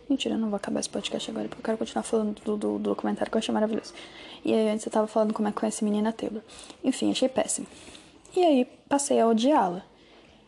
Mentira, 0.09 0.35
eu 0.35 0.39
não 0.39 0.49
vou 0.49 0.57
acabar 0.57 0.81
esse 0.81 0.91
podcast 0.91 1.31
agora, 1.31 1.49
porque 1.49 1.61
eu 1.61 1.65
quero 1.65 1.79
continuar 1.79 2.03
falando 2.03 2.35
do, 2.41 2.57
do, 2.57 2.79
do 2.79 2.79
documentário 2.81 3.31
que 3.31 3.37
eu 3.37 3.39
achei 3.39 3.55
maravilhoso. 3.55 3.95
E 4.45 4.53
aí 4.53 4.69
antes 4.69 4.85
eu 4.85 4.91
tava 4.91 5.07
falando 5.07 5.33
como 5.33 5.47
é 5.49 5.53
que 5.53 5.61
conhece 5.61 5.85
menina 5.85 6.13
Taylor. 6.13 6.43
Enfim, 6.83 7.13
achei 7.13 7.29
péssimo. 7.29 7.67
E 8.35 8.41
aí 8.41 8.65
passei 8.89 9.21
a 9.21 9.27
odiá-la. 9.29 9.85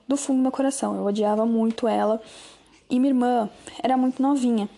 Do 0.08 0.16
fundo 0.16 0.38
do 0.38 0.42
meu 0.42 0.52
coração. 0.52 0.96
Eu 0.96 1.04
odiava 1.04 1.46
muito 1.46 1.86
ela. 1.86 2.20
E 2.90 2.98
minha 2.98 3.10
irmã 3.10 3.50
era 3.82 3.96
muito 3.96 4.20
novinha. 4.20 4.68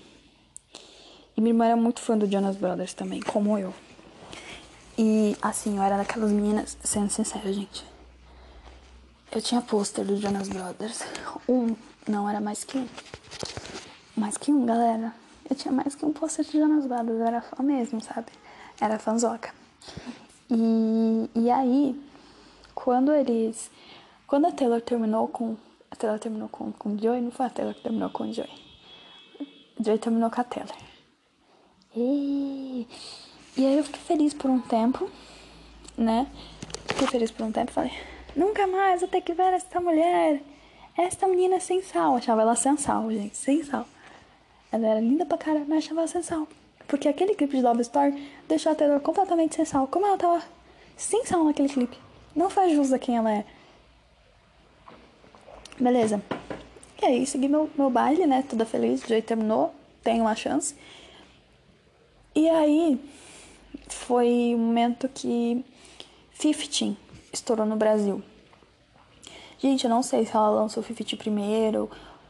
E 1.37 1.41
minha 1.41 1.53
irmã 1.53 1.67
era 1.67 1.77
muito 1.77 2.01
fã 2.01 2.17
do 2.17 2.31
Jonas 2.31 2.57
Brothers 2.57 2.95
também, 2.95 3.21
como 3.21 3.59
eu. 3.59 3.75
E 4.97 5.37
assim, 5.43 5.77
eu 5.77 5.83
era 5.83 5.97
daquelas 5.97 6.31
meninas, 6.31 6.79
sendo 6.83 7.11
sincera, 7.11 7.53
gente. 7.53 7.85
Eu 9.33 9.43
tinha 9.43 9.61
pôster 9.61 10.05
do 10.05 10.17
Jonas 10.17 10.49
Brothers. 10.49 11.03
Um 11.49 11.75
não 12.09 12.29
era 12.29 12.41
mais 12.41 12.63
que 12.63 12.79
um. 12.79 12.87
Mais 14.17 14.37
que 14.37 14.53
um, 14.53 14.65
galera. 14.65 15.13
Eu 15.51 15.57
tinha 15.57 15.73
mais 15.73 15.97
que 15.97 16.07
um 16.07 16.13
pôster 16.13 16.45
de 16.45 16.53
Jonas 16.53 16.87
Brothers, 16.87 17.19
eu 17.19 17.27
era 17.27 17.41
fã 17.41 17.63
mesmo, 17.63 18.01
sabe? 18.01 18.29
Era 18.81 18.99
fanzoca. 18.99 19.53
E, 20.49 21.29
e 21.35 21.51
aí, 21.51 22.01
quando 22.75 23.13
eles. 23.13 23.71
Quando 24.27 24.47
a 24.47 24.53
Taylor 24.53 24.81
terminou 24.81 25.27
com. 25.27 25.57
A 25.91 25.97
Taylor 25.97 26.21
terminou 26.21 26.49
com, 26.49 26.71
com 26.71 26.91
o 26.95 26.99
Joey, 26.99 27.21
não 27.21 27.33
foi 27.33 27.47
a 27.47 27.51
Taylor 27.51 27.75
que 27.75 27.83
terminou 27.83 28.11
com 28.11 28.25
o 28.25 28.33
Joey. 28.33 28.51
O 29.79 29.85
Joey 29.85 29.99
terminou 29.99 30.31
com 30.31 30.41
a 30.41 30.45
Taylor. 30.45 30.84
E, 31.97 32.87
e 33.57 33.67
aí 33.67 33.79
eu 33.79 33.85
fiquei 33.85 34.01
feliz 34.01 34.35
por 34.35 34.51
um 34.51 34.61
tempo, 34.61 35.09
né? 35.97 36.27
Fiquei 36.89 37.07
feliz 37.07 37.31
por 37.31 37.47
um 37.47 37.53
tempo 37.53 37.71
falei, 37.73 37.93
nunca 38.35 38.67
mais 38.67 39.01
vou 39.01 39.09
ter 39.09 39.21
que 39.21 39.33
ver 39.33 39.53
essa 39.55 39.81
mulher. 39.81 40.41
Esta 40.97 41.27
menina 41.27 41.59
sem 41.59 41.83
sal. 41.83 42.17
Achava 42.17 42.43
ela 42.43 42.55
sem 42.55 42.77
sal, 42.77 43.11
gente, 43.11 43.37
sem 43.37 43.63
sal. 43.65 43.87
Ela 44.71 44.87
era 44.89 45.01
linda 45.01 45.27
pra 45.27 45.39
caramba, 45.39 45.67
mas 45.69 45.85
achava 45.85 46.07
sem 46.07 46.23
sal. 46.23 46.49
Porque 46.87 47.09
aquele 47.09 47.35
clipe 47.35 47.57
de 47.57 47.63
Love 47.63 47.83
Story 47.83 48.31
deixou 48.49 48.73
a 48.73 48.75
Taylor 48.75 49.01
completamente 49.01 49.55
sem 49.55 49.65
sal. 49.65 49.87
Como 49.89 50.07
ela 50.07 50.17
tava 50.17 50.43
sem 50.97 51.25
sal 51.25 51.45
naquele 51.45 51.69
clipe. 51.69 51.99
Não 52.35 52.51
faz 52.51 52.73
jus 52.73 52.93
a 52.93 52.99
quem 52.99 53.17
ela 53.17 53.33
é. 53.33 53.45
Beleza. 55.79 56.23
E 57.03 57.07
aí, 57.07 57.27
segui 57.27 57.49
meu, 57.49 57.69
meu 57.77 57.91
baile, 57.91 58.27
né? 58.27 58.45
Toda 58.49 58.65
feliz. 58.65 59.03
O 59.03 59.09
jeito 59.09 59.27
terminou. 59.27 59.75
Tenho 60.03 60.23
uma 60.23 60.37
chance. 60.37 60.75
E 62.35 62.49
aí, 62.51 63.01
foi 63.89 64.55
o 64.55 64.59
momento 64.59 65.09
que 65.09 65.65
Fifteen 66.33 66.97
estourou 67.33 67.65
no 67.65 67.77
Brasil. 67.77 68.23
Gente, 69.59 69.85
eu 69.85 69.91
não 69.91 70.03
sei 70.03 70.27
se 70.27 70.35
ela 70.37 70.51
lançou 70.51 70.83
Fifty 70.83 71.17
primeiro 71.17 71.89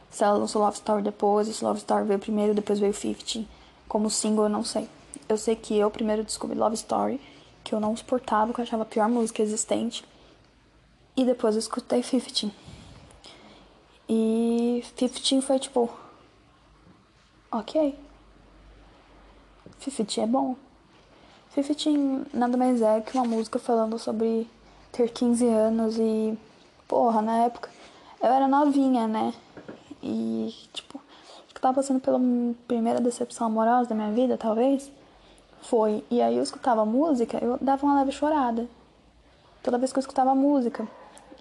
Se 0.09 0.23
ela 0.23 0.37
lançou 0.37 0.61
Love 0.61 0.75
Story 0.77 1.01
depois, 1.01 1.47
se 1.47 1.63
Love 1.65 1.79
Story 1.79 2.05
veio 2.05 2.19
primeiro, 2.19 2.53
depois 2.53 2.79
veio 2.79 2.93
50. 2.93 3.45
Como 3.87 4.09
single, 4.09 4.45
eu 4.45 4.49
não 4.49 4.63
sei. 4.63 4.87
Eu 5.27 5.37
sei 5.37 5.55
que 5.55 5.75
eu 5.75 5.89
primeiro 5.89 6.23
descobri 6.23 6.57
Love 6.57 6.75
Story, 6.75 7.19
que 7.63 7.73
eu 7.73 7.79
não 7.79 7.97
suportava, 7.97 8.53
que 8.53 8.59
eu 8.59 8.63
achava 8.63 8.83
a 8.83 8.85
pior 8.85 9.09
música 9.09 9.41
existente. 9.41 10.05
E 11.17 11.25
depois 11.25 11.55
eu 11.55 11.59
escutei 11.59 12.03
50. 12.03 12.53
E 14.07 14.83
15 14.95 15.41
foi 15.41 15.59
tipo. 15.59 15.89
Ok. 17.51 18.04
50 19.91 20.21
é 20.21 20.27
bom. 20.27 20.55
15 21.55 22.25
nada 22.33 22.57
mais 22.57 22.81
é 22.81 22.99
que 23.01 23.17
uma 23.17 23.25
música 23.25 23.57
falando 23.57 23.97
sobre 23.97 24.47
ter 24.91 25.09
15 25.09 25.47
anos 25.47 25.97
e. 25.97 26.37
Porra, 26.87 27.21
na 27.21 27.45
época 27.45 27.69
eu 28.21 28.31
era 28.31 28.47
novinha, 28.47 29.07
né? 29.07 29.33
E, 30.01 30.53
tipo, 30.73 30.99
que 31.49 31.57
eu 31.57 31.61
tava 31.61 31.75
passando 31.75 31.99
pela 31.99 32.19
primeira 32.67 32.99
decepção 32.99 33.47
amorosa 33.47 33.89
da 33.89 33.95
minha 33.95 34.11
vida, 34.11 34.37
talvez. 34.37 34.91
Foi. 35.61 36.03
E 36.11 36.21
aí 36.21 36.35
eu 36.37 36.43
escutava 36.43 36.85
música, 36.85 37.37
eu 37.43 37.57
dava 37.61 37.85
uma 37.85 37.99
leve 37.99 38.11
chorada. 38.11 38.67
Toda 39.63 39.77
vez 39.77 39.91
que 39.91 39.97
eu 39.97 40.01
escutava 40.01 40.35
música. 40.35 40.87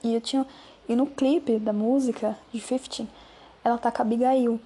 E 0.02 0.14
eu 0.14 0.20
tinha. 0.20 0.46
E 0.88 0.94
no 0.94 1.06
clipe 1.06 1.58
da 1.58 1.72
música 1.72 2.38
de 2.52 2.60
15, 2.60 3.08
ela 3.64 3.78
tá 3.78 3.90
com 3.90 4.02
a 4.02 4.04
Abigail. 4.04 4.60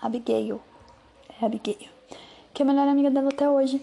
Abigail. 0.00 0.60
É 1.40 1.46
Abigail. 1.46 1.91
Que 2.52 2.62
é 2.62 2.64
a 2.64 2.66
melhor 2.66 2.88
amiga 2.88 3.10
dela 3.10 3.28
até 3.30 3.48
hoje. 3.48 3.80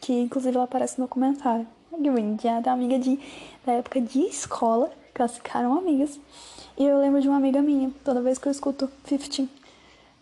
Que 0.00 0.12
inclusive 0.12 0.54
ela 0.54 0.64
aparece 0.64 0.98
no 0.98 1.06
documentário. 1.06 1.66
A 1.92 1.96
Green, 1.96 2.36
da 2.62 2.72
amiga 2.72 2.98
de, 2.98 3.18
da 3.64 3.72
época 3.72 4.00
de 4.00 4.20
escola, 4.20 4.90
que 5.14 5.22
elas 5.22 5.36
ficaram 5.36 5.78
amigas. 5.78 6.18
E 6.76 6.84
eu 6.84 6.98
lembro 6.98 7.20
de 7.20 7.28
uma 7.28 7.36
amiga 7.36 7.62
minha, 7.62 7.90
toda 8.04 8.20
vez 8.20 8.38
que 8.38 8.48
eu 8.48 8.52
escuto 8.52 8.90
15. 9.04 9.48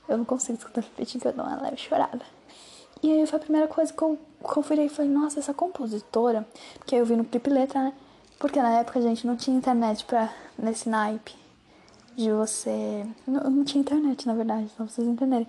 Eu 0.09 0.19
não 0.19 0.25
consigo 0.25 0.59
escutar 0.59 0.83
15, 0.83 1.19
que 1.19 1.27
eu 1.27 1.33
dou 1.33 1.45
uma 1.45 1.63
leve 1.63 1.79
chorada. 1.79 2.21
E 3.03 3.11
aí 3.11 3.27
foi 3.27 3.39
a 3.39 3.43
primeira 3.43 3.67
coisa 3.67 3.93
que 3.93 4.03
eu 4.03 4.19
conferi 4.43 4.85
e 4.85 4.89
falei, 4.89 5.11
nossa, 5.11 5.41
essa 5.41 5.55
compositora. 5.55 6.47
Porque 6.79 6.95
eu 6.95 7.07
vi 7.07 7.17
no 7.17 7.25
clipe 7.25 7.49
letra, 7.49 7.83
né? 7.83 7.93
Porque 8.39 8.61
na 8.61 8.81
época 8.81 9.01
gente 9.01 9.27
não 9.27 9.37
tinha 9.37 9.57
internet 9.57 10.05
pra, 10.05 10.33
nesse 10.59 10.89
naipe 10.89 11.35
de 12.17 12.31
você. 12.31 13.07
Não, 13.27 13.51
não 13.51 13.65
tinha 13.65 13.81
internet, 13.81 14.27
na 14.27 14.35
verdade, 14.35 14.69
pra 14.77 14.87
vocês 14.87 15.07
entenderem. 15.07 15.49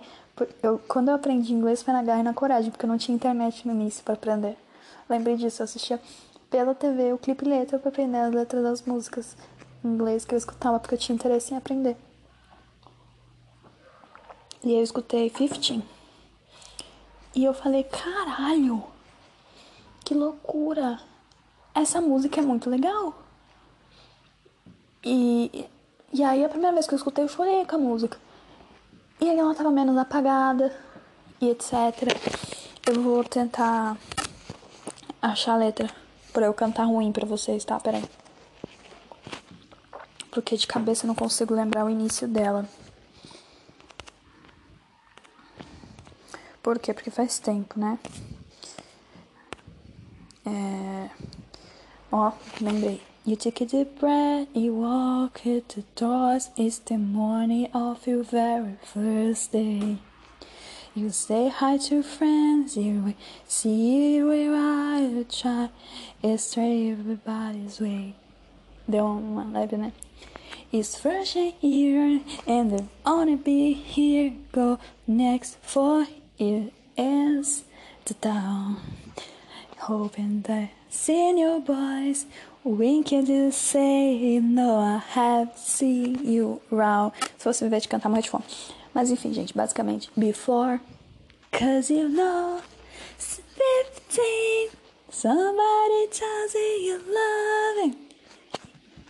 Eu, 0.62 0.78
quando 0.88 1.08
eu 1.08 1.14
aprendi 1.14 1.52
inglês 1.52 1.82
foi 1.82 1.92
na 1.92 2.02
garra 2.02 2.20
e 2.20 2.24
na 2.24 2.34
coragem, 2.34 2.70
porque 2.70 2.84
eu 2.84 2.88
não 2.88 2.98
tinha 2.98 3.14
internet 3.14 3.66
no 3.66 3.74
início 3.74 4.02
para 4.02 4.14
aprender. 4.14 4.56
Lembrei 5.08 5.36
disso, 5.36 5.62
eu 5.62 5.64
assistia 5.64 6.00
pela 6.50 6.74
TV 6.74 7.12
o 7.12 7.18
clipe 7.18 7.44
letra 7.44 7.78
pra 7.78 7.88
aprender 7.88 8.18
as 8.18 8.32
letras 8.34 8.62
das 8.62 8.82
músicas 8.82 9.36
em 9.84 9.88
inglês 9.88 10.24
que 10.24 10.34
eu 10.34 10.38
escutava, 10.38 10.80
porque 10.80 10.94
eu 10.94 10.98
tinha 10.98 11.14
interesse 11.14 11.54
em 11.54 11.56
aprender. 11.56 11.96
E 14.62 14.72
eu 14.72 14.82
escutei 14.82 15.30
15. 15.30 15.82
E 17.34 17.44
eu 17.44 17.52
falei, 17.52 17.84
caralho, 17.84 18.82
que 20.04 20.14
loucura! 20.14 21.00
essa 21.74 22.00
música 22.00 22.40
é 22.40 22.42
muito 22.42 22.70
legal. 22.70 23.14
E, 25.02 25.66
e 26.12 26.22
aí 26.22 26.44
a 26.44 26.48
primeira 26.48 26.72
vez 26.72 26.86
que 26.86 26.94
eu 26.94 26.96
escutei 26.96 27.24
eu 27.24 27.28
chorei 27.28 27.66
com 27.66 27.74
a 27.74 27.78
música. 27.78 28.18
E 29.20 29.30
aí 29.30 29.38
ela 29.38 29.54
tava 29.54 29.70
menos 29.70 29.96
apagada 29.96 30.74
e 31.40 31.50
etc. 31.50 31.72
Eu 32.86 33.02
vou 33.02 33.24
tentar 33.24 33.96
achar 35.22 35.54
a 35.54 35.56
letra 35.56 35.88
pra 36.32 36.46
eu 36.46 36.54
cantar 36.54 36.84
ruim 36.84 37.12
pra 37.12 37.26
vocês, 37.26 37.64
tá? 37.64 37.78
Peraí. 37.80 38.04
Porque 40.30 40.56
de 40.56 40.66
cabeça 40.66 41.04
eu 41.04 41.08
não 41.08 41.14
consigo 41.14 41.54
lembrar 41.54 41.84
o 41.84 41.90
início 41.90 42.26
dela. 42.26 42.68
Por 46.62 46.78
quê? 46.78 46.92
Porque 46.92 47.10
faz 47.10 47.38
tempo, 47.38 47.78
né? 47.78 47.98
É... 50.44 51.10
Ó, 52.10 52.32
lembrei. 52.60 53.13
You 53.26 53.36
take 53.36 53.62
a 53.62 53.64
deep 53.64 53.98
breath, 53.98 54.48
you 54.52 54.74
walk 54.74 55.46
at 55.46 55.70
the 55.70 55.82
doors. 55.96 56.50
It's 56.58 56.78
the 56.78 56.98
morning 56.98 57.70
of 57.72 58.06
your 58.06 58.22
very 58.22 58.76
first 58.82 59.52
day. 59.52 59.96
You 60.94 61.08
say 61.08 61.48
hi 61.48 61.78
to 61.88 62.02
friends, 62.02 62.76
you 62.76 63.14
see 63.48 64.22
where 64.22 64.54
I 64.54 65.24
try. 65.30 65.70
It's 66.22 66.50
straight 66.50 66.90
everybody's 66.90 67.80
way. 67.80 68.14
Deu 68.86 69.06
uma 69.06 69.46
leve, 69.46 69.78
né? 69.78 69.92
It's 70.70 70.94
fresh 70.94 71.32
here, 71.32 72.20
and 72.46 72.70
they 72.72 72.84
wanna 73.06 73.38
be 73.38 73.72
here. 73.72 74.34
Go 74.52 74.78
next 75.06 75.56
for 75.62 76.06
it 76.38 76.74
is 76.98 77.64
the 78.04 78.12
town. 78.12 78.82
Hoping 79.78 80.42
that 80.42 80.68
seeing 80.90 81.38
your 81.38 81.60
boys 82.64 82.78
winking 82.78 83.26
to 83.26 83.52
say 83.52 84.40
no 84.40 84.78
I 84.78 84.98
have 85.14 85.52
seen 85.56 86.18
you 86.24 86.60
round. 86.70 87.12
Se 87.36 87.44
fosse 87.44 87.62
ao 87.62 87.68
invés 87.68 87.82
de 87.82 87.88
cantar 87.88 88.08
mais 88.08 88.24
de 88.24 88.30
fome. 88.30 88.44
Mas 88.92 89.10
enfim, 89.10 89.32
gente, 89.32 89.54
basicamente, 89.54 90.10
before, 90.16 90.80
cause 91.50 91.92
you 91.92 92.08
know, 92.08 92.60
15, 94.08 94.70
somebody 95.10 96.08
tells 96.10 96.54
you 96.54 96.86
you're 96.86 97.04
loving. 97.04 97.96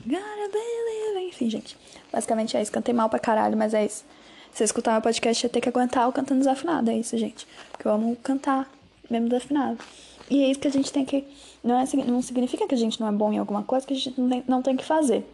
Gotta 0.07 0.49
believe. 0.51 1.29
Enfim, 1.29 1.51
gente, 1.51 1.77
basicamente 2.13 2.57
é 2.57 2.63
isso. 2.63 2.73
Cantei 2.73 2.95
mal 2.95 3.09
pra 3.09 3.19
caralho, 3.19 3.57
mas 3.57 3.75
é 3.75 3.85
isso. 3.85 4.05
Se 4.53 4.63
eu 4.63 4.67
escutar 4.67 4.93
meu 4.93 5.03
podcast, 5.03 5.45
ia 5.45 5.51
ter 5.51 5.61
que 5.61 5.69
aguentar 5.69 6.05
eu 6.05 6.13
cantando 6.13 6.41
desafinado. 6.41 6.91
É 6.91 6.97
isso, 6.97 7.17
gente. 7.19 7.47
Porque 7.73 7.89
eu 7.89 7.93
amo 7.93 8.17
cantar 8.17 8.71
mesmo 9.11 9.29
desafinado. 9.29 9.79
E 10.31 10.43
é 10.43 10.51
isso 10.51 10.61
que 10.61 10.69
a 10.69 10.71
gente 10.71 10.93
tem 10.93 11.05
que. 11.05 11.25
Não, 11.65 11.79
é, 11.79 11.87
não 12.07 12.21
significa 12.21 12.67
que 12.69 12.75
a 12.75 12.79
gente 12.79 13.01
não 13.01 13.09
é 13.09 13.13
bom 13.13 13.33
em 13.33 13.39
alguma 13.39 13.63
coisa 13.63 13.87
que 13.87 13.95
a 13.95 13.97
gente 13.97 14.21
não 14.21 14.29
tem, 14.29 14.45
não 14.47 14.63
tem 14.63 14.77
que 14.77 14.85
fazer. 14.85 15.27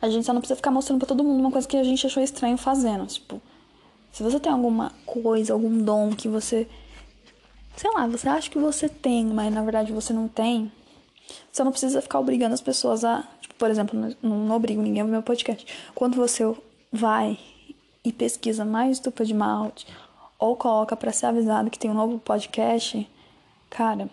A 0.00 0.08
gente 0.08 0.24
só 0.24 0.32
não 0.32 0.40
precisa 0.40 0.56
ficar 0.56 0.70
mostrando 0.70 0.98
pra 0.98 1.06
todo 1.06 1.22
mundo 1.22 1.38
uma 1.38 1.50
coisa 1.50 1.68
que 1.68 1.76
a 1.76 1.84
gente 1.84 2.06
achou 2.06 2.22
estranho 2.22 2.56
fazendo. 2.56 3.06
Tipo, 3.06 3.40
se 4.10 4.22
você 4.22 4.40
tem 4.40 4.50
alguma 4.50 4.92
coisa, 5.04 5.52
algum 5.52 5.82
dom 5.82 6.10
que 6.12 6.26
você. 6.26 6.66
Sei 7.76 7.90
lá, 7.92 8.06
você 8.06 8.28
acha 8.28 8.50
que 8.50 8.58
você 8.58 8.88
tem, 8.88 9.26
mas 9.26 9.52
na 9.52 9.62
verdade 9.62 9.92
você 9.92 10.12
não 10.12 10.26
tem. 10.26 10.72
Você 11.52 11.62
não 11.62 11.70
precisa 11.70 12.00
ficar 12.00 12.18
obrigando 12.18 12.54
as 12.54 12.62
pessoas 12.62 13.04
a. 13.04 13.22
Tipo, 13.42 13.54
por 13.56 13.70
exemplo, 13.70 14.16
não, 14.22 14.38
não 14.46 14.56
obrigo 14.56 14.80
ninguém 14.80 15.02
a 15.02 15.04
ver 15.04 15.10
meu 15.10 15.22
podcast. 15.22 15.66
Quando 15.94 16.16
você 16.16 16.44
vai 16.90 17.38
e 18.02 18.10
pesquisa 18.10 18.64
mais 18.64 18.92
estupa 18.92 19.24
de 19.24 19.34
malte 19.34 19.86
ou 20.38 20.56
coloca 20.56 20.96
para 20.96 21.12
ser 21.12 21.26
avisado 21.26 21.70
que 21.70 21.78
tem 21.78 21.90
um 21.90 21.94
novo 21.94 22.18
podcast 22.18 23.06
Cara, 23.70 24.10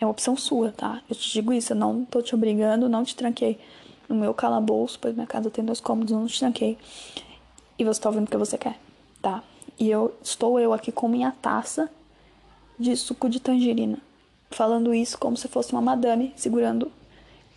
é 0.00 0.04
uma 0.04 0.10
opção 0.10 0.34
sua, 0.36 0.72
tá? 0.72 1.02
Eu 1.08 1.14
te 1.14 1.30
digo 1.30 1.52
isso, 1.52 1.72
eu 1.72 1.76
não 1.76 2.04
tô 2.06 2.22
te 2.22 2.34
obrigando, 2.34 2.88
não 2.88 3.04
te 3.04 3.14
tranquei 3.14 3.60
no 4.08 4.16
meu 4.16 4.32
calabouço, 4.32 4.98
pois 4.98 5.14
minha 5.14 5.26
casa 5.26 5.50
tem 5.50 5.64
dois 5.64 5.78
cômodos, 5.78 6.12
não 6.12 6.26
te 6.26 6.38
tranquei. 6.38 6.78
E 7.78 7.84
você 7.84 8.00
tá 8.00 8.08
ouvindo 8.08 8.26
o 8.26 8.30
que 8.30 8.36
você 8.36 8.56
quer, 8.56 8.78
tá? 9.20 9.44
E 9.78 9.90
eu 9.90 10.14
estou 10.22 10.58
eu 10.58 10.72
aqui 10.72 10.90
com 10.90 11.06
minha 11.06 11.30
taça 11.30 11.90
de 12.78 12.96
suco 12.96 13.28
de 13.28 13.38
tangerina, 13.40 13.98
falando 14.50 14.94
isso 14.94 15.18
como 15.18 15.36
se 15.36 15.48
fosse 15.48 15.72
uma 15.72 15.82
madame 15.82 16.32
segurando 16.34 16.90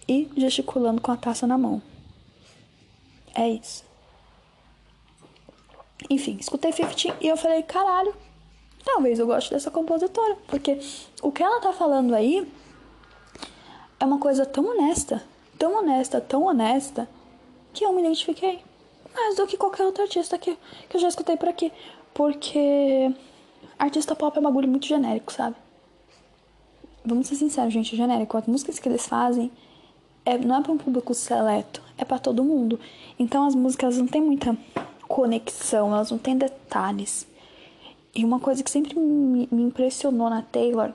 e 0.08 0.30
gesticulando 0.36 1.02
com 1.02 1.12
a 1.12 1.18
taça 1.18 1.48
na 1.48 1.58
mão. 1.58 1.82
É 3.34 3.48
isso. 3.50 3.86
Enfim, 6.10 6.38
escutei 6.40 6.74
15 6.74 7.14
e 7.22 7.28
eu 7.28 7.38
falei, 7.38 7.64
caralho, 7.64 8.14
talvez 8.84 9.18
eu 9.18 9.26
goste 9.26 9.52
dessa 9.52 9.72
compositora, 9.72 10.38
porque 10.48 10.78
o 11.24 11.32
que 11.32 11.42
ela 11.42 11.62
tá 11.62 11.72
falando 11.72 12.14
aí 12.14 12.46
é 14.00 14.06
uma 14.06 14.20
coisa 14.20 14.46
tão 14.46 14.66
honesta, 14.66 15.24
tão 15.58 15.78
honesta, 15.78 16.20
tão 16.20 16.44
honesta, 16.44 17.10
que 17.74 17.86
eu 17.86 17.94
me 17.94 18.02
identifiquei 18.02 18.60
mais 19.16 19.38
do 19.38 19.48
que 19.48 19.56
qualquer 19.56 19.86
outro 19.86 20.04
artista 20.04 20.38
que, 20.38 20.58
que 20.90 20.98
eu 20.98 21.02
já 21.02 21.08
escutei 21.08 21.38
por 21.38 21.48
aqui. 21.48 21.72
Porque 22.14 23.12
artista 23.80 24.16
pop 24.16 24.36
é 24.36 24.40
um 24.40 24.44
bagulho 24.44 24.68
muito 24.68 24.86
genérico, 24.86 25.32
sabe? 25.32 25.56
Vamos 27.06 27.28
ser 27.28 27.36
sinceros, 27.36 27.74
gente, 27.74 27.96
é 27.96 27.98
genérico. 27.98 28.38
As 28.38 28.46
músicas 28.46 28.78
que 28.78 28.90
eles 28.90 29.08
fazem 29.08 29.50
é, 30.26 30.38
não 30.38 30.58
é 30.58 30.62
para 30.62 30.72
um 30.72 30.78
público 30.78 31.14
seleto, 31.14 31.82
é 31.98 32.04
para 32.04 32.20
todo 32.20 32.44
mundo. 32.44 32.80
Então 33.18 33.48
as 33.48 33.56
músicas 33.56 33.98
não 33.98 34.08
têm 34.08 34.22
muita 34.22 34.58
conexão, 35.08 35.94
elas 35.94 36.12
não 36.12 36.18
têm 36.18 36.38
detalhes. 36.38 37.26
E 38.14 38.26
uma 38.26 38.40
coisa 38.40 38.62
que 38.62 38.70
sempre 38.70 39.00
me, 39.00 39.48
me 39.50 39.64
impressionou 39.64 40.30
na 40.30 40.42
Taylor 40.42 40.92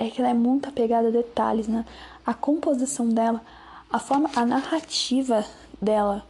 é 0.00 0.08
que 0.08 0.20
ela 0.20 0.30
é 0.30 0.34
muito 0.34 0.66
apegada 0.66 1.08
a 1.08 1.10
detalhes, 1.10 1.68
né? 1.68 1.84
A 2.26 2.32
composição 2.32 3.06
dela, 3.10 3.42
a 3.92 3.98
forma, 3.98 4.30
a 4.34 4.46
narrativa 4.46 5.44
dela 5.80 6.24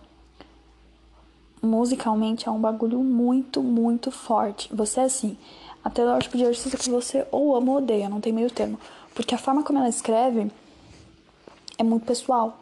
musicalmente 1.62 2.48
é 2.48 2.50
um 2.50 2.60
bagulho 2.60 2.98
muito, 2.98 3.62
muito 3.62 4.10
forte. 4.10 4.68
Você 4.74 5.00
é 5.00 5.04
assim, 5.04 5.38
a 5.84 5.88
Taylor 5.88 6.14
é 6.14 6.18
o 6.18 6.20
tipo 6.20 6.36
de 6.36 6.44
artista 6.44 6.76
que 6.76 6.90
você 6.90 7.24
ou 7.30 7.54
ama 7.54 7.70
ou 7.70 7.78
odeia, 7.78 8.08
não 8.08 8.20
tem 8.20 8.32
meio 8.32 8.50
termo. 8.50 8.78
Porque 9.14 9.36
a 9.36 9.38
forma 9.38 9.62
como 9.62 9.78
ela 9.78 9.88
escreve 9.88 10.50
é 11.78 11.84
muito 11.84 12.04
pessoal. 12.04 12.58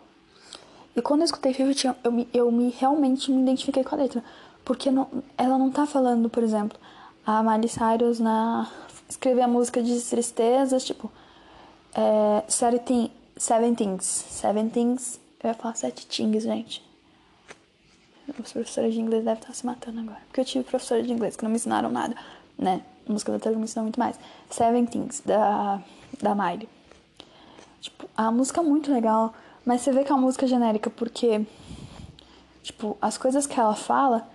E 0.95 1.01
quando 1.01 1.21
eu 1.21 1.27
escutei 1.27 1.55
Fifty, 1.55 1.89
eu 2.05 2.13
me, 2.13 2.29
eu 2.35 2.53
me 2.53 2.71
realmente 2.71 3.31
me 3.31 3.41
identifiquei 3.41 3.83
com 3.83 3.95
a 3.95 3.99
letra. 3.99 4.23
Porque 4.63 4.91
não, 4.91 5.09
ela 5.39 5.57
não 5.57 5.71
tá 5.71 5.87
falando, 5.87 6.29
por 6.29 6.43
exemplo, 6.43 6.79
a 7.25 7.43
Miley 7.43 7.69
Cyrus 7.69 8.21
na 8.21 8.69
escrever 9.09 9.43
a 9.43 9.49
música 9.49 9.83
de 9.83 10.01
tristezas, 10.01 10.85
tipo, 10.85 11.11
é, 11.95 12.45
seven, 12.49 13.11
seven 13.37 13.75
Things. 13.75 14.05
Seven 14.05 14.69
Things, 14.69 15.21
eu 15.43 15.49
ia 15.49 15.55
falar 15.55 15.75
sete 15.75 16.07
things, 16.07 16.43
gente. 16.43 16.87
Os 18.29 18.53
professores 18.53 18.93
de 18.93 19.01
inglês 19.01 19.25
devem 19.25 19.41
estar 19.41 19.55
se 19.55 19.65
matando 19.65 20.01
agora. 20.01 20.21
Porque 20.27 20.41
eu 20.41 20.45
tive 20.45 20.65
professores 20.65 21.07
de 21.07 21.13
inglês 21.13 21.35
que 21.35 21.43
não 21.43 21.51
me 21.51 21.57
ensinaram 21.57 21.91
nada, 21.91 22.15
né? 22.59 22.83
A 23.09 23.13
música 23.13 23.33
da 23.33 23.39
Taylor 23.39 23.59
me 23.59 23.65
ensinou 23.65 23.85
muito 23.85 23.99
mais. 23.99 24.19
Seven 24.51 24.85
Things, 24.85 25.23
da, 25.25 25.81
da 26.21 26.35
Miley. 26.35 26.69
Tipo, 27.81 28.09
a 28.15 28.31
música 28.31 28.61
é 28.61 28.65
muito 28.65 28.93
legal, 28.93 29.33
mas 29.65 29.81
você 29.81 29.93
vê 29.93 30.05
que 30.05 30.13
é 30.13 30.15
uma 30.15 30.21
música 30.21 30.47
genérica 30.47 30.91
porque, 30.91 31.47
tipo, 32.63 32.99
as 33.01 33.17
coisas 33.17 33.47
que 33.47 33.59
ela 33.59 33.75
fala 33.75 34.29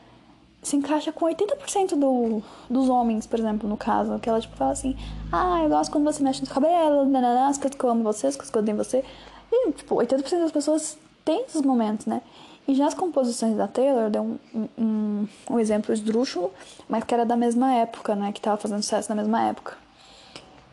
se 0.64 0.76
encaixa 0.76 1.12
com 1.12 1.26
80% 1.26 1.96
do, 1.96 2.42
dos 2.70 2.90
homens, 2.90 3.28
por 3.28 3.40
exemplo, 3.40 3.68
no 3.68 3.78
caso. 3.78 4.18
Que 4.20 4.30
ela, 4.30 4.40
tipo, 4.40 4.56
fala 4.56 4.72
assim, 4.72 4.96
ah, 5.32 5.62
eu 5.64 5.70
gosto 5.70 5.92
quando 5.92 6.06
você 6.06 6.24
mexe 6.24 6.42
no 6.42 6.48
cabelo, 6.48 7.06
nananã, 7.06 7.48
as 7.48 7.58
coisas 7.58 7.78
que 7.78 7.84
eu 7.84 7.90
amo 7.90 8.04
você, 8.04 8.28
as 8.28 8.36
coisas 8.36 8.50
que 8.50 8.58
eu 8.58 8.62
odeio 8.62 8.78
você. 8.78 9.04
E, 9.52 9.72
tipo, 9.74 9.96
80% 9.96 10.40
das 10.40 10.52
pessoas 10.52 10.98
têm 11.24 11.44
esses 11.44 11.62
momentos, 11.62 12.06
né? 12.06 12.22
E 12.68 12.76
já 12.76 12.88
as 12.88 12.94
composições 12.94 13.58
da 13.58 13.68
Taylor, 13.68 14.10
deu 14.10 14.22
um, 14.22 14.68
um, 14.78 15.28
um 15.50 15.60
exemplo 15.60 15.94
esdrúxulo, 15.94 16.52
mas 16.88 17.04
que 17.04 17.14
era 17.14 17.26
da 17.26 17.36
mesma 17.36 17.74
época, 17.74 18.16
né? 18.16 18.32
Que 18.32 18.40
tava 18.40 18.58
fazendo 18.58 18.82
sucesso 18.82 19.10
na 19.10 19.16
mesma 19.16 19.44
época. 19.44 19.78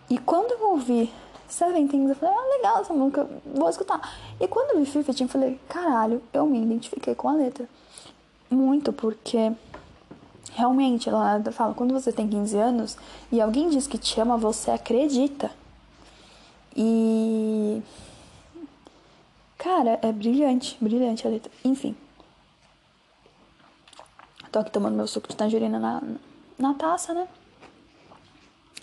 E 0.09 0.17
quando 0.19 0.53
eu 0.53 0.71
ouvi 0.71 1.13
Seven 1.49 1.89
Things, 1.89 2.11
eu 2.11 2.15
falei, 2.15 2.35
ah, 2.35 2.57
legal 2.57 2.81
essa 2.81 2.95
música, 2.95 3.29
vou 3.45 3.69
escutar. 3.69 4.01
E 4.41 4.47
quando 4.47 4.71
eu 4.71 4.85
vi 4.85 4.87
Fifteen, 4.87 5.27
eu 5.27 5.29
falei, 5.29 5.61
caralho, 5.69 6.23
eu 6.33 6.47
me 6.47 6.63
identifiquei 6.63 7.15
com 7.15 7.29
a 7.29 7.35
letra. 7.35 7.69
Muito, 8.49 8.93
porque 8.93 9.53
realmente, 10.55 11.09
ela 11.09 11.43
fala, 11.53 11.75
quando 11.75 11.93
você 11.93 12.13
tem 12.13 12.29
15 12.29 12.57
anos 12.57 12.97
e 13.31 13.41
alguém 13.41 13.69
diz 13.71 13.87
que 13.87 13.99
te 13.99 14.21
ama, 14.21 14.37
você 14.37 14.71
acredita. 14.71 15.51
E 16.77 17.83
Cara, 19.61 19.99
é 20.01 20.11
brilhante, 20.11 20.75
brilhante 20.81 21.27
a 21.27 21.31
letra. 21.31 21.53
Enfim. 21.63 21.95
Tô 24.51 24.59
aqui 24.59 24.71
tomando 24.71 24.97
meu 24.97 25.07
suco 25.07 25.29
de 25.29 25.37
tangerina 25.37 25.79
na, 25.79 26.03
na 26.59 26.73
taça, 26.73 27.13
né? 27.13 27.29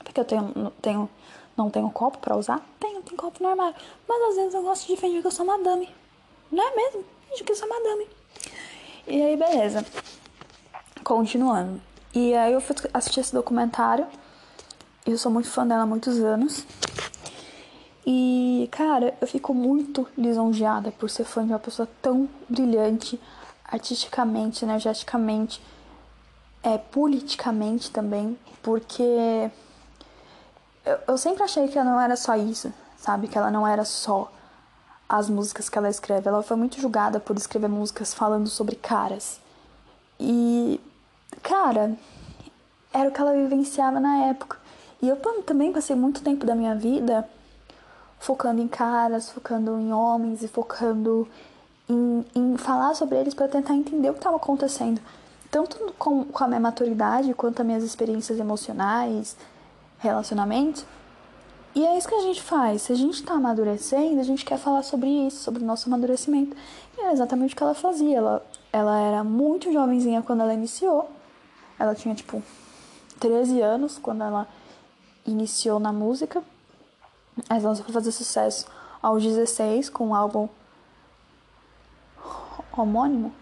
Porque 0.03 0.20
eu 0.20 0.24
tenho, 0.24 0.72
tenho, 0.80 1.09
não 1.57 1.72
tenho 1.72 1.89
copo 1.89 2.20
pra 2.20 2.38
usar? 2.38 2.63
Tenho, 2.80 3.01
tem 3.01 3.18
copo 3.18 3.41
no 3.41 3.49
armário. 3.49 3.76
Mas 4.07 4.30
às 4.30 4.36
vezes 4.36 4.53
eu 4.53 4.61
gosto 4.61 4.86
de 4.86 4.95
fingir 4.97 5.22
que 5.22 5.28
eu 5.28 5.32
sou 5.32 5.47
madame. 5.47 5.89
Não 6.51 6.63
é 6.63 6.76
mesmo? 6.76 7.03
Fingir 7.28 7.43
que 7.43 7.51
eu 7.53 7.55
sou 7.55 7.68
madame. 7.68 8.07
E 9.07 9.20
aí, 9.20 9.36
beleza. 9.36 9.84
Continuando. 11.07 11.79
E 12.13 12.33
aí 12.33 12.51
eu 12.51 12.59
fui 12.59 12.75
assistir 12.93 13.21
esse 13.21 13.33
documentário. 13.33 14.05
Eu 15.05 15.17
sou 15.17 15.31
muito 15.31 15.47
fã 15.47 15.65
dela 15.65 15.83
há 15.83 15.85
muitos 15.85 16.19
anos. 16.19 16.65
E, 18.05 18.67
cara, 18.73 19.17
eu 19.21 19.25
fico 19.25 19.53
muito 19.53 20.05
lisonjeada 20.17 20.91
por 20.91 21.09
ser 21.09 21.23
fã 21.23 21.45
de 21.45 21.53
uma 21.53 21.59
pessoa 21.59 21.87
tão 22.01 22.27
brilhante, 22.49 23.17
artisticamente, 23.63 24.65
energeticamente, 24.65 25.63
é, 26.61 26.77
politicamente 26.77 27.89
também, 27.89 28.37
porque 28.61 29.49
eu, 30.85 30.99
eu 31.07 31.17
sempre 31.17 31.41
achei 31.41 31.69
que 31.69 31.79
ela 31.79 31.89
não 31.89 32.01
era 32.01 32.17
só 32.17 32.35
isso, 32.35 32.73
sabe? 32.97 33.29
Que 33.29 33.37
ela 33.37 33.49
não 33.49 33.65
era 33.65 33.85
só 33.85 34.29
as 35.07 35.29
músicas 35.29 35.69
que 35.69 35.77
ela 35.77 35.89
escreve. 35.89 36.27
Ela 36.27 36.43
foi 36.43 36.57
muito 36.57 36.81
julgada 36.81 37.17
por 37.17 37.37
escrever 37.37 37.69
músicas 37.69 38.13
falando 38.13 38.49
sobre 38.49 38.75
caras. 38.75 39.39
E, 40.19 40.81
cara, 41.41 41.97
era 42.93 43.09
o 43.09 43.11
que 43.11 43.21
ela 43.21 43.34
vivenciava 43.34 43.99
na 43.99 44.25
época. 44.25 44.57
E 45.01 45.07
eu 45.07 45.17
também 45.45 45.71
passei 45.71 45.95
muito 45.95 46.21
tempo 46.23 46.45
da 46.45 46.55
minha 46.55 46.75
vida 46.75 47.28
focando 48.19 48.61
em 48.61 48.67
caras, 48.67 49.30
focando 49.30 49.80
em 49.80 49.93
homens 49.93 50.41
e 50.41 50.47
focando 50.47 51.28
em, 51.88 52.25
em 52.36 52.57
falar 52.57 52.93
sobre 52.95 53.17
eles 53.17 53.34
para 53.34 53.47
tentar 53.47 53.75
entender 53.75 54.09
o 54.09 54.13
que 54.13 54.19
estava 54.19 54.38
acontecendo. 54.38 54.99
Tanto 55.49 55.93
com, 55.97 56.25
com 56.25 56.43
a 56.43 56.47
minha 56.47 56.59
maturidade 56.59 57.34
quanto 57.34 57.61
as 57.61 57.65
minhas 57.65 57.84
experiências 57.84 58.39
emocionais, 58.39 59.38
relacionamentos. 59.99 60.86
E 61.73 61.86
é 61.86 61.97
isso 61.97 62.07
que 62.07 62.15
a 62.15 62.21
gente 62.21 62.41
faz. 62.41 62.82
Se 62.82 62.91
a 62.91 62.95
gente 62.95 63.13
está 63.13 63.36
amadurecendo, 63.36 64.19
a 64.19 64.23
gente 64.23 64.43
quer 64.43 64.57
falar 64.57 64.84
sobre 64.84 65.07
isso, 65.28 65.43
sobre 65.43 65.63
o 65.63 65.65
nosso 65.65 65.88
amadurecimento. 65.88 66.57
E 66.97 67.01
é 67.01 67.11
exatamente 67.11 67.53
o 67.53 67.57
que 67.57 67.63
ela 67.63 67.75
fazia. 67.75 68.17
Ela, 68.17 68.45
ela 68.73 68.99
era 68.99 69.23
muito 69.23 69.71
jovenzinha 69.71 70.21
quando 70.21 70.41
ela 70.41 70.53
iniciou. 70.53 71.07
Ela 71.80 71.95
tinha, 71.95 72.15
tipo, 72.15 72.41
13 73.19 73.61
anos 73.61 73.97
quando 73.97 74.23
ela 74.23 74.47
iniciou 75.25 75.80
na 75.80 75.91
música. 75.91 76.43
Mas 77.49 77.63
ela 77.63 77.75
foi 77.75 77.93
fazer 77.93 78.11
sucesso 78.11 78.65
aos 79.01 79.23
16 79.23 79.89
com 79.89 80.07
um 80.07 80.15
álbum 80.15 80.49
homônimo. 82.75 83.34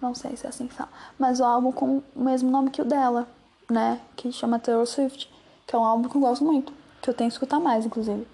Não 0.00 0.14
sei 0.14 0.36
se 0.36 0.46
é 0.46 0.48
assim 0.48 0.66
que 0.66 0.74
fala. 0.74 0.90
Mas 1.18 1.40
o 1.40 1.44
álbum 1.44 1.72
com 1.72 2.02
o 2.14 2.22
mesmo 2.22 2.50
nome 2.50 2.70
que 2.70 2.80
o 2.80 2.84
dela, 2.84 3.26
né? 3.68 4.00
Que 4.16 4.30
chama 4.30 4.58
Taylor 4.58 4.86
Swift. 4.86 5.32
Que 5.66 5.74
é 5.74 5.78
um 5.78 5.84
álbum 5.84 6.08
que 6.08 6.16
eu 6.16 6.20
gosto 6.20 6.44
muito. 6.44 6.72
Que 7.02 7.10
eu 7.10 7.14
tenho 7.14 7.28
que 7.30 7.34
escutar 7.34 7.58
mais, 7.58 7.84
inclusive. 7.84 8.26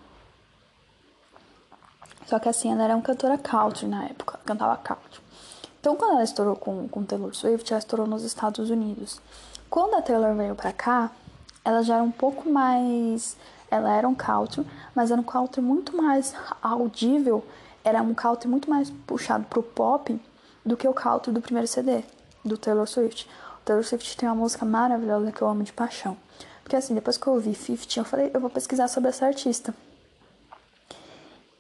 Só 2.27 2.39
que 2.39 2.49
assim, 2.49 2.73
ela 2.73 2.85
era 2.85 2.95
uma 2.95 3.03
cantora 3.03 3.39
country 3.39 3.87
na 3.87 4.05
época. 4.05 4.39
Cantava 4.45 4.77
country. 4.77 5.24
Então, 5.85 5.97
quando 5.97 6.13
ela 6.13 6.25
estourou 6.25 6.57
com, 6.57 6.89
com 6.89 7.05
Taylor 7.05 7.35
Swift, 7.35 7.71
ela 7.71 7.79
estourou 7.79 8.07
nos 8.07 8.25
Estados 8.25 8.71
Unidos. 8.71 9.21
Quando 9.69 9.97
a 9.97 10.01
Taylor 10.01 10.35
veio 10.35 10.55
pra 10.55 10.73
cá, 10.73 11.11
ela 11.63 11.83
já 11.83 11.97
era 11.97 12.03
um 12.03 12.11
pouco 12.11 12.49
mais 12.49 13.37
ela 13.71 13.95
era 13.95 14.09
um 14.09 14.15
country, 14.15 14.67
mas 14.95 15.11
era 15.11 15.21
um 15.21 15.25
country 15.25 15.61
muito 15.61 15.95
mais 15.95 16.35
audível, 16.63 17.45
era 17.85 18.01
um 18.01 18.15
country 18.15 18.49
muito 18.49 18.71
mais 18.71 18.89
puxado 19.07 19.45
pro 19.45 19.63
pop 19.63 20.19
do 20.65 20.75
que 20.75 20.89
o 20.89 20.95
country 20.95 21.31
do 21.31 21.43
primeiro 21.43 21.69
CD, 21.69 22.03
do 22.43 22.57
Taylor 22.57 22.87
Swift. 22.87 23.29
O 23.61 23.65
Taylor 23.67 23.85
Swift 23.85 24.17
tem 24.17 24.27
uma 24.27 24.35
música 24.35 24.65
maravilhosa 24.65 25.31
que 25.33 25.43
eu 25.43 25.49
amo 25.49 25.65
de 25.65 25.73
paixão. 25.75 26.17
Porque 26.63 26.77
assim, 26.77 26.95
depois 26.95 27.19
que 27.19 27.27
eu 27.27 27.35
ouvi 27.35 27.55
50, 27.55 28.01
eu 28.01 28.05
falei, 28.07 28.31
eu 28.33 28.41
vou 28.41 28.49
pesquisar 28.49 28.89
sobre 28.89 29.11
essa 29.11 29.27
artista. 29.27 29.75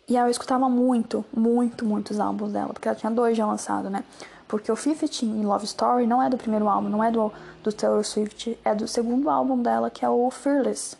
E 0.06 0.16
aí 0.16 0.24
eu 0.24 0.30
escutava 0.30 0.68
muito, 0.68 1.24
muito, 1.34 1.84
muitos 1.84 2.20
álbuns 2.20 2.52
dela, 2.52 2.72
porque 2.72 2.86
ela 2.86 2.96
tinha 2.96 3.10
dois 3.10 3.36
já 3.36 3.46
lançados, 3.46 3.90
né? 3.90 4.04
Porque 4.46 4.70
o 4.70 4.76
50 4.76 5.24
em 5.24 5.44
Love 5.44 5.64
Story 5.64 6.06
não 6.06 6.22
é 6.22 6.28
do 6.28 6.36
primeiro 6.36 6.68
álbum, 6.68 6.88
não 6.88 7.02
é 7.02 7.10
do, 7.10 7.32
do 7.62 7.72
Taylor 7.72 8.04
Swift, 8.04 8.58
é 8.64 8.74
do 8.74 8.86
segundo 8.86 9.30
álbum 9.30 9.60
dela, 9.60 9.90
que 9.90 10.04
é 10.04 10.08
o 10.08 10.30
Fearless. 10.30 10.96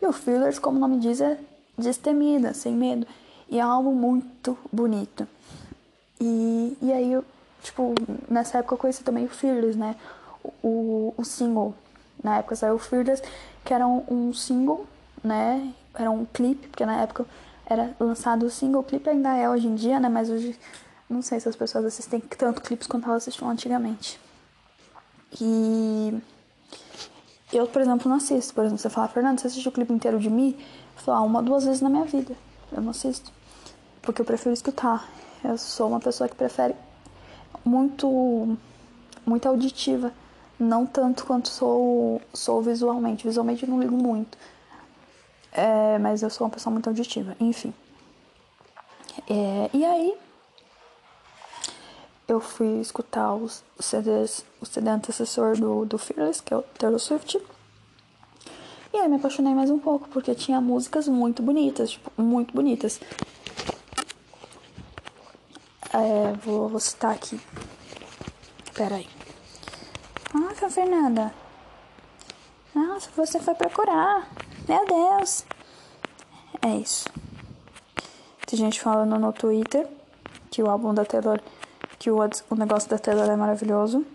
E 0.00 0.06
o 0.06 0.12
Fearless, 0.12 0.58
como 0.58 0.78
o 0.78 0.80
nome 0.80 0.98
diz, 0.98 1.20
é 1.20 1.38
destemida, 1.76 2.54
sem 2.54 2.74
medo. 2.74 3.06
E 3.48 3.60
é 3.60 3.66
um 3.66 3.70
álbum 3.70 3.92
muito 3.92 4.56
bonito. 4.72 5.28
E, 6.18 6.76
e 6.80 6.92
aí, 6.92 7.12
eu, 7.12 7.24
tipo, 7.62 7.94
nessa 8.28 8.58
época 8.58 8.74
eu 8.74 8.78
conheci 8.78 9.04
também 9.04 9.26
o 9.26 9.28
Fearless, 9.28 9.78
né? 9.78 9.96
O, 10.62 11.12
o 11.16 11.24
single. 11.24 11.74
Na 12.22 12.38
época 12.38 12.56
saiu 12.56 12.76
o 12.76 12.78
Fearless, 12.78 13.22
que 13.62 13.74
era 13.74 13.86
um, 13.86 14.02
um 14.08 14.32
single, 14.32 14.86
né? 15.22 15.72
Era 15.94 16.10
um 16.10 16.24
clipe, 16.24 16.68
porque 16.68 16.86
na 16.86 17.02
época 17.02 17.26
era 17.66 17.94
lançado 17.98 18.46
o 18.46 18.50
single. 18.50 18.82
Clipe 18.82 19.08
ainda 19.08 19.36
é 19.36 19.48
hoje 19.48 19.66
em 19.66 19.74
dia, 19.74 19.98
né? 19.98 20.08
Mas 20.08 20.30
hoje 20.30 20.58
não 21.08 21.22
sei 21.22 21.40
se 21.40 21.48
as 21.48 21.56
pessoas 21.56 21.84
assistem 21.84 22.20
tanto 22.20 22.62
clipes 22.62 22.86
quanto 22.86 23.08
elas 23.08 23.22
assistiam 23.22 23.50
antigamente. 23.50 24.18
E 25.40 26.20
eu, 27.52 27.66
por 27.66 27.82
exemplo, 27.82 28.08
não 28.08 28.16
assisto. 28.16 28.54
Por 28.54 28.62
exemplo, 28.62 28.78
você 28.78 28.90
fala, 28.90 29.08
Fernando, 29.08 29.38
você 29.38 29.46
assistiu 29.46 29.70
o 29.70 29.74
clipe 29.74 29.92
inteiro 29.92 30.18
de 30.18 30.30
mim? 30.30 30.56
Eu 30.96 31.02
falo, 31.02 31.18
ah, 31.18 31.22
uma, 31.22 31.42
duas 31.42 31.64
vezes 31.64 31.80
na 31.80 31.88
minha 31.88 32.04
vida. 32.04 32.34
Eu 32.72 32.82
não 32.82 32.90
assisto. 32.90 33.32
Porque 34.02 34.20
eu 34.20 34.24
prefiro 34.24 34.52
escutar. 34.52 35.08
Eu 35.42 35.58
sou 35.58 35.88
uma 35.88 36.00
pessoa 36.00 36.28
que 36.28 36.34
prefere 36.34 36.74
muito, 37.64 38.56
muito 39.26 39.48
auditiva. 39.48 40.12
Não 40.58 40.86
tanto 40.86 41.26
quanto 41.26 41.48
sou, 41.48 42.20
sou 42.32 42.62
visualmente. 42.62 43.26
Visualmente 43.26 43.64
eu 43.64 43.68
não 43.68 43.80
ligo 43.80 43.96
muito. 43.96 44.38
É, 45.54 45.98
mas 45.98 46.22
eu 46.22 46.30
sou 46.30 46.46
uma 46.46 46.52
pessoa 46.52 46.72
muito 46.72 46.88
auditiva. 46.88 47.36
Enfim. 47.38 47.72
É, 49.30 49.70
e 49.72 49.84
aí, 49.84 50.14
eu 52.26 52.40
fui 52.40 52.80
escutar 52.80 53.34
os 53.34 53.62
CDs, 53.78 54.44
o 54.60 54.66
CD 54.66 54.90
antecessor 54.90 55.56
do, 55.56 55.84
do 55.84 55.96
Fearless, 55.96 56.42
que 56.42 56.52
é 56.52 56.56
o 56.56 56.62
Taylor 56.62 56.98
Swift. 56.98 57.40
E 58.92 58.96
aí 58.96 59.08
me 59.08 59.16
apaixonei 59.16 59.54
mais 59.54 59.70
um 59.70 59.78
pouco, 59.78 60.08
porque 60.08 60.34
tinha 60.34 60.60
músicas 60.60 61.06
muito 61.06 61.42
bonitas, 61.42 61.90
tipo, 61.90 62.10
muito 62.20 62.54
bonitas. 62.54 63.00
É, 65.92 66.32
vou, 66.44 66.68
vou 66.68 66.80
citar 66.80 67.12
aqui. 67.12 67.40
Pera 68.74 68.96
aí. 68.96 69.08
Nossa, 70.32 70.68
Fernanda. 70.68 71.32
Nossa, 72.74 73.08
você 73.14 73.38
foi 73.38 73.54
procurar. 73.54 74.28
Meu 74.68 74.86
Deus. 74.86 75.44
É 76.62 76.76
isso. 76.76 77.06
Tem 78.46 78.58
gente 78.58 78.80
falando 78.80 79.18
no 79.18 79.32
Twitter 79.32 79.86
que 80.50 80.62
o 80.62 80.70
álbum 80.70 80.94
da 80.94 81.04
Taylor, 81.04 81.40
que 81.98 82.10
o, 82.10 82.18
o 82.18 82.54
negócio 82.54 82.88
da 82.88 82.98
Taylor 82.98 83.28
é 83.28 83.36
maravilhoso. 83.36 84.06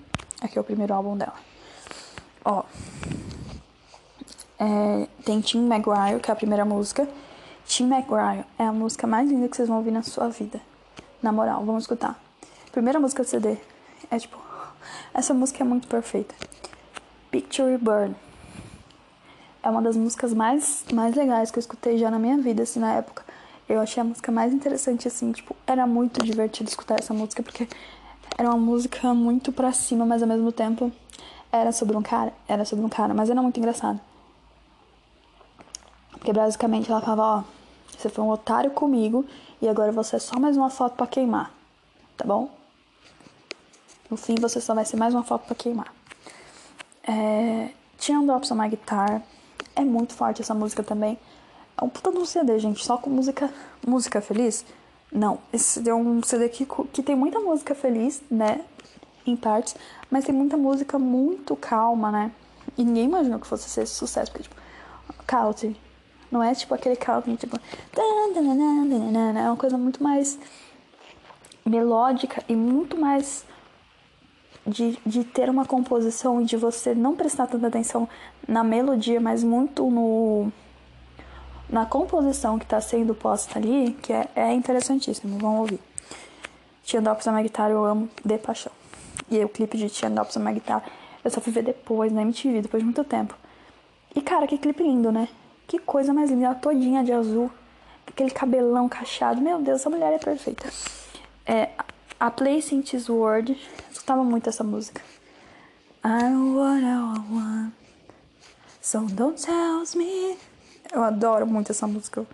Aqui 0.41 0.58
é 0.58 0.62
o 0.62 0.64
primeiro 0.64 0.93
álbum 0.93 1.16
dela. 1.16 1.36
Ó. 2.43 2.64
É, 4.58 5.08
tem 5.24 5.39
Tim 5.41 5.68
McGuire, 5.68 6.20
que 6.20 6.32
é 6.32 6.34
a 6.34 6.36
primeira 6.36 6.66
música. 6.66 7.08
Tim 7.66 7.84
McGuire 7.84 8.43
é 8.58 8.64
a 8.64 8.74
música 8.74 9.06
mais 9.06 9.30
linda 9.30 9.47
que 9.47 9.56
vocês 9.56 9.68
vão 9.68 9.78
ouvir 9.78 9.91
na 9.91 10.02
sua 10.02 10.30
vida. 10.30 10.60
Na 11.22 11.32
moral, 11.32 11.64
vamos 11.64 11.84
escutar. 11.84 12.20
Primeira 12.72 13.00
música 13.00 13.22
do 13.22 13.30
CD. 13.30 13.58
É 14.10 14.18
tipo. 14.18 14.38
Essa 15.14 15.34
música 15.34 15.64
é 15.64 15.68
muito 15.68 15.88
perfeita. 15.88 16.34
Picture 17.30 17.78
Burn. 17.78 18.16
É 19.62 19.70
uma 19.70 19.82
das 19.82 19.97
músicas 19.97 20.34
mais, 20.34 20.86
mais 20.93 21.16
legais 21.16 21.51
que 21.51 21.57
eu 21.57 21.62
escutei 21.62 21.97
já 21.97 22.10
na 22.10 22.18
minha 22.18 22.38
vida, 22.38 22.64
assim, 22.64 22.80
na 22.80 22.93
época. 22.93 23.24
Eu 23.68 23.80
achei 23.80 24.01
a 24.01 24.03
música 24.03 24.32
mais 24.32 24.53
interessante, 24.53 25.07
assim, 25.07 25.32
tipo, 25.32 25.55
era 25.68 25.86
muito 25.86 26.24
divertido 26.24 26.70
escutar 26.70 26.99
essa 26.99 27.14
música, 27.14 27.43
porque 27.43 27.68
era 28.38 28.49
uma 28.49 28.57
música 28.57 29.14
muito 29.14 29.51
pra 29.51 29.74
cima, 29.74 30.05
mas 30.05 30.22
ao 30.22 30.28
mesmo 30.28 30.51
tempo 30.51 30.91
era 31.51 31.72
sobre 31.72 31.97
um 31.97 32.01
cara, 32.01 32.34
era 32.47 32.64
sobre 32.64 32.86
um 32.86 32.89
cara, 32.89 33.14
mas 33.14 33.30
era 33.30 33.41
muito 33.41 33.60
engraçado. 33.60 33.99
Porque 36.12 36.32
basicamente 36.32 36.89
ela 36.89 37.01
falava, 37.01 37.39
ó, 37.39 37.43
você 37.97 38.10
foi 38.10 38.24
um 38.24 38.30
otário 38.30 38.72
comigo 38.72 39.26
e 39.62 39.68
agora 39.68 39.91
você 39.91 40.16
é 40.16 40.20
só 40.20 40.39
mais 40.39 40.55
uma 40.55 40.70
foto 40.70 40.95
para 40.95 41.07
queimar, 41.07 41.51
tá 42.16 42.26
bom? 42.26 42.49
No 44.10 44.18
fim 44.18 44.36
você 44.36 44.60
só 44.62 44.74
vai 44.74 44.86
ser 44.86 44.97
mais 44.97 45.14
uma 45.14 45.24
foto 45.24 45.45
para 45.45 45.55
queimar. 45.55 45.93
É, 47.03 47.70
tinha 47.97 48.20
um 48.20 48.26
Drops 48.26 48.51
on 48.51 48.55
My 48.55 48.70
Guitar, 48.70 49.22
é 49.80 49.86
muito 49.86 50.13
forte 50.13 50.41
essa 50.41 50.53
música 50.53 50.84
também. 50.84 51.17
É 51.80 51.84
um 51.84 51.89
puta 51.89 52.11
de 52.11 52.17
um 52.17 52.25
CD, 52.25 52.59
gente, 52.59 52.84
só 52.84 52.97
com 52.97 53.09
música, 53.09 53.49
música 53.86 54.21
feliz. 54.21 54.65
Não, 55.11 55.39
esse 55.53 55.88
é 55.89 55.93
um 55.93 56.21
CD 56.21 56.49
que, 56.49 56.67
que 56.91 57.01
tem 57.01 57.15
muita 57.15 57.39
música 57.39 57.73
feliz, 57.73 58.21
né? 58.30 58.61
Em 59.25 59.36
partes, 59.36 59.75
mas 60.09 60.25
tem 60.25 60.36
muita 60.36 60.57
música 60.57 60.99
muito 60.99 61.55
calma, 61.55 62.11
né? 62.11 62.32
E 62.77 62.84
ninguém 62.84 63.05
imaginou 63.05 63.39
que 63.39 63.47
fosse 63.47 63.69
ser 63.69 63.86
sucesso, 63.86 64.32
porque, 64.32 64.43
tipo, 64.43 64.55
country. 65.25 65.75
Não 66.32 66.43
é 66.43 66.53
tipo 66.53 66.73
aquele 66.75 66.95
country, 66.95 67.36
tipo. 67.38 67.57
É 67.95 69.47
uma 69.47 69.57
coisa 69.57 69.77
muito 69.77 70.03
mais 70.03 70.38
melódica 71.65 72.43
e 72.47 72.55
muito 72.55 72.97
mais 72.97 73.45
de, 74.70 74.97
de 75.05 75.24
ter 75.24 75.49
uma 75.49 75.65
composição 75.65 76.41
e 76.41 76.45
de 76.45 76.55
você 76.55 76.93
não 76.93 77.15
prestar 77.15 77.47
tanta 77.47 77.67
atenção 77.67 78.07
na 78.47 78.63
melodia, 78.63 79.20
mas 79.20 79.43
muito 79.43 79.89
no 79.89 80.51
na 81.70 81.86
composição 81.86 82.57
que 82.57 82.65
está 82.65 82.82
sendo 82.82 83.13
posta 83.13 83.59
ali, 83.59 83.95
que 84.01 84.11
é, 84.11 84.28
é 84.36 84.53
interessantíssimo, 84.53 85.38
vamos 85.38 85.59
ouvir. 85.59 85.80
Tia 86.84 86.99
Dops 86.99 87.28
na 87.28 87.41
Guitar 87.43 87.70
eu 87.70 87.86
amo 87.86 88.09
de 88.26 88.38
paixão. 88.39 88.72
E 89.30 89.38
o 89.43 89.49
clipe 89.49 89.78
de 89.78 89.88
Tia 89.88 90.09
Dops 90.09 90.36
na 90.38 90.51
Guitar 90.51 90.84
eu 91.24 91.30
só 91.30 91.39
fui 91.41 91.51
ver 91.51 91.63
depois, 91.63 92.11
na 92.11 92.22
MTV, 92.22 92.61
depois 92.61 92.82
de 92.82 92.86
muito 92.86 93.03
tempo. 93.03 93.36
E 94.15 94.22
cara, 94.22 94.47
que 94.47 94.57
clipe 94.57 94.82
lindo, 94.82 95.11
né? 95.11 95.28
Que 95.67 95.78
coisa 95.78 96.13
mais 96.13 96.32
linda, 96.32 96.45
ela 96.45 96.55
todinha 96.55 97.03
de 97.03 97.11
azul, 97.11 97.51
aquele 98.07 98.32
cabelão 98.32 98.89
cacheado. 98.89 99.39
Meu 99.39 99.59
Deus, 99.59 99.82
essa 99.82 99.89
mulher 99.89 100.13
é 100.13 100.17
perfeita. 100.17 100.67
É, 101.45 101.70
a 102.20 102.30
Place 102.30 102.76
in 102.76 102.82
This 102.82 103.07
World, 103.07 103.51
eu 103.51 103.91
escutava 103.91 104.24
muito 104.24 104.49
essa 104.49 104.63
música. 104.63 105.01
I'm 106.03 106.55
what 106.55 106.84
I 106.84 107.34
want, 107.34 107.74
so 108.82 109.01
don't 109.01 109.41
tell 109.41 109.84
me. 109.95 110.38
Eu 110.91 111.03
adoro 111.03 111.47
muito 111.47 111.72
essa 111.72 111.88
música. 111.88 112.26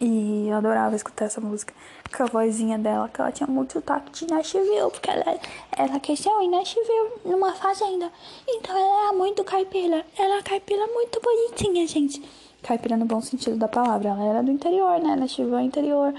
E 0.00 0.48
eu 0.48 0.56
adorava 0.56 0.96
escutar 0.96 1.26
essa 1.26 1.40
música 1.40 1.74
com 2.16 2.22
a 2.22 2.26
vozinha 2.26 2.78
dela, 2.78 3.08
que 3.08 3.20
ela 3.20 3.30
tinha 3.30 3.46
muito 3.46 3.80
toque 3.82 4.10
de 4.10 4.26
Nashville, 4.26 4.90
porque 4.90 5.10
ela, 5.10 5.38
ela 5.76 6.00
cresceu 6.00 6.40
em 6.40 6.50
Nashville, 6.50 7.12
numa 7.24 7.52
fazenda. 7.52 8.10
Então 8.48 8.76
ela 8.76 9.04
era 9.04 9.12
muito 9.12 9.44
caipira. 9.44 10.04
Ela 10.18 10.34
era 10.34 10.42
caipira 10.42 10.86
muito 10.88 11.20
bonitinha, 11.20 11.86
gente. 11.86 12.22
Caipira 12.62 12.96
no 12.96 13.04
bom 13.04 13.20
sentido 13.20 13.56
da 13.56 13.68
palavra. 13.68 14.10
Ela 14.10 14.24
era 14.24 14.42
do 14.42 14.50
interior, 14.50 14.98
né? 15.00 15.14
Nashville 15.14 15.54
é 15.54 15.62
interior. 15.62 16.14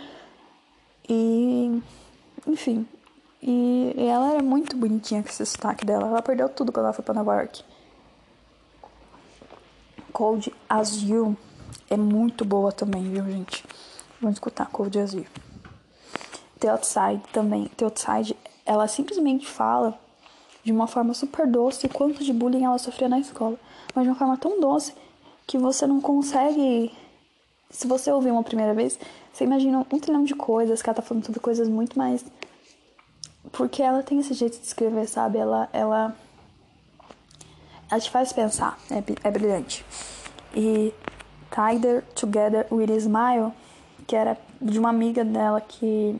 E. 1.07 1.81
Enfim. 2.47 2.87
E, 3.41 3.93
ela 3.97 4.33
era 4.33 4.43
muito 4.43 4.77
bonitinha 4.77 5.21
com 5.21 5.29
esse 5.29 5.45
sotaque 5.45 5.85
dela. 5.85 6.07
Ela 6.07 6.21
perdeu 6.21 6.47
tudo 6.49 6.71
quando 6.71 6.85
ela 6.85 6.93
foi 6.93 7.03
pra 7.03 7.13
Nova 7.13 7.35
York. 7.35 7.63
Cold 10.13 10.53
As 10.69 11.01
You 11.01 11.35
é 11.89 11.97
muito 11.97 12.45
boa 12.45 12.71
também, 12.71 13.03
viu, 13.09 13.25
gente? 13.25 13.65
Vamos 14.21 14.35
escutar 14.35 14.67
Cold 14.67 14.97
As 14.97 15.13
You. 15.13 15.25
The 16.59 16.69
Outside 16.69 17.21
também. 17.33 17.65
The 17.75 17.85
Outside, 17.85 18.37
ela 18.65 18.87
simplesmente 18.87 19.47
fala 19.47 19.99
de 20.63 20.71
uma 20.71 20.87
forma 20.87 21.13
super 21.13 21.45
doce 21.45 21.87
o 21.87 21.89
quanto 21.89 22.23
de 22.23 22.31
bullying 22.31 22.63
ela 22.63 22.77
sofria 22.77 23.09
na 23.09 23.19
escola. 23.19 23.59
Mas 23.93 24.05
de 24.05 24.09
uma 24.09 24.17
forma 24.17 24.37
tão 24.37 24.61
doce 24.61 24.93
que 25.45 25.57
você 25.57 25.85
não 25.85 25.99
consegue. 25.99 26.91
Se 27.69 27.87
você 27.87 28.11
ouvir 28.11 28.31
uma 28.31 28.43
primeira 28.43 28.73
vez, 28.73 28.97
você 29.33 29.45
imagina 29.45 29.79
um 29.79 29.99
trilhão 29.99 30.23
de 30.23 30.35
coisas, 30.35 30.81
que 30.81 30.87
ela 30.87 30.95
tá 30.95 31.01
falando 31.01 31.25
sobre 31.25 31.39
coisas 31.39 31.67
muito 31.67 31.97
mais. 31.97 32.23
Porque 33.51 33.81
ela 33.81 34.03
tem 34.03 34.19
esse 34.19 34.33
jeito 34.35 34.59
de 34.59 34.65
escrever, 34.65 35.07
sabe? 35.07 35.39
Ela. 35.39 35.67
ela 35.73 36.15
ela 37.89 37.99
te 37.99 38.09
faz 38.09 38.31
pensar, 38.31 38.79
é, 38.89 39.03
é 39.27 39.31
brilhante. 39.31 39.85
E 40.55 40.93
Tied 41.51 42.03
Together 42.15 42.65
with 42.71 42.91
a 42.91 42.95
Smile, 42.95 43.53
que 44.07 44.15
era 44.15 44.37
de 44.59 44.79
uma 44.79 44.89
amiga 44.89 45.23
dela 45.23 45.61
que, 45.61 46.19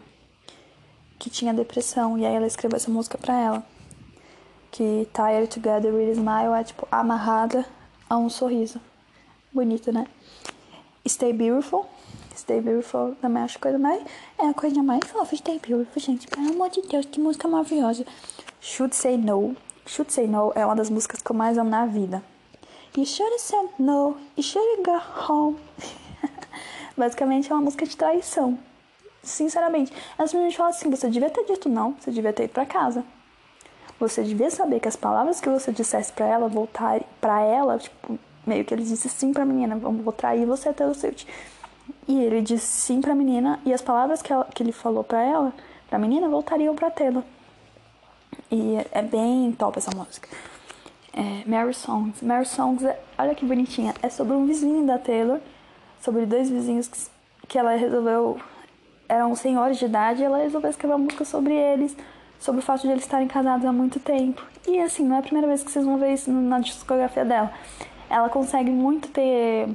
que 1.18 1.30
tinha 1.30 1.54
depressão, 1.54 2.18
e 2.18 2.26
aí 2.26 2.36
ela 2.36 2.46
escreveu 2.46 2.78
essa 2.78 2.92
música 2.92 3.18
pra 3.18 3.40
ela. 3.40 3.64
Que 4.70 5.08
Tied 5.14 5.50
Together 5.50 5.94
with 5.94 6.10
a 6.10 6.14
Smile 6.14 6.54
é 6.60 6.64
tipo 6.64 6.88
amarrada 6.92 7.66
a 8.10 8.18
um 8.18 8.30
sorriso. 8.30 8.80
Bonito, 9.52 9.92
né? 9.92 10.08
Stay 11.08 11.34
Beautiful. 11.34 11.93
Stay 12.44 12.60
Beautiful 12.60 13.16
também 13.22 13.42
acho 13.42 13.58
a 13.58 13.62
coisa 13.62 13.78
mais. 13.80 14.04
É 14.38 14.48
a 14.48 14.54
coisa 14.54 14.84
mais 14.84 15.00
fofa, 15.08 15.34
Stay 15.34 15.60
Beautiful, 15.66 16.02
gente. 16.02 16.28
Pelo 16.28 16.52
amor 16.52 16.70
de 16.70 16.82
Deus, 16.82 17.06
que 17.06 17.18
música 17.18 17.48
maravilhosa. 17.48 18.06
Should 18.60 18.94
Say 18.94 19.18
No 19.18 19.56
Should 19.86 20.12
Say 20.12 20.28
No 20.28 20.52
é 20.54 20.66
uma 20.66 20.76
das 20.76 20.90
músicas 20.90 21.22
que 21.22 21.32
eu 21.32 21.36
mais 21.36 21.58
amo 21.58 21.70
na 21.70 21.86
vida. 21.86 22.22
You 22.98 23.06
should 23.06 23.40
said 23.40 23.70
no, 23.80 24.18
you 24.38 24.44
should 24.44 24.84
gone 24.84 25.02
home. 25.28 25.58
Basicamente 26.98 27.50
é 27.50 27.56
uma 27.56 27.62
música 27.62 27.86
de 27.86 27.96
traição. 27.96 28.60
Sinceramente, 29.24 29.94
ela 30.18 30.28
simplesmente 30.28 30.58
fala 30.58 30.70
assim: 30.70 30.90
você 30.90 31.10
devia 31.10 31.30
ter 31.30 31.46
dito 31.46 31.70
não, 31.70 31.96
você 32.00 32.12
devia 32.12 32.34
ter 32.34 32.44
ido 32.44 32.54
pra 32.54 32.66
casa. 32.66 33.06
Você 34.00 34.22
devia 34.22 34.52
saber 34.52 34.82
que 34.82 34.88
as 34.90 34.98
palavras 34.98 35.40
que 35.40 35.50
você 35.50 35.72
dissesse 35.72 36.12
para 36.12 36.26
ela 36.26 36.50
voltar 36.50 37.02
para 37.22 37.42
ela, 37.42 37.80
tipo, 37.80 38.20
meio 38.46 38.66
que 38.66 38.74
ele 38.74 38.84
disse 38.84 39.08
sim 39.08 39.32
pra 39.32 39.46
menina, 39.46 39.78
vou 39.78 40.12
trair 40.12 40.46
você 40.46 40.70
até 40.70 40.86
o 40.86 40.94
seu. 40.94 41.14
E 42.08 42.20
ele 42.20 42.42
disse 42.42 42.66
sim 42.66 43.02
pra 43.02 43.16
menina 43.16 43.60
e 43.66 43.74
as 43.74 43.82
palavras 43.82 44.22
que, 44.22 44.32
ela, 44.32 44.46
que 44.54 44.62
ele 44.62 44.72
falou 44.72 45.04
para 45.04 45.22
ela, 45.22 45.54
pra 45.90 45.98
menina, 45.98 46.28
voltariam 46.28 46.76
pra 46.76 46.92
Taylor. 46.92 47.24
E 48.52 48.78
é 48.92 49.02
bem 49.02 49.52
top 49.54 49.78
essa 49.78 49.92
música. 49.96 50.28
É, 51.14 51.48
Mary 51.48 51.74
Songs. 51.74 52.22
Mary 52.22 52.46
Songs, 52.46 52.84
é, 52.84 53.00
olha 53.18 53.36
que 53.36 53.46
bonitinha. 53.46 53.94
É 54.02 54.10
sobre 54.10 54.34
um 54.34 54.46
vizinho 54.46 54.86
da 54.86 54.98
Taylor. 54.98 55.40
Sobre 56.02 56.26
dois 56.26 56.50
vizinhos 56.50 56.88
que, 56.88 57.00
que 57.48 57.58
ela 57.58 57.76
resolveu. 57.76 58.40
Eram 59.08 59.36
senhores 59.36 59.78
de 59.78 59.86
idade 59.86 60.22
e 60.22 60.26
ela 60.26 60.40
resolveu 60.40 60.70
escrever 60.70 60.94
uma 60.96 61.06
música 61.06 61.24
sobre 61.24 61.54
eles. 61.54 61.96
Sobre 62.40 62.60
o 62.60 62.64
fato 62.64 62.82
de 62.82 62.90
eles 62.90 63.04
estarem 63.04 63.28
casados 63.28 63.66
há 63.66 63.72
muito 63.72 64.00
tempo. 64.00 64.44
E 64.68 64.80
assim, 64.80 65.06
não 65.06 65.16
é 65.16 65.20
a 65.20 65.24
primeira 65.24 65.48
vez 65.48 65.64
que 65.64 65.72
vocês 65.72 65.86
vão 65.86 65.98
ver 65.98 66.14
isso 66.14 66.32
na 66.32 66.60
discografia 66.60 67.24
dela. 67.24 67.54
Ela 68.10 68.30
consegue 68.30 68.70
muito 68.70 69.08
ter 69.10 69.70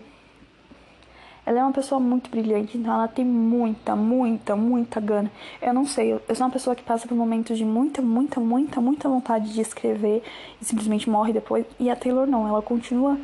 ela 1.48 1.60
é 1.60 1.62
uma 1.62 1.72
pessoa 1.72 1.98
muito 1.98 2.28
brilhante, 2.28 2.76
então 2.76 2.92
ela 2.92 3.08
tem 3.08 3.24
muita, 3.24 3.96
muita, 3.96 4.54
muita 4.54 5.00
gana. 5.00 5.32
Eu 5.62 5.72
não 5.72 5.86
sei, 5.86 6.12
eu 6.12 6.34
sou 6.34 6.44
uma 6.46 6.52
pessoa 6.52 6.76
que 6.76 6.82
passa 6.82 7.08
por 7.08 7.16
momentos 7.16 7.56
de 7.56 7.64
muita, 7.64 8.02
muita, 8.02 8.38
muita, 8.38 8.82
muita 8.82 9.08
vontade 9.08 9.54
de 9.54 9.58
escrever 9.62 10.22
e 10.60 10.64
simplesmente 10.66 11.08
morre 11.08 11.32
depois. 11.32 11.64
E 11.80 11.88
a 11.88 11.96
Taylor 11.96 12.26
não, 12.26 12.46
ela 12.46 12.60
continua 12.60 13.18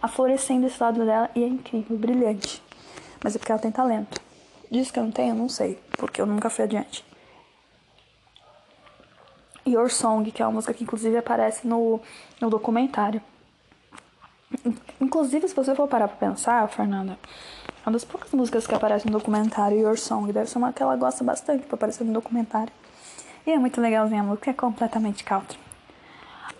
aflorescendo 0.00 0.66
esse 0.66 0.82
lado 0.82 1.04
dela 1.04 1.28
e 1.34 1.44
é 1.44 1.46
incrível, 1.46 1.98
brilhante. 1.98 2.62
Mas 3.22 3.36
é 3.36 3.38
porque 3.38 3.52
ela 3.52 3.60
tem 3.60 3.70
talento. 3.70 4.22
Diz 4.70 4.90
que 4.90 4.98
eu 4.98 5.04
não 5.04 5.10
tenho, 5.10 5.32
eu 5.32 5.38
não 5.38 5.48
sei, 5.50 5.78
porque 5.98 6.18
eu 6.18 6.24
nunca 6.24 6.48
fui 6.48 6.64
adiante. 6.64 7.04
Your 9.66 9.90
Song, 9.90 10.30
que 10.32 10.40
é 10.40 10.46
uma 10.46 10.52
música 10.52 10.72
que 10.72 10.82
inclusive 10.82 11.18
aparece 11.18 11.68
no, 11.68 12.00
no 12.40 12.48
documentário. 12.48 13.20
Inclusive, 14.98 15.46
se 15.46 15.54
você 15.54 15.74
for 15.74 15.86
parar 15.86 16.08
pra 16.08 16.16
pensar, 16.16 16.66
Fernanda, 16.68 17.18
uma 17.86 17.92
das 17.92 18.04
poucas 18.04 18.32
músicas 18.32 18.66
que 18.66 18.74
aparece 18.74 19.06
no 19.06 19.12
documentário 19.12 19.78
Your 19.78 19.96
Song 19.96 20.32
deve 20.32 20.50
ser 20.50 20.58
uma 20.58 20.72
que 20.72 20.82
ela 20.82 20.96
gosta 20.96 21.22
bastante 21.22 21.64
pra 21.66 21.76
aparecer 21.76 22.02
no 22.02 22.12
documentário. 22.12 22.72
E 23.46 23.52
é 23.52 23.58
muito 23.60 23.80
legalzinha 23.80 24.22
a 24.22 24.24
música, 24.24 24.50
é 24.50 24.52
completamente 24.52 25.22
country. 25.22 25.56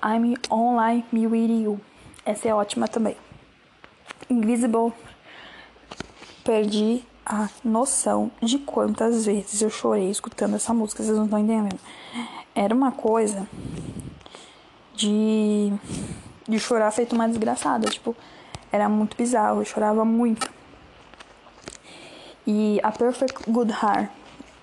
I'm 0.04 0.36
Online 0.48 1.04
Me 1.10 1.26
With 1.26 1.64
You. 1.64 1.80
Essa 2.24 2.48
é 2.48 2.54
ótima 2.54 2.86
também. 2.86 3.16
Invisible. 4.30 4.92
Perdi 6.44 7.04
a 7.24 7.48
noção 7.64 8.30
de 8.40 8.60
quantas 8.60 9.26
vezes 9.26 9.60
eu 9.60 9.68
chorei 9.68 10.08
escutando 10.08 10.54
essa 10.54 10.72
música, 10.72 11.02
vocês 11.02 11.16
não 11.16 11.24
estão 11.24 11.40
entendendo. 11.40 11.80
Era 12.54 12.72
uma 12.72 12.92
coisa 12.92 13.48
de, 14.94 15.72
de 16.48 16.60
chorar 16.60 16.92
feito 16.92 17.16
uma 17.16 17.28
desgraçada, 17.28 17.90
tipo, 17.90 18.14
era 18.70 18.88
muito 18.88 19.16
bizarro, 19.16 19.60
eu 19.60 19.64
chorava 19.64 20.04
muito. 20.04 20.54
E 22.46 22.78
a 22.82 22.92
Perfect 22.92 23.50
Good 23.50 23.72
Heart 23.72 24.08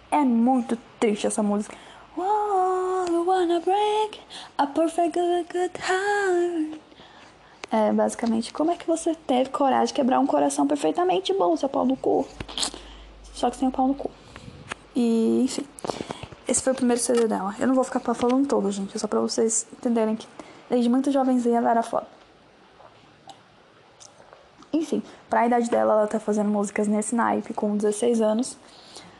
é 0.09 0.19
muito 0.19 0.77
triste 0.99 1.27
essa 1.27 1.43
música. 1.43 1.75
Oh, 2.15 3.05
you 3.09 3.25
wanna 3.25 3.59
break 3.59 4.21
a 4.57 4.67
perfect 4.67 5.19
good, 5.19 5.47
good 5.51 5.73
heart. 5.79 6.79
É, 7.69 7.91
basicamente, 7.91 8.53
como 8.53 8.71
é 8.71 8.75
que 8.75 8.87
você 8.87 9.15
teve 9.27 9.49
coragem 9.49 9.87
de 9.87 9.93
quebrar 9.93 10.19
um 10.19 10.27
coração 10.27 10.65
perfeitamente 10.65 11.33
bom, 11.33 11.57
seu 11.57 11.67
pau 11.67 11.85
no 11.85 11.97
cu? 11.97 12.25
Só 13.33 13.49
que 13.49 13.57
sem 13.57 13.67
o 13.67 13.71
pau 13.71 13.87
no 13.87 13.95
cu. 13.95 14.09
E, 14.95 15.41
enfim. 15.43 15.65
Esse 16.47 16.61
foi 16.61 16.71
o 16.71 16.75
primeiro 16.75 17.01
CD 17.01 17.27
dela. 17.27 17.55
Eu 17.59 17.67
não 17.67 17.73
vou 17.73 17.83
ficar 17.83 17.99
falando 18.13 18.47
todo, 18.47 18.71
gente. 18.71 18.95
É 18.95 18.99
só 18.99 19.07
pra 19.07 19.19
vocês 19.19 19.65
entenderem 19.73 20.15
que 20.15 20.27
desde 20.69 20.87
muito 20.87 21.11
jovenzinha 21.11 21.57
ela 21.57 21.71
era 21.71 21.83
foda. 21.83 22.07
Enfim, 24.73 25.03
pra 25.29 25.45
idade 25.45 25.69
dela, 25.69 25.93
ela 25.93 26.07
tá 26.07 26.19
fazendo 26.19 26.49
músicas 26.49 26.87
nesse 26.87 27.13
naipe 27.13 27.53
com 27.53 27.77
16 27.77 28.21
anos. 28.21 28.57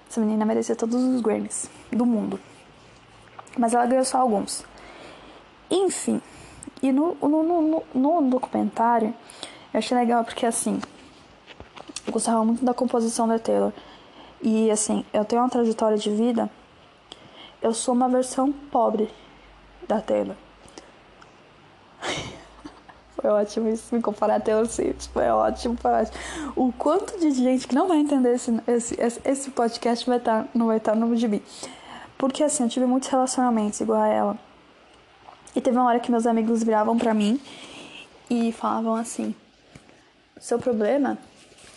Essa 0.10 0.20
menina 0.20 0.46
merecia 0.46 0.76
todos 0.76 0.96
os 0.96 1.22
Grammys 1.22 1.70
do 1.92 2.06
mundo. 2.06 2.40
Mas 3.58 3.74
ela 3.74 3.86
ganhou 3.86 4.04
só 4.04 4.18
alguns. 4.18 4.66
Enfim. 5.70 6.20
E 6.82 6.92
no, 6.92 7.16
no, 7.16 7.44
no, 7.44 7.84
no 7.94 8.30
documentário, 8.30 9.14
eu 9.72 9.78
achei 9.78 9.96
legal 9.96 10.24
porque 10.24 10.46
assim. 10.46 10.82
Eu 12.06 12.12
gostava 12.12 12.44
muito 12.44 12.66
da 12.66 12.74
composição 12.74 13.28
da 13.28 13.38
Taylor. 13.38 13.72
E 14.42 14.70
assim, 14.72 15.06
eu 15.14 15.24
tenho 15.24 15.42
uma 15.42 15.50
trajetória 15.50 15.98
de 15.98 16.10
vida. 16.10 16.50
Eu 17.62 17.74
sou 17.74 17.94
uma 17.94 18.10
versão 18.10 18.52
pobre 18.52 19.10
da 19.88 20.02
Taylor. 20.02 20.36
Foi 23.24 23.32
ótimo 23.32 23.70
isso, 23.70 23.96
me 23.96 24.02
comparar 24.02 24.36
a 24.36 24.40
Taylor 24.42 24.66
Swift. 24.66 25.08
Foi 25.14 25.30
ótimo, 25.30 25.78
foi 25.78 25.92
ótimo. 25.92 26.18
O 26.58 26.74
quanto 26.74 27.18
de 27.18 27.32
gente 27.32 27.66
que 27.66 27.74
não 27.74 27.88
vai 27.88 27.98
entender 27.98 28.34
esse, 28.34 28.52
esse, 28.68 29.22
esse 29.24 29.52
podcast 29.52 30.06
vai 30.06 30.18
estar, 30.18 30.46
não 30.54 30.68
vai 30.68 30.76
estar 30.76 30.94
no 30.94 31.16
gibi. 31.16 31.42
Porque 32.18 32.44
assim, 32.44 32.64
eu 32.64 32.70
tive 32.70 32.86
muitos 32.86 33.08
relacionamentos 33.08 33.80
igual 33.80 34.02
a 34.02 34.08
ela. 34.10 34.38
E 35.56 35.62
teve 35.62 35.78
uma 35.78 35.86
hora 35.86 36.02
que 36.02 36.12
meus 36.12 36.28
amigos 36.28 36.64
viravam 36.64 36.98
para 36.98 37.14
mim 37.14 37.40
e 38.30 38.52
falavam 38.52 38.94
assim: 38.94 39.34
Seu 40.38 40.60
problema 40.60 41.18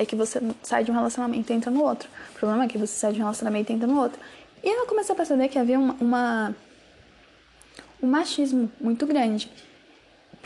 é 0.00 0.04
que 0.04 0.16
você 0.16 0.42
sai 0.64 0.82
de 0.82 0.90
um 0.90 0.94
relacionamento 0.94 1.52
e 1.52 1.54
entra 1.54 1.70
no 1.70 1.84
outro. 1.84 2.08
O 2.34 2.38
problema 2.40 2.64
é 2.64 2.66
que 2.66 2.76
você 2.76 2.92
sai 2.92 3.12
de 3.12 3.20
um 3.20 3.22
relacionamento 3.22 3.70
e 3.70 3.76
entra 3.76 3.86
no 3.86 4.00
outro. 4.00 4.18
E 4.64 4.68
eu 4.68 4.84
comecei 4.86 5.12
a 5.12 5.16
perceber 5.16 5.46
que 5.46 5.60
havia 5.60 5.78
uma, 5.78 5.94
uma 6.00 6.56
um 8.02 8.08
machismo 8.08 8.68
muito 8.80 9.06
grande. 9.06 9.48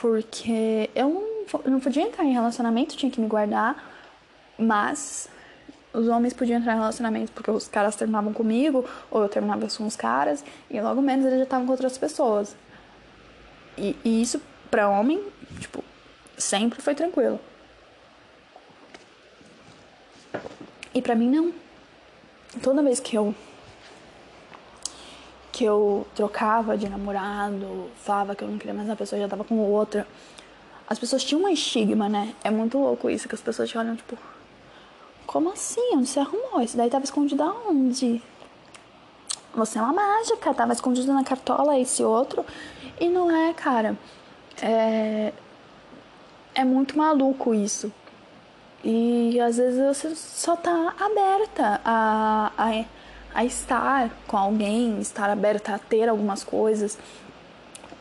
Porque 0.01 0.89
eu 0.95 1.47
não, 1.67 1.79
podia 1.79 2.03
entrar 2.03 2.25
em 2.25 2.33
relacionamento, 2.33 2.97
tinha 2.97 3.13
que 3.13 3.21
me 3.21 3.27
guardar, 3.27 3.93
mas 4.59 5.29
os 5.93 6.09
homens 6.09 6.33
podiam 6.33 6.59
entrar 6.59 6.73
em 6.73 6.79
relacionamento 6.79 7.33
porque 7.33 7.51
os 7.51 7.69
caras 7.69 7.97
terminavam 7.97 8.33
comigo, 8.33 8.89
ou 9.11 9.23
eu 9.23 9.29
terminava 9.29 9.67
com 9.69 9.87
os 9.87 9.97
caras, 9.97 10.43
e 10.71 10.81
logo 10.81 11.03
menos 11.03 11.27
eles 11.27 11.39
já 11.39 11.45
estavam 11.45 11.67
com 11.67 11.73
outras 11.73 11.99
pessoas. 11.99 12.57
E, 13.77 13.95
e 14.03 14.23
isso, 14.23 14.41
pra 14.71 14.89
homem, 14.89 15.23
tipo, 15.59 15.85
sempre 16.39 16.81
foi 16.81 16.95
tranquilo. 16.95 17.39
E 20.95 21.03
pra 21.03 21.15
mim, 21.15 21.29
não. 21.29 21.53
Toda 22.63 22.83
vez 22.83 23.01
que 23.01 23.17
eu 23.17 23.35
que 25.53 25.65
eu 25.65 26.07
trocava 26.15 26.77
de 26.77 26.89
namorado, 26.89 27.91
falava 27.97 28.35
que 28.35 28.43
eu 28.43 28.49
não 28.49 28.59
queria 28.59 28.75
mais 28.75 28.89
uma 28.89 28.97
pessoa, 28.97 29.21
já 29.21 29.29
tava 29.29 29.45
com 29.45 29.59
outra. 29.59 30.07
As 30.89 30.99
pessoas 30.99 31.25
tinham 31.25 31.45
um 31.45 31.49
estigma, 31.49 32.09
né? 32.09 32.35
É 32.43 32.51
muito 32.51 32.79
louco 32.79 33.09
isso, 33.09 33.29
que 33.29 33.35
as 33.35 33.41
pessoas 33.41 33.69
te 33.69 33.79
olham, 33.79 33.97
tipo, 33.97 34.17
como 35.27 35.53
assim? 35.53 35.95
Onde 35.95 36.09
você 36.09 36.21
arrumou? 36.21 36.61
Isso 36.61 36.77
daí 36.77 36.91
tava 36.91 37.05
escondido 37.05 37.43
aonde? 37.43 38.21
Você 39.55 39.79
é 39.79 39.83
uma 39.83 39.93
mágica, 39.93 40.53
tava 40.55 40.73
escondido 40.73 41.13
na 41.13 41.25
cartola 41.25 41.79
esse 41.79 42.03
outro. 42.03 42.45
E 42.99 43.09
não 43.09 43.31
é, 43.31 43.53
cara. 43.55 43.97
É, 44.61 45.33
é 46.55 46.65
muito 46.65 46.99
maluco 46.99 47.55
isso. 47.55 47.93
E 48.83 49.39
às 49.41 49.57
vezes 49.57 49.79
você 49.79 50.15
só 50.15 50.57
tá 50.57 50.95
aberta 50.99 51.81
a, 51.85 52.53
a 52.57 52.85
a 53.35 53.45
estar 53.45 54.11
com 54.27 54.37
alguém, 54.37 55.01
estar 55.01 55.31
aberta 55.31 55.75
a 55.75 55.79
ter 55.79 56.09
algumas 56.09 56.43
coisas. 56.45 56.99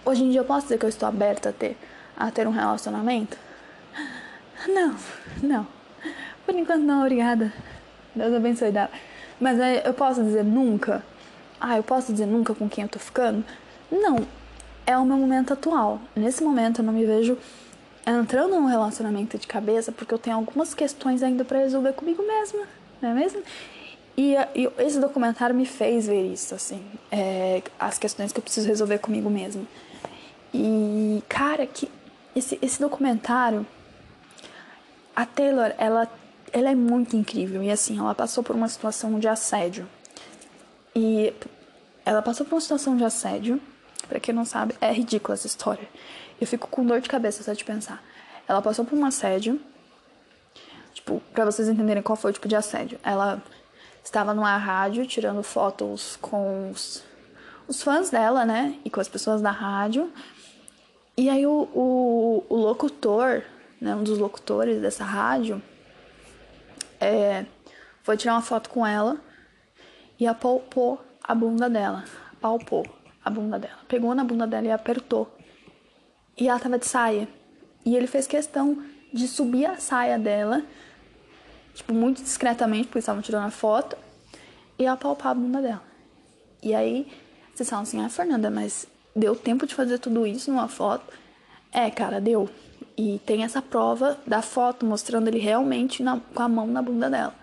Hoje 0.05 0.23
em 0.23 0.31
dia 0.31 0.39
eu 0.41 0.45
posso 0.45 0.63
dizer 0.63 0.77
que 0.77 0.85
eu 0.85 0.89
estou 0.89 1.07
aberta 1.07 1.49
a 1.49 1.53
ter, 1.53 1.77
a 2.17 2.31
ter 2.31 2.47
um 2.47 2.51
relacionamento? 2.51 3.37
Não, 4.67 4.95
não. 5.41 5.67
Por 6.45 6.55
enquanto 6.55 6.81
não, 6.81 7.01
obrigada. 7.01 7.53
Deus 8.13 8.33
abençoe 8.33 8.71
dela. 8.71 8.89
Mas 9.39 9.57
eu 9.85 9.93
posso 9.93 10.23
dizer 10.23 10.43
nunca? 10.43 11.03
Ah, 11.61 11.77
eu 11.77 11.83
posso 11.83 12.11
dizer 12.11 12.25
nunca 12.25 12.53
com 12.53 12.67
quem 12.67 12.83
eu 12.83 12.89
tô 12.89 12.99
ficando? 12.99 13.43
Não. 13.91 14.27
É 14.85 14.97
o 14.97 15.05
meu 15.05 15.17
momento 15.17 15.53
atual. 15.53 16.01
Nesse 16.15 16.43
momento 16.43 16.81
eu 16.81 16.85
não 16.85 16.91
me 16.91 17.05
vejo 17.05 17.37
entrando 18.05 18.59
num 18.59 18.65
relacionamento 18.65 19.37
de 19.37 19.45
cabeça 19.45 19.91
porque 19.91 20.13
eu 20.13 20.17
tenho 20.17 20.35
algumas 20.35 20.73
questões 20.73 21.21
ainda 21.21 21.45
para 21.45 21.59
resolver 21.59 21.93
comigo 21.93 22.25
mesma, 22.25 22.63
não 23.01 23.09
é 23.09 23.13
mesmo? 23.13 23.41
E, 24.19 24.35
e, 24.53 24.69
esse 24.79 24.99
documentário 24.99 25.55
me 25.55 25.65
fez 25.65 26.07
ver 26.07 26.33
isso, 26.33 26.53
assim, 26.53 26.85
é, 27.09 27.63
as 27.79 27.97
questões 27.97 28.33
que 28.33 28.39
eu 28.39 28.43
preciso 28.43 28.67
resolver 28.67 28.97
comigo 28.97 29.29
mesmo. 29.29 29.65
E, 30.53 31.23
cara, 31.29 31.65
que 31.65 31.89
esse, 32.35 32.59
esse 32.61 32.81
documentário, 32.81 33.65
a 35.15 35.25
Taylor, 35.25 35.73
ela, 35.77 36.05
ela 36.51 36.69
é 36.69 36.75
muito 36.75 37.15
incrível. 37.15 37.63
E, 37.63 37.71
assim, 37.71 37.97
ela 37.97 38.13
passou 38.13 38.43
por 38.43 38.57
uma 38.57 38.67
situação 38.67 39.17
de 39.21 39.27
assédio. 39.29 39.87
E 40.93 41.33
ela 42.05 42.21
passou 42.21 42.45
por 42.45 42.55
uma 42.55 42.61
situação 42.61 42.97
de 42.97 43.05
assédio. 43.05 43.61
Pra 44.09 44.19
quem 44.19 44.35
não 44.35 44.43
sabe, 44.43 44.75
é 44.81 44.91
ridícula 44.91 45.35
essa 45.35 45.47
história. 45.47 45.87
Eu 46.41 46.45
fico 46.45 46.67
com 46.67 46.85
dor 46.85 46.99
de 46.99 47.07
cabeça 47.07 47.41
só 47.41 47.53
de 47.53 47.63
pensar. 47.63 48.03
Ela 48.49 48.61
passou 48.61 48.83
por 48.83 48.99
um 48.99 49.05
assédio. 49.05 49.61
Tipo, 50.93 51.23
pra 51.33 51.45
vocês 51.45 51.69
entenderem 51.69 52.03
qual 52.03 52.17
foi 52.17 52.31
o 52.31 52.33
tipo 52.33 52.49
de 52.49 52.57
assédio. 52.57 52.99
Ela 53.01 53.41
estava 54.03 54.33
numa 54.33 54.55
rádio 54.57 55.05
tirando 55.05 55.43
fotos 55.43 56.17
com 56.21 56.71
os, 56.71 57.03
os 57.67 57.81
fãs 57.81 58.09
dela, 58.09 58.45
né? 58.45 58.77
E 58.83 58.89
com 58.89 58.99
as 58.99 59.07
pessoas 59.07 59.41
da 59.41 59.51
rádio. 59.51 60.11
E 61.17 61.29
aí 61.29 61.45
o, 61.45 61.67
o, 61.73 62.45
o 62.49 62.55
locutor, 62.55 63.43
né, 63.79 63.95
um 63.95 64.03
dos 64.03 64.17
locutores 64.17 64.81
dessa 64.81 65.03
rádio, 65.03 65.61
é, 66.99 67.45
foi 68.03 68.17
tirar 68.17 68.33
uma 68.35 68.41
foto 68.41 68.69
com 68.69 68.85
ela 68.85 69.17
e 70.19 70.25
apalpou 70.25 71.01
a 71.23 71.35
bunda 71.35 71.69
dela. 71.69 72.03
Apalpou 72.33 72.85
a 73.23 73.29
bunda 73.29 73.59
dela. 73.59 73.79
Pegou 73.87 74.15
na 74.15 74.23
bunda 74.23 74.47
dela 74.47 74.67
e 74.67 74.71
apertou. 74.71 75.35
E 76.37 76.47
ela 76.47 76.59
tava 76.59 76.79
de 76.79 76.85
saia. 76.85 77.27
E 77.85 77.95
ele 77.95 78.07
fez 78.07 78.25
questão 78.25 78.81
de 79.13 79.27
subir 79.27 79.65
a 79.65 79.77
saia 79.77 80.17
dela 80.17 80.63
tipo, 81.79 81.93
muito 81.93 82.21
discretamente, 82.21 82.87
porque 82.87 82.99
estavam 82.99 83.21
tirando 83.21 83.47
a 83.47 83.51
foto, 83.51 83.97
e 84.77 84.85
apalpar 84.85 85.31
a 85.31 85.35
bunda 85.35 85.61
dela. 85.61 85.83
E 86.61 86.75
aí, 86.75 87.07
vocês 87.53 87.69
falam 87.69 87.83
assim, 87.83 88.03
ah, 88.03 88.09
Fernanda, 88.09 88.49
mas 88.49 88.85
deu 89.15 89.35
tempo 89.35 89.65
de 89.65 89.73
fazer 89.73 89.97
tudo 89.97 90.27
isso 90.27 90.51
numa 90.51 90.67
foto? 90.67 91.05
É, 91.71 91.89
cara, 91.89 92.19
deu. 92.19 92.49
E 92.97 93.19
tem 93.25 93.43
essa 93.43 93.61
prova 93.61 94.17
da 94.27 94.41
foto 94.41 94.85
mostrando 94.85 95.27
ele 95.29 95.39
realmente 95.39 96.03
na, 96.03 96.19
com 96.19 96.43
a 96.43 96.49
mão 96.49 96.67
na 96.67 96.81
bunda 96.81 97.09
dela. 97.09 97.33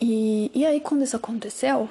E, 0.00 0.50
e 0.54 0.64
aí, 0.64 0.80
quando 0.80 1.02
isso 1.02 1.16
aconteceu, 1.16 1.88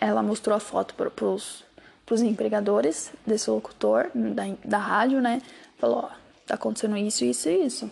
ela 0.00 0.22
mostrou 0.22 0.56
a 0.56 0.60
foto 0.60 0.94
para 0.94 1.10
pros, 1.10 1.64
pros 2.04 2.22
empregadores 2.22 3.10
desse 3.26 3.50
locutor 3.50 4.10
da, 4.14 4.44
da 4.64 4.78
rádio, 4.78 5.20
né? 5.20 5.42
Falou, 5.78 5.98
ó, 5.98 6.08
tá 6.46 6.54
acontecendo 6.54 6.96
isso, 6.96 7.24
isso 7.24 7.48
e 7.48 7.66
isso. 7.66 7.90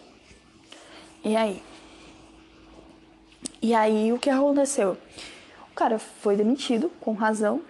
E 1.25 1.37
aí? 1.37 1.63
E 3.65 3.73
aí 3.73 4.13
o 4.13 4.19
que 4.19 4.29
aconteceu? 4.29 4.95
O 5.73 5.75
cara 5.75 5.99
foi 5.99 6.37
demitido, 6.37 6.91
com 7.01 7.15
razão. 7.15 7.63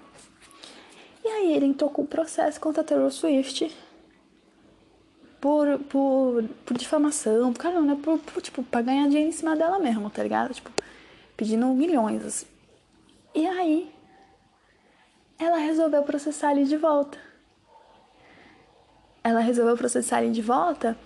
E 1.25 1.29
aí 1.29 1.55
ele 1.55 1.67
entrou 1.67 1.89
com 1.89 2.03
o 2.03 2.07
processo 2.07 2.61
contra 2.61 2.83
a 2.83 2.85
Taylor 2.85 3.13
Swift 3.13 3.73
por, 5.41 5.79
por, 5.89 6.43
por 6.67 6.77
difamação, 6.77 7.53
por 7.53 7.65
né? 7.81 7.97
Por, 8.03 8.19
por, 8.19 8.43
tipo, 8.43 8.65
pra 8.65 8.83
ganhar 8.83 9.07
dinheiro 9.07 9.29
em 9.29 9.33
cima 9.33 9.55
dela 9.55 9.79
mesmo, 9.79 10.11
tá 10.11 10.21
ligado? 10.21 10.53
Tipo, 10.53 10.69
pedindo 11.37 11.69
milhões, 11.69 12.25
assim. 12.25 12.47
E 13.33 13.47
aí 13.47 13.95
ela 15.39 15.59
resolveu 15.59 16.03
processar 16.03 16.51
ele 16.51 16.65
de 16.65 16.77
volta. 16.77 17.21
Ela 19.23 19.39
resolveu 19.39 19.77
processar 19.77 20.25
ele 20.25 20.33
de 20.33 20.43
volta. 20.43 20.99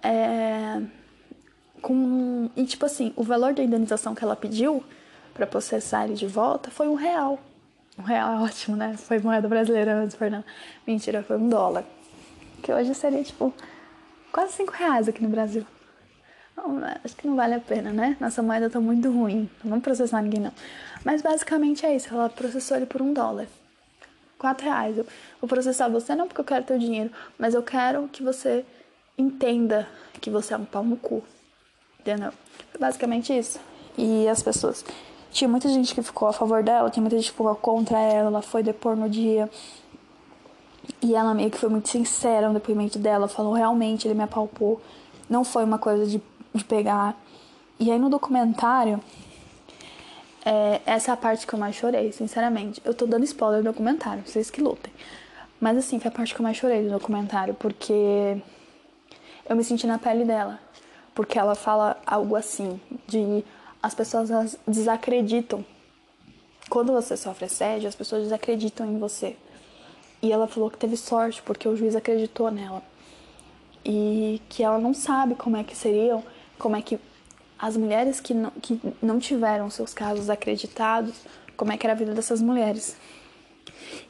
É 0.00 0.80
com. 1.82 2.48
E 2.56 2.64
tipo 2.64 2.86
assim, 2.86 3.12
o 3.16 3.22
valor 3.22 3.52
da 3.52 3.62
indenização 3.62 4.14
que 4.14 4.24
ela 4.24 4.36
pediu 4.36 4.82
para 5.34 5.46
processar 5.46 6.04
ele 6.04 6.14
de 6.14 6.26
volta 6.26 6.70
foi 6.70 6.88
um 6.88 6.94
real. 6.94 7.38
Um 7.98 8.02
real 8.02 8.32
é 8.32 8.42
ótimo, 8.42 8.76
né? 8.76 8.96
Foi 8.96 9.18
moeda 9.18 9.48
brasileira 9.48 9.94
antes, 9.94 10.16
Fernando. 10.16 10.44
Mentira, 10.86 11.22
foi 11.22 11.36
um 11.36 11.48
dólar. 11.48 11.84
Que 12.62 12.72
hoje 12.72 12.94
seria, 12.94 13.22
tipo, 13.22 13.52
quase 14.32 14.52
cinco 14.52 14.72
reais 14.72 15.08
aqui 15.08 15.22
no 15.22 15.28
Brasil. 15.28 15.66
Acho 17.04 17.16
que 17.16 17.26
não 17.26 17.34
vale 17.34 17.54
a 17.54 17.60
pena, 17.60 17.92
né? 17.92 18.16
Nossa 18.20 18.42
moeda 18.42 18.70
tá 18.70 18.80
muito 18.80 19.10
ruim. 19.10 19.50
Não 19.62 19.70
vamos 19.70 19.82
processar 19.82 20.22
ninguém, 20.22 20.40
não. 20.40 20.52
Mas 21.04 21.20
basicamente 21.20 21.84
é 21.84 21.94
isso. 21.96 22.12
Ela 22.12 22.28
processou 22.28 22.76
ele 22.76 22.86
por 22.86 23.02
um 23.02 23.12
dólar. 23.12 23.46
Quatro 24.38 24.64
reais. 24.64 24.96
Eu 24.96 25.06
vou 25.40 25.48
processar 25.48 25.88
você 25.88 26.14
não 26.14 26.28
porque 26.28 26.40
eu 26.40 26.44
quero 26.44 26.64
teu 26.64 26.78
dinheiro, 26.78 27.10
mas 27.38 27.54
eu 27.54 27.62
quero 27.62 28.08
que 28.08 28.22
você 28.22 28.64
entenda 29.18 29.88
que 30.20 30.30
você 30.30 30.54
é 30.54 30.56
um 30.56 30.64
pau 30.64 30.84
no 30.84 30.96
cu. 30.96 31.22
Entendeu? 32.02 32.32
Basicamente 32.78 33.36
isso. 33.36 33.58
E 33.96 34.28
as 34.28 34.42
pessoas 34.42 34.84
tinha 35.30 35.48
muita 35.48 35.68
gente 35.68 35.94
que 35.94 36.02
ficou 36.02 36.28
a 36.28 36.32
favor 36.32 36.62
dela, 36.62 36.90
tinha 36.90 37.00
muita 37.00 37.16
gente 37.16 37.26
que 37.26 37.32
ficou 37.32 37.54
contra 37.54 37.98
ela, 37.98 38.28
ela 38.28 38.42
foi 38.42 38.62
depor 38.62 38.96
no 38.96 39.08
dia. 39.08 39.48
E 41.00 41.14
ela 41.14 41.32
meio 41.32 41.50
que 41.50 41.56
foi 41.56 41.68
muito 41.68 41.88
sincera 41.88 42.48
no 42.48 42.54
depoimento 42.54 42.98
dela, 42.98 43.28
falou 43.28 43.52
realmente, 43.52 44.06
ele 44.06 44.14
me 44.14 44.24
apalpou. 44.24 44.80
Não 45.30 45.44
foi 45.44 45.64
uma 45.64 45.78
coisa 45.78 46.06
de, 46.06 46.20
de 46.52 46.64
pegar. 46.64 47.16
E 47.78 47.90
aí 47.90 47.98
no 47.98 48.10
documentário, 48.10 49.00
é, 50.44 50.80
essa 50.84 51.12
é 51.12 51.14
a 51.14 51.16
parte 51.16 51.46
que 51.46 51.54
eu 51.54 51.58
mais 51.58 51.76
chorei, 51.76 52.10
sinceramente. 52.12 52.82
Eu 52.84 52.94
tô 52.94 53.06
dando 53.06 53.24
spoiler 53.24 53.62
do 53.62 53.70
documentário, 53.70 54.22
vocês 54.26 54.50
que 54.50 54.60
lutem. 54.60 54.92
Mas 55.60 55.78
assim, 55.78 56.00
foi 56.00 56.08
a 56.08 56.12
parte 56.12 56.34
que 56.34 56.40
eu 56.40 56.44
mais 56.44 56.56
chorei 56.56 56.82
do 56.82 56.90
documentário, 56.90 57.54
porque 57.54 58.36
eu 59.48 59.56
me 59.56 59.62
senti 59.62 59.86
na 59.86 59.98
pele 59.98 60.24
dela. 60.24 60.58
Porque 61.14 61.38
ela 61.38 61.54
fala 61.54 62.00
algo 62.06 62.36
assim, 62.36 62.80
de 63.06 63.44
as 63.82 63.94
pessoas 63.94 64.56
desacreditam. 64.66 65.64
Quando 66.70 66.92
você 66.92 67.16
sofre 67.16 67.46
assédio, 67.46 67.88
as 67.88 67.94
pessoas 67.94 68.22
desacreditam 68.22 68.86
em 68.86 68.98
você. 68.98 69.36
E 70.22 70.30
ela 70.30 70.46
falou 70.46 70.70
que 70.70 70.78
teve 70.78 70.96
sorte 70.96 71.42
porque 71.42 71.68
o 71.68 71.76
juiz 71.76 71.96
acreditou 71.96 72.50
nela. 72.50 72.82
E 73.84 74.40
que 74.48 74.62
ela 74.62 74.78
não 74.78 74.94
sabe 74.94 75.34
como 75.34 75.56
é 75.56 75.64
que 75.64 75.76
seriam, 75.76 76.22
como 76.58 76.76
é 76.76 76.82
que 76.82 76.98
as 77.58 77.76
mulheres 77.76 78.20
que 78.20 78.32
não, 78.32 78.50
que 78.50 78.80
não 79.02 79.18
tiveram 79.18 79.68
seus 79.68 79.92
casos 79.92 80.30
acreditados, 80.30 81.14
como 81.56 81.72
é 81.72 81.76
que 81.76 81.86
era 81.86 81.92
a 81.92 81.96
vida 81.96 82.14
dessas 82.14 82.40
mulheres. 82.40 82.96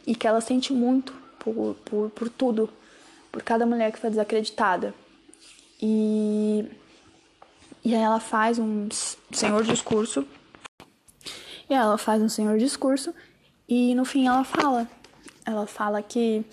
E 0.07 0.15
que 0.15 0.27
ela 0.27 0.41
sente 0.41 0.73
muito 0.73 1.15
por, 1.39 1.75
por, 1.85 2.11
por 2.11 2.29
tudo, 2.29 2.69
por 3.31 3.43
cada 3.43 3.65
mulher 3.65 3.91
que 3.91 3.99
foi 3.99 4.11
desacreditada. 4.11 4.95
E 5.81 6.67
e 7.85 7.95
aí 7.95 8.01
ela 8.01 8.21
faz 8.21 8.59
um 8.59 8.89
senhor 9.33 9.65
discurso. 9.65 10.27
E 11.69 11.75
ela 11.75 11.99
faz 11.99 12.23
um 12.23 12.29
senhor 12.29 12.57
discurso. 12.59 13.13
E 13.69 13.95
no 13.95 14.05
fim 14.05 14.27
ela 14.27 14.45
fala. 14.45 14.89
Ela 15.45 15.67
fala 15.67 16.01
que 16.01 16.45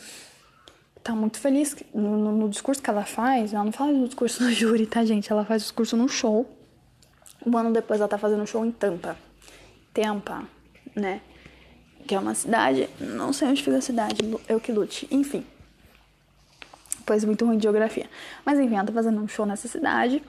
tá 1.03 1.13
muito 1.13 1.37
feliz 1.39 1.75
no, 1.93 2.31
no, 2.31 2.49
discurso 2.49 2.81
que 2.81 2.89
ela 2.89 3.05
faz. 3.05 3.53
Ela 3.53 3.63
não 3.63 3.71
faz 3.71 3.95
o 3.95 4.05
discurso 4.05 4.41
no 4.45 4.51
júri, 4.51 4.87
tá, 4.87 5.05
gente? 5.05 5.31
Ela 5.31 5.45
faz 5.45 5.61
o 5.61 5.65
discurso 5.65 5.95
no 5.95 6.09
show. 6.09 6.49
Um 7.45 7.55
ano 7.57 7.71
depois 7.71 7.99
ela 7.99 8.09
tá 8.09 8.17
fazendo 8.17 8.41
um 8.41 8.47
show 8.47 8.65
em 8.65 8.71
Tampa. 8.71 9.15
Tampa, 9.93 10.43
né? 10.95 11.21
Que 12.07 12.15
é 12.15 12.19
uma 12.19 12.33
cidade. 12.33 12.89
Não 12.99 13.31
sei 13.31 13.49
onde 13.49 13.61
fica 13.61 13.77
a 13.77 13.81
cidade. 13.81 14.17
Eu 14.47 14.59
que 14.59 14.71
lute. 14.71 15.07
Enfim. 15.11 15.45
Pois 17.05 17.23
muito 17.23 17.45
ruim 17.45 17.57
de 17.57 17.63
geografia. 17.63 18.09
Mas 18.43 18.57
enfim, 18.59 18.75
ela 18.75 18.85
tá 18.85 18.93
fazendo 18.93 19.21
um 19.21 19.27
show 19.27 19.45
nessa 19.45 19.67
cidade. 19.67 20.23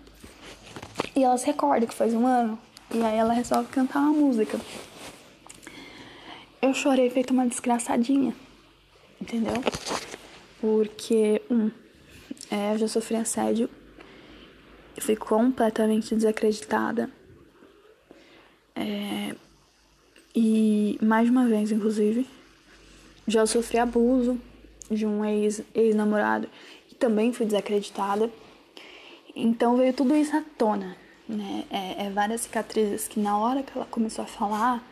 E 1.14 1.24
ela 1.24 1.36
se 1.36 1.46
recorda 1.46 1.86
que 1.86 1.94
faz 1.94 2.14
um 2.14 2.26
ano. 2.26 2.58
E 2.92 3.02
aí 3.02 3.16
ela 3.16 3.32
resolve 3.32 3.68
cantar 3.68 4.00
uma 4.00 4.12
música. 4.12 4.60
Eu 6.62 6.74
chorei 6.74 7.08
feito 7.10 7.32
uma 7.32 7.46
desgraçadinha. 7.46 8.34
Entendeu? 9.20 9.54
Porque, 10.60 11.42
um, 11.50 11.70
é, 12.50 12.74
eu 12.74 12.78
já 12.78 12.88
sofri 12.88 13.16
assédio. 13.16 13.68
Fui 14.98 15.16
completamente 15.16 16.14
desacreditada. 16.14 17.10
É, 18.74 19.34
e 20.34 20.98
mais 21.02 21.28
uma 21.28 21.46
vez, 21.46 21.72
inclusive, 21.72 22.26
já 23.26 23.46
sofri 23.46 23.78
abuso 23.78 24.38
de 24.90 25.06
um 25.06 25.24
ex-namorado 25.24 26.46
ex 26.46 26.92
e 26.92 26.94
também 26.94 27.32
fui 27.32 27.46
desacreditada. 27.46 28.30
Então 29.42 29.76
veio 29.76 29.94
tudo 29.94 30.14
isso 30.14 30.36
à 30.36 30.42
tona, 30.58 30.96
né? 31.26 31.64
É, 31.70 32.06
é, 32.06 32.10
várias 32.10 32.42
cicatrizes 32.42 33.08
que 33.08 33.18
na 33.18 33.38
hora 33.38 33.62
que 33.62 33.72
ela 33.74 33.86
começou 33.86 34.22
a 34.22 34.28
falar, 34.28 34.84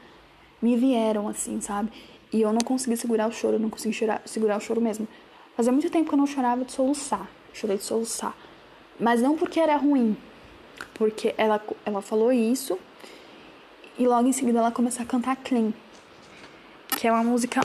me 0.62 0.74
vieram 0.74 1.28
assim, 1.28 1.60
sabe? 1.60 1.90
E 2.32 2.40
eu 2.40 2.50
não 2.52 2.60
consegui 2.60 2.96
segurar 2.96 3.28
o 3.28 3.32
choro, 3.32 3.56
eu 3.56 3.60
não 3.60 3.68
consegui 3.68 3.94
chorar, 3.94 4.22
segurar 4.24 4.56
o 4.56 4.60
choro 4.60 4.80
mesmo. 4.80 5.06
Fazia 5.54 5.70
muito 5.70 5.90
tempo 5.90 6.08
que 6.08 6.14
eu 6.14 6.18
não 6.18 6.26
chorava 6.26 6.64
de 6.64 6.72
soluçar, 6.72 7.28
chorei 7.52 7.76
de 7.76 7.84
soluçar. 7.84 8.34
Mas 8.98 9.20
não 9.20 9.36
porque 9.36 9.60
era 9.60 9.76
ruim, 9.76 10.16
porque 10.94 11.34
ela, 11.36 11.62
ela 11.84 12.00
falou 12.00 12.32
isso 12.32 12.78
e 13.98 14.06
logo 14.06 14.28
em 14.28 14.32
seguida 14.32 14.60
ela 14.60 14.70
começou 14.70 15.02
a 15.02 15.06
cantar 15.06 15.36
Clean, 15.36 15.72
que 16.98 17.06
é 17.06 17.12
uma 17.12 17.22
música 17.22 17.60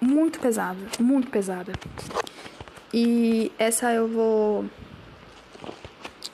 muito 0.00 0.40
pesada, 0.40 0.80
muito 0.98 1.30
pesada. 1.30 1.72
E 2.92 3.52
essa 3.58 3.92
eu 3.92 4.08
vou 4.08 4.64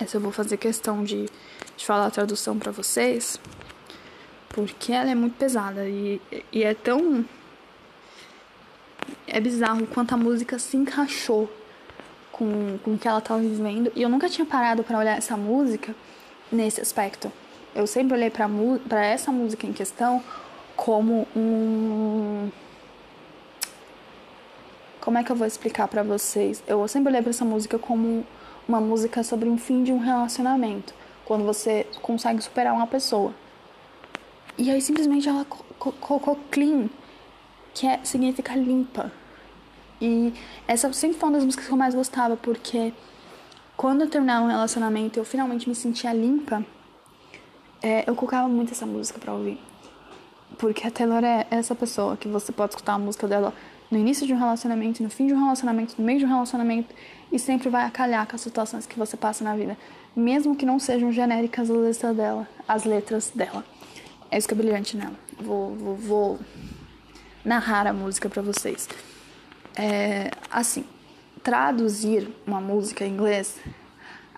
essa 0.03 0.17
eu 0.17 0.21
vou 0.21 0.33
fazer 0.33 0.57
questão 0.57 1.03
de, 1.03 1.29
de 1.77 1.87
falar 1.87 2.07
a 2.07 2.11
tradução 2.11 2.59
para 2.59 2.71
vocês, 2.71 3.41
porque 4.49 4.93
ela 4.93 5.11
é 5.11 5.15
muito 5.15 5.37
pesada 5.37 5.89
e, 5.89 6.21
e 6.53 6.63
é 6.63 6.75
tão. 6.75 7.25
É 9.27 9.41
bizarro 9.41 9.87
quanto 9.87 10.15
a 10.15 10.17
música 10.17 10.59
se 10.59 10.77
encaixou 10.77 11.51
com, 12.31 12.79
com 12.85 12.95
o 12.95 12.99
que 12.99 13.09
ela 13.09 13.19
estava 13.19 13.41
vivendo. 13.41 13.91
E 13.95 14.03
eu 14.03 14.09
nunca 14.09 14.29
tinha 14.29 14.45
parado 14.45 14.85
para 14.85 14.99
olhar 14.99 15.17
essa 15.17 15.37
música 15.37 15.95
nesse 16.51 16.81
aspecto. 16.81 17.33
Eu 17.75 17.87
sempre 17.87 18.15
olhei 18.15 18.31
para 18.31 19.05
essa 19.05 19.33
música 19.33 19.67
em 19.67 19.73
questão 19.73 20.23
como 20.77 21.27
um. 21.35 22.51
Como 25.01 25.19
é 25.19 25.25
que 25.25 25.33
eu 25.33 25.37
vou 25.37 25.47
explicar 25.47 25.89
para 25.89 26.03
vocês? 26.03 26.63
Eu 26.67 26.87
sempre 26.87 27.11
olhei 27.11 27.23
para 27.23 27.31
essa 27.31 27.45
música 27.45 27.79
como 27.79 28.25
uma 28.69 28.81
música 28.81 29.23
sobre 29.23 29.49
um 29.49 29.59
fim 29.59 29.83
de 29.83 29.93
um 29.93 29.99
relacionamento, 29.99 30.95
quando 31.25 31.45
você 31.45 31.87
consegue 32.01 32.43
superar 32.43 32.73
uma 32.75 32.87
pessoa. 32.87 33.35
E 34.57 34.71
aí 34.71 34.81
simplesmente 34.81 35.29
ela 35.29 35.45
colocou 35.45 36.39
clean, 36.51 36.89
que 37.75 37.87
é, 37.87 38.01
significa 38.05 38.55
limpa. 38.55 39.11
E 40.01 40.33
essa 40.67 40.93
sempre 40.93 41.19
foi 41.19 41.29
uma 41.29 41.37
das 41.37 41.45
músicas 41.45 41.67
que 41.67 41.73
eu 41.73 41.77
mais 41.77 41.95
gostava, 41.95 42.37
porque 42.37 42.93
quando 43.77 44.03
eu 44.03 44.11
terminava 44.11 44.45
um 44.45 44.49
relacionamento 44.49 45.19
eu 45.19 45.25
finalmente 45.25 45.69
me 45.69 45.75
sentia 45.75 46.13
limpa, 46.13 46.65
é, 47.83 48.05
eu 48.09 48.15
colocava 48.15 48.49
muito 48.49 48.73
essa 48.73 48.87
música 48.87 49.19
pra 49.19 49.33
ouvir. 49.33 49.59
Porque 50.59 50.87
a 50.87 50.91
Taylor 50.91 51.25
é 51.25 51.47
essa 51.51 51.75
pessoa 51.75 52.17
que 52.17 52.29
você 52.29 52.53
pode 52.53 52.73
escutar 52.73 52.95
a 52.95 52.99
música 52.99 53.27
dela 53.27 53.53
no 53.91 53.99
início 53.99 54.27
de 54.27 54.33
um 54.33 54.39
relacionamento, 54.39 55.03
no 55.03 55.11
fim 55.11 55.27
de 55.27 55.35
um 55.35 55.39
relacionamento, 55.43 55.95
no 55.99 56.05
meio 56.05 56.19
de 56.19 56.25
um 56.25 56.29
relacionamento 56.29 56.95
e 57.33 57.39
sempre 57.39 57.69
vai 57.69 57.85
acalhar 57.85 58.27
com 58.27 58.37
as 58.37 58.43
situações 58.43 58.87
que 58.87 58.99
você 58.99 59.17
passa 59.17 59.43
na 59.43 59.57
vida, 59.57 59.77
mesmo 60.15 60.55
que 60.55 60.67
não 60.67 60.79
sejam 60.79 61.11
genéricas 61.11 61.71
as 61.71 61.77
letras 61.77 62.17
dela, 62.17 62.49
as 62.69 62.85
letras 62.85 63.33
dela. 63.35 63.65
É 64.31 64.39
isso 64.39 64.47
que 64.47 64.55
é 64.55 64.57
brilhante 64.57 64.97
nela. 64.97 65.15
Vou, 65.41 65.75
vou, 65.75 65.97
vou 65.97 66.39
narrar 67.45 67.87
a 67.87 67.93
música 67.93 68.29
para 68.29 68.43
vocês. 68.43 68.89
É, 69.75 70.31
assim, 70.51 70.85
traduzir 71.43 72.29
uma 72.47 72.61
música 72.61 73.05
em 73.05 73.13
inglês 73.13 73.59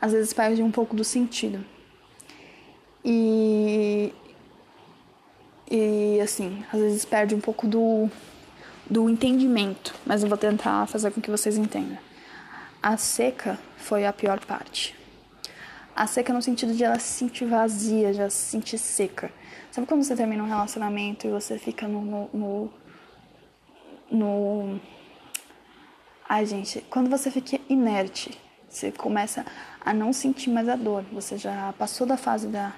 às 0.05 0.12
vezes 0.12 0.34
perde 0.34 0.62
um 0.62 0.70
pouco 0.70 0.95
do 0.95 1.03
sentido. 1.03 1.64
E 3.03 4.12
e 5.70 6.20
assim, 6.20 6.62
às 6.70 6.78
vezes 6.78 7.05
perde 7.07 7.34
um 7.34 7.40
pouco 7.40 7.66
do 7.66 8.11
do 8.88 9.09
entendimento, 9.09 9.95
mas 10.05 10.22
eu 10.22 10.28
vou 10.28 10.36
tentar 10.36 10.86
fazer 10.86 11.11
com 11.11 11.22
que 11.22 11.30
vocês 11.30 11.57
entendam. 11.57 11.97
A 12.85 12.99
seca 12.99 13.59
foi 13.78 14.05
a 14.05 14.12
pior 14.12 14.45
parte. 14.45 14.95
A 15.97 16.07
seca 16.07 16.35
no 16.35 16.43
sentido 16.43 16.74
de 16.74 16.85
ela 16.85 16.99
se 16.99 17.14
sentir 17.14 17.47
vazia, 17.47 18.09
ela 18.11 18.28
se 18.28 18.51
sentir 18.51 18.76
seca. 18.76 19.32
Sabe 19.70 19.87
quando 19.87 20.05
você 20.05 20.14
termina 20.14 20.45
um 20.45 20.47
relacionamento 20.47 21.26
e 21.26 21.30
você 21.30 21.59
fica 21.59 21.89
no. 21.89 22.03
no, 22.03 22.30
no, 22.35 22.70
no... 24.11 24.80
Ai, 26.28 26.45
gente, 26.45 26.82
quando 26.91 27.09
você 27.09 27.30
fica 27.30 27.59
inerte, 27.70 28.39
você 28.68 28.93
começa 28.93 29.47
a 29.80 29.95
não 29.95 30.12
sentir 30.12 30.51
mais 30.51 30.68
a 30.68 30.76
dor. 30.76 31.07
Você 31.11 31.39
já 31.39 31.72
passou 31.78 32.07
da 32.07 32.18
fase 32.18 32.49
da, 32.49 32.74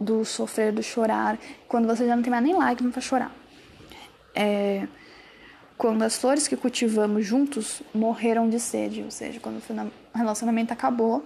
do 0.00 0.24
sofrer, 0.24 0.72
do 0.72 0.82
chorar, 0.82 1.38
quando 1.68 1.86
você 1.86 2.08
já 2.08 2.16
não 2.16 2.24
tem 2.24 2.30
mais 2.32 2.42
nem 2.42 2.56
lágrima 2.56 2.90
para 2.90 3.00
chorar 3.00 3.32
é, 4.38 4.86
quando 5.78 6.02
as 6.02 6.18
flores 6.18 6.48
que 6.48 6.56
cultivamos 6.56 7.24
juntos 7.24 7.80
morreram 7.94 8.50
de 8.50 8.58
sede, 8.58 9.02
ou 9.04 9.12
seja, 9.12 9.38
quando 9.38 9.58
o 9.58 10.18
relacionamento 10.18 10.72
acabou 10.72 11.24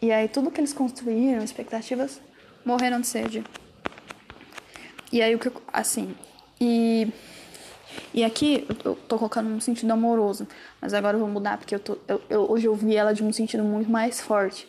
E 0.00 0.10
aí 0.10 0.28
tudo 0.28 0.50
que 0.50 0.60
eles 0.60 0.72
construíram, 0.72 1.44
expectativas, 1.44 2.20
morreram 2.64 3.00
de 3.00 3.06
sede. 3.06 3.44
E 5.12 5.22
aí 5.22 5.34
o 5.34 5.38
que 5.38 5.48
eu, 5.48 5.62
assim, 5.72 6.14
e 6.60 7.12
e 8.12 8.24
aqui 8.24 8.66
eu 8.84 8.94
tô 8.94 9.18
colocando 9.18 9.48
um 9.48 9.60
sentido 9.60 9.90
amoroso, 9.90 10.46
mas 10.80 10.94
agora 10.94 11.16
eu 11.16 11.20
vou 11.20 11.28
mudar 11.28 11.58
porque 11.58 11.74
eu 11.74 11.80
tô, 11.80 11.98
eu, 12.08 12.20
eu, 12.30 12.50
hoje 12.50 12.66
eu 12.66 12.74
vi 12.74 12.96
ela 12.96 13.12
de 13.12 13.22
um 13.22 13.32
sentido 13.32 13.62
muito 13.62 13.90
mais 13.90 14.20
forte, 14.20 14.66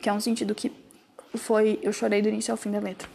que 0.00 0.08
é 0.08 0.12
um 0.12 0.20
sentido 0.20 0.54
que 0.54 0.72
foi 1.34 1.78
eu 1.82 1.92
chorei 1.92 2.20
do 2.20 2.28
início 2.28 2.52
ao 2.52 2.58
fim 2.58 2.70
da 2.70 2.80
letra. 2.80 3.08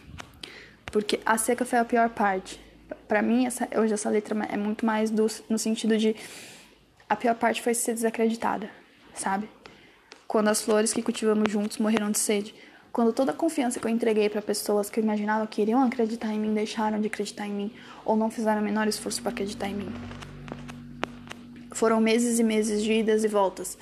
Porque 0.86 1.20
a 1.24 1.36
seca 1.36 1.66
foi 1.66 1.78
a 1.78 1.84
pior 1.84 2.08
parte. 2.08 2.58
Para 3.06 3.22
mim, 3.22 3.46
essa, 3.46 3.68
hoje 3.76 3.94
essa 3.94 4.08
letra 4.10 4.36
é 4.50 4.56
muito 4.56 4.84
mais 4.84 5.10
do, 5.10 5.26
no 5.48 5.58
sentido 5.58 5.96
de 5.96 6.14
a 7.08 7.16
pior 7.16 7.34
parte 7.34 7.62
foi 7.62 7.74
ser 7.74 7.94
desacreditada, 7.94 8.70
sabe? 9.14 9.48
Quando 10.26 10.48
as 10.48 10.60
flores 10.60 10.92
que 10.92 11.02
cultivamos 11.02 11.50
juntos 11.50 11.78
morreram 11.78 12.10
de 12.10 12.18
sede. 12.18 12.54
Quando 12.92 13.12
toda 13.12 13.32
a 13.32 13.34
confiança 13.34 13.78
que 13.78 13.86
eu 13.86 13.90
entreguei 13.90 14.28
para 14.28 14.42
pessoas 14.42 14.90
que 14.90 14.98
eu 14.98 15.04
imaginava 15.04 15.46
que 15.46 15.62
iriam 15.62 15.82
acreditar 15.82 16.32
em 16.32 16.38
mim 16.38 16.52
deixaram 16.52 17.00
de 17.00 17.06
acreditar 17.06 17.46
em 17.46 17.52
mim 17.52 17.72
ou 18.04 18.16
não 18.16 18.30
fizeram 18.30 18.60
o 18.60 18.64
menor 18.64 18.88
esforço 18.88 19.22
para 19.22 19.30
acreditar 19.30 19.68
em 19.68 19.74
mim. 19.74 19.92
Foram 21.72 22.00
meses 22.00 22.38
e 22.38 22.42
meses 22.42 22.82
de 22.82 22.92
idas 22.92 23.24
e 23.24 23.28
voltas. 23.28 23.78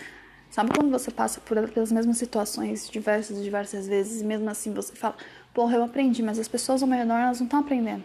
Sabe 0.50 0.70
quando 0.70 0.90
você 0.90 1.10
passa 1.10 1.40
por 1.40 1.56
pelas 1.68 1.90
mesmas 1.90 2.18
situações 2.18 2.88
diversas 2.88 3.38
e 3.38 3.42
diversas 3.42 3.86
vezes 3.86 4.22
e 4.22 4.24
mesmo 4.24 4.48
assim 4.48 4.72
você 4.72 4.94
fala, 4.94 5.16
porra, 5.52 5.76
eu 5.76 5.82
aprendi, 5.82 6.22
mas 6.22 6.38
as 6.38 6.48
pessoas 6.48 6.82
ao 6.82 6.88
meu 6.88 6.98
redor 6.98 7.14
elas 7.14 7.40
não 7.40 7.46
estão 7.46 7.60
aprendendo, 7.60 8.04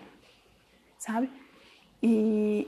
sabe? 1.01 1.29
E, 2.01 2.67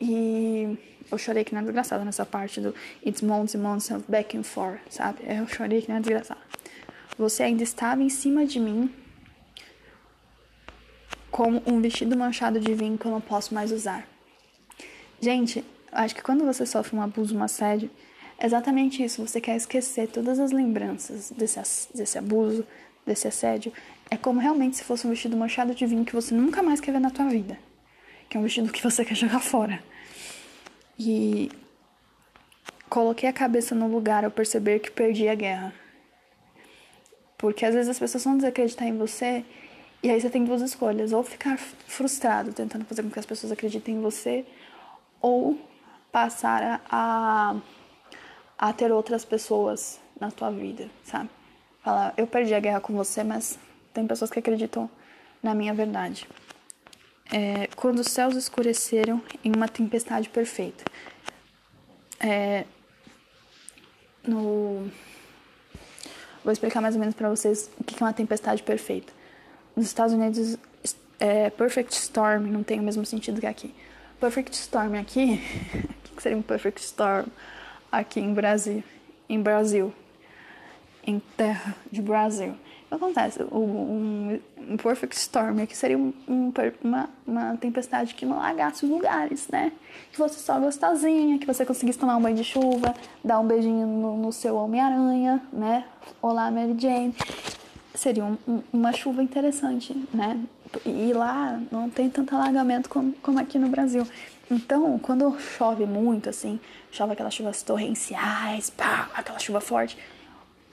e 0.00 0.78
eu 1.10 1.18
chorei 1.18 1.44
que 1.44 1.52
não 1.52 1.60
é 1.60 1.64
desgraçada 1.64 2.04
nessa 2.04 2.24
parte 2.24 2.60
do 2.60 2.72
It's 3.04 3.22
months 3.22 3.54
and 3.56 3.58
months 3.58 3.90
of 3.90 4.04
back 4.08 4.36
and 4.36 4.44
forth, 4.44 4.80
sabe? 4.88 5.22
Eu 5.26 5.46
chorei 5.48 5.82
que 5.82 5.88
não 5.88 5.96
é 5.96 6.00
desgraçada. 6.00 6.40
Você 7.18 7.42
ainda 7.42 7.62
estava 7.62 8.02
em 8.02 8.08
cima 8.08 8.46
de 8.46 8.60
mim 8.60 8.92
como 11.30 11.60
um 11.66 11.80
vestido 11.80 12.16
manchado 12.16 12.60
de 12.60 12.72
vinho 12.72 12.96
que 12.96 13.06
eu 13.06 13.10
não 13.10 13.20
posso 13.20 13.52
mais 13.52 13.72
usar. 13.72 14.06
Gente, 15.20 15.64
acho 15.90 16.14
que 16.14 16.22
quando 16.22 16.44
você 16.44 16.64
sofre 16.64 16.96
um 16.96 17.02
abuso, 17.02 17.36
um 17.36 17.42
assédio, 17.42 17.90
é 18.38 18.46
exatamente 18.46 19.02
isso. 19.02 19.26
Você 19.26 19.40
quer 19.40 19.56
esquecer 19.56 20.08
todas 20.08 20.38
as 20.38 20.52
lembranças 20.52 21.32
desse, 21.32 21.88
desse 21.92 22.16
abuso, 22.16 22.64
desse 23.04 23.26
assédio. 23.26 23.72
É 24.14 24.16
como 24.16 24.38
realmente 24.38 24.76
se 24.76 24.84
fosse 24.84 25.04
um 25.08 25.10
vestido 25.10 25.36
manchado 25.36 25.74
de 25.74 25.84
vinho 25.84 26.04
que 26.04 26.14
você 26.14 26.32
nunca 26.32 26.62
mais 26.62 26.80
quer 26.80 26.92
ver 26.92 27.00
na 27.00 27.10
tua 27.10 27.28
vida. 27.28 27.58
Que 28.28 28.36
é 28.36 28.40
um 28.40 28.44
vestido 28.44 28.70
que 28.70 28.80
você 28.80 29.02
quer 29.04 29.16
jogar 29.16 29.40
fora. 29.40 29.82
E 30.96 31.50
coloquei 32.88 33.28
a 33.28 33.32
cabeça 33.32 33.74
no 33.74 33.88
lugar 33.88 34.24
ao 34.24 34.30
perceber 34.30 34.78
que 34.78 34.88
perdi 34.88 35.28
a 35.28 35.34
guerra. 35.34 35.74
Porque 37.36 37.66
às 37.66 37.74
vezes 37.74 37.90
as 37.90 37.98
pessoas 37.98 38.22
vão 38.22 38.36
desacreditar 38.36 38.86
em 38.86 38.96
você 38.96 39.44
e 40.00 40.08
aí 40.08 40.20
você 40.20 40.30
tem 40.30 40.44
duas 40.44 40.62
escolhas: 40.62 41.12
ou 41.12 41.24
ficar 41.24 41.58
frustrado 41.58 42.52
tentando 42.52 42.84
fazer 42.84 43.02
com 43.02 43.10
que 43.10 43.18
as 43.18 43.26
pessoas 43.26 43.50
acreditem 43.50 43.96
em 43.96 44.00
você, 44.00 44.46
ou 45.20 45.58
passar 46.12 46.80
a, 46.88 47.56
a 48.56 48.72
ter 48.74 48.92
outras 48.92 49.24
pessoas 49.24 49.98
na 50.20 50.30
tua 50.30 50.52
vida, 50.52 50.88
sabe? 51.02 51.28
Falar, 51.82 52.14
eu 52.16 52.28
perdi 52.28 52.54
a 52.54 52.60
guerra 52.60 52.80
com 52.80 52.94
você, 52.94 53.24
mas 53.24 53.58
tem 53.94 54.06
pessoas 54.06 54.30
que 54.30 54.40
acreditam 54.40 54.90
na 55.42 55.54
minha 55.54 55.72
verdade. 55.72 56.26
É, 57.32 57.68
quando 57.76 58.00
os 58.00 58.08
céus 58.08 58.34
escureceram 58.34 59.22
em 59.42 59.52
uma 59.54 59.68
tempestade 59.68 60.28
perfeita. 60.28 60.84
É, 62.20 62.64
no 64.26 64.90
Vou 66.44 66.52
explicar 66.52 66.82
mais 66.82 66.94
ou 66.94 67.00
menos 67.00 67.14
para 67.14 67.30
vocês 67.30 67.70
o 67.80 67.84
que 67.84 68.02
é 68.02 68.06
uma 68.06 68.12
tempestade 68.12 68.62
perfeita. 68.62 69.10
Nos 69.74 69.86
Estados 69.86 70.12
Unidos, 70.12 70.58
é, 71.18 71.48
perfect 71.48 71.94
storm 71.94 72.46
não 72.50 72.62
tem 72.62 72.78
o 72.78 72.82
mesmo 72.82 73.06
sentido 73.06 73.40
que 73.40 73.46
aqui. 73.46 73.74
Perfect 74.20 74.54
storm 74.54 74.94
aqui, 75.00 75.40
o 76.12 76.16
que 76.16 76.22
seria 76.22 76.36
um 76.36 76.42
perfect 76.42 76.82
storm 76.82 77.26
aqui 77.90 78.20
em 78.20 78.34
Brasil? 78.34 78.84
Em 79.26 79.40
Brasil, 79.40 79.90
em 81.06 81.18
terra 81.18 81.74
de 81.90 82.02
Brasil 82.02 82.54
acontece? 82.96 83.42
Um, 83.44 84.38
um 84.68 84.76
perfect 84.76 85.16
storm 85.16 85.62
aqui 85.62 85.76
seria 85.76 85.98
um, 85.98 86.12
um, 86.28 86.52
uma, 86.82 87.08
uma 87.26 87.56
tempestade 87.56 88.14
que 88.14 88.24
não 88.24 88.40
alagasse 88.40 88.84
os 88.84 88.90
lugares, 88.90 89.48
né? 89.48 89.72
Que 90.12 90.18
você 90.18 90.38
só 90.38 90.58
gostosinha, 90.58 91.38
que 91.38 91.46
você 91.46 91.64
conseguisse 91.64 91.98
tomar 91.98 92.16
um 92.16 92.22
banho 92.22 92.36
de 92.36 92.44
chuva, 92.44 92.94
dar 93.22 93.40
um 93.40 93.46
beijinho 93.46 93.86
no, 93.86 94.16
no 94.16 94.32
seu 94.32 94.56
Homem-Aranha, 94.56 95.42
né? 95.52 95.84
Olá, 96.20 96.50
Mary 96.50 96.74
Jane. 96.78 97.14
Seria 97.94 98.24
um, 98.24 98.62
uma 98.72 98.92
chuva 98.92 99.22
interessante, 99.22 99.94
né? 100.12 100.40
E 100.84 101.12
lá 101.12 101.60
não 101.70 101.88
tem 101.88 102.10
tanto 102.10 102.34
alagamento 102.34 102.88
como, 102.88 103.12
como 103.22 103.38
aqui 103.38 103.58
no 103.58 103.68
Brasil. 103.68 104.06
Então, 104.50 104.98
quando 104.98 105.38
chove 105.38 105.86
muito, 105.86 106.28
assim, 106.28 106.60
chove 106.90 107.12
aquelas 107.12 107.32
chuvas 107.32 107.62
torrenciais, 107.62 108.70
pá, 108.70 109.08
aquela 109.14 109.38
chuva 109.38 109.60
forte, 109.60 109.96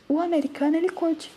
o 0.10 0.20
americano 0.20 0.76
ele 0.76 0.90
curte 0.90 1.32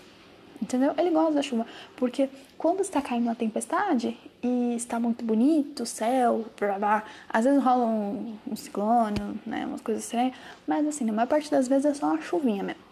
entendeu? 0.64 0.94
Ele 0.98 1.10
gosta 1.10 1.32
da 1.34 1.42
chuva, 1.42 1.66
porque 1.96 2.28
quando 2.58 2.80
está 2.80 3.00
caindo 3.00 3.24
uma 3.24 3.34
tempestade 3.34 4.18
e 4.42 4.74
está 4.74 4.98
muito 4.98 5.24
bonito 5.24 5.82
o 5.82 5.86
céu, 5.86 6.46
blá, 6.58 6.78
blá, 6.78 7.04
às 7.28 7.44
vezes 7.44 7.62
rola 7.62 7.84
um, 7.84 8.36
um 8.50 8.56
ciclone, 8.56 9.40
né, 9.46 9.66
umas 9.66 9.80
coisas 9.80 10.04
estranhas, 10.04 10.34
mas 10.66 10.86
assim, 10.86 11.04
na 11.04 11.12
maior 11.12 11.28
parte 11.28 11.50
das 11.50 11.68
vezes 11.68 11.84
é 11.84 11.94
só 11.94 12.06
uma 12.06 12.20
chuvinha 12.20 12.62
mesmo. 12.62 12.82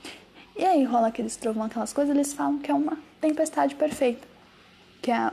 E 0.56 0.64
aí 0.64 0.84
rola 0.84 1.08
aqueles 1.08 1.34
trovão, 1.36 1.64
aquelas 1.64 1.92
coisas, 1.92 2.14
eles 2.14 2.32
falam 2.32 2.58
que 2.58 2.70
é 2.70 2.74
uma 2.74 2.98
tempestade 3.20 3.74
perfeita, 3.74 4.26
que 5.00 5.10
é, 5.10 5.30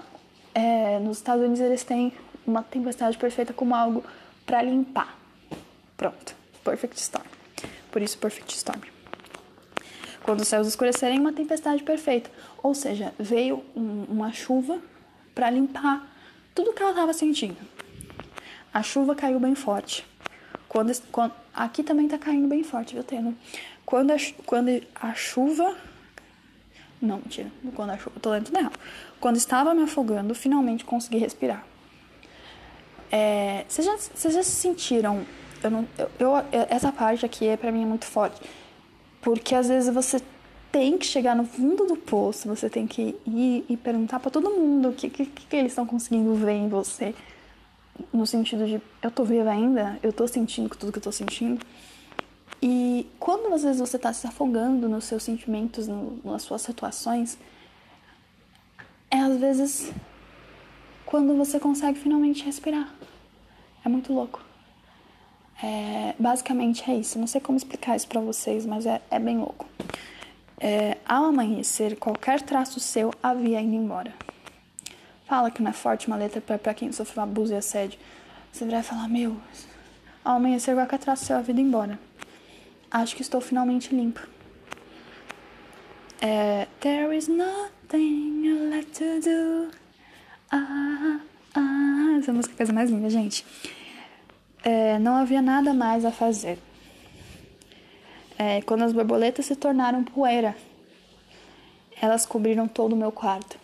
é 0.56 1.00
nos 1.00 1.18
Estados 1.18 1.44
Unidos 1.44 1.60
eles 1.60 1.84
têm 1.84 2.14
uma 2.48 2.64
tempestade 2.64 3.18
perfeita 3.18 3.54
como 3.54 3.76
algo 3.76 4.04
para 4.46 4.62
limpar. 4.62 5.16
Pronto, 5.98 6.36
perfect 6.64 6.98
storm. 6.98 7.28
Por 7.92 8.02
isso 8.02 8.18
perfect 8.18 8.56
storm 8.56 8.99
quando 10.30 10.42
os 10.42 10.48
céus 10.48 10.68
escurecerem, 10.68 11.20
uma 11.20 11.34
tempestade 11.34 11.82
perfeita. 11.82 12.30
Ou 12.62 12.76
seja, 12.76 13.12
veio 13.18 13.66
um, 13.76 14.04
uma 14.10 14.32
chuva 14.32 14.80
para 15.34 15.50
limpar 15.50 16.08
tudo 16.54 16.72
que 16.72 16.84
ela 16.84 16.92
estava 16.92 17.14
sentindo. 17.14 17.58
A 18.72 18.84
chuva 18.84 19.16
caiu 19.16 19.40
bem 19.40 19.56
forte. 19.56 20.06
Quando, 20.68 20.96
quando 21.12 21.34
aqui 21.52 21.82
também 21.82 22.06
está 22.06 22.20
caindo 22.20 22.48
bem 22.48 22.64
forte, 22.64 22.94
viu, 22.94 23.04
Taylor? 23.04 23.34
Quando 23.84 24.12
a, 24.12 24.18
quando 24.46 24.70
a 24.94 25.16
chuva. 25.16 25.76
Não, 27.02 27.18
mentira. 27.18 27.52
Quando 27.74 27.90
a 27.90 27.98
chuva. 27.98 28.20
Tô 28.20 28.30
lendo 28.30 28.52
tudo. 28.52 28.72
Quando 29.20 29.38
estava 29.38 29.74
me 29.74 29.82
afogando, 29.82 30.36
finalmente 30.36 30.86
consegui 30.86 31.18
respirar. 31.18 31.66
É, 33.12 33.66
vocês, 33.68 33.84
já, 33.84 34.30
já 34.30 34.44
se 34.44 34.52
sentiram. 34.52 35.26
Eu 35.64 35.72
não, 35.72 35.88
eu, 35.98 36.08
eu, 36.20 36.68
essa 36.70 36.92
parte 36.92 37.26
aqui 37.26 37.48
é 37.48 37.58
para 37.58 37.72
mim 37.72 37.82
é 37.82 37.86
muito 37.88 38.06
forte 38.06 38.40
porque 39.22 39.56
às 39.56 39.68
vezes 39.68 39.94
você 39.94 40.22
tem 40.72 40.98
que 40.98 41.06
chegar 41.06 41.36
no 41.36 41.46
fundo 41.46 41.86
do 41.86 41.96
poço, 41.96 42.48
você 42.48 42.70
tem 42.70 42.86
que 42.86 43.16
ir 43.26 43.66
e 43.68 43.78
perguntar 43.78 44.20
para 44.20 44.30
todo 44.30 44.50
mundo 44.52 44.90
o 44.90 44.94
que, 44.94 45.10
que, 45.10 45.26
que 45.26 45.56
eles 45.56 45.72
estão 45.72 45.86
conseguindo 45.86 46.34
ver 46.36 46.54
em 46.54 46.70
você. 46.70 47.16
No 48.14 48.26
sentido 48.26 48.66
de, 48.66 48.82
eu 49.02 49.12
tô 49.12 49.24
viva 49.24 49.50
ainda, 49.50 50.00
eu 50.02 50.14
tô 50.14 50.28
sentindo 50.28 50.70
tudo 50.70 50.92
que 50.92 51.00
eu 51.00 51.04
tô 51.04 51.12
sentindo. 51.12 51.66
E 52.62 53.08
quando 53.20 53.54
às 53.54 53.64
vezes 53.64 53.80
você 53.80 53.98
tá 53.98 54.14
se 54.14 54.28
afogando 54.28 54.88
nos 54.88 55.06
seus 55.06 55.24
sentimentos, 55.24 55.88
no, 55.88 56.20
nas 56.24 56.44
suas 56.44 56.62
situações, 56.62 57.38
é 59.10 59.20
às 59.20 59.38
vezes 59.38 59.92
quando 61.06 61.36
você 61.36 61.60
consegue 61.60 61.98
finalmente 61.98 62.44
respirar. 62.44 62.94
É 63.84 63.90
muito 63.90 64.14
louco. 64.14 64.49
É, 65.62 66.16
basicamente 66.18 66.90
é 66.90 66.96
isso. 66.96 67.20
Não 67.20 67.28
sei 67.28 67.42
como 67.42 67.58
explicar 67.58 67.96
isso 67.96 68.08
para 68.08 68.22
vocês, 68.22 68.66
mas 68.66 68.86
é, 68.86 69.02
é 69.12 69.20
bem 69.20 69.38
louco. 69.38 69.66
É, 70.60 70.98
ao 71.06 71.26
amanhecer, 71.26 71.98
qualquer 71.98 72.42
traço 72.42 72.80
seu 72.80 73.14
havia 73.22 73.62
ido 73.62 73.76
embora. 73.76 74.14
Fala 75.26 75.52
que 75.52 75.62
não 75.62 75.70
é 75.70 75.74
forte 75.74 76.08
uma 76.08 76.16
letra 76.16 76.42
para 76.42 76.74
quem 76.74 76.92
sofreu 76.92 77.24
abuso 77.24 77.54
e 77.54 77.58
assédio. 77.58 78.00
Você 78.52 78.66
vai 78.66 78.82
falar: 78.82 79.08
Meu, 79.08 79.38
ao 80.24 80.38
amanhecer, 80.38 80.76
qualquer 80.76 81.00
traço 81.00 81.26
seu 81.26 81.38
havia 81.38 81.52
ido 81.52 81.62
embora. 81.62 82.00
Acho 82.90 83.16
que 83.16 83.22
estou 83.22 83.40
finalmente 83.40 83.94
limpo. 83.94 84.28
É, 86.22 86.68
There 86.80 87.16
is 87.16 87.28
nothing 87.28 88.70
left 88.70 88.98
to 88.98 89.22
do. 89.22 89.72
Ah, 90.52 91.20
ah. 91.56 92.18
Essa 92.18 92.34
música 92.34 92.54
é 92.54 92.56
a 92.56 92.58
coisa 92.58 92.74
mais 92.74 92.90
linda, 92.90 93.10
gente 93.10 93.46
é, 94.64 95.00
não 95.00 95.16
havia 95.16 95.42
nada 95.42 95.74
mais 95.74 96.04
a 96.06 96.12
fazer. 96.12 96.60
É, 98.38 98.62
quando 98.62 98.84
as 98.84 98.94
borboletas 98.94 99.46
se 99.46 99.56
tornaram 99.56 100.04
poeira, 100.04 100.56
elas 102.02 102.26
cobriram 102.26 102.68
todo 102.68 102.94
o 102.94 102.96
meu 102.96 103.12
quarto. 103.12 103.60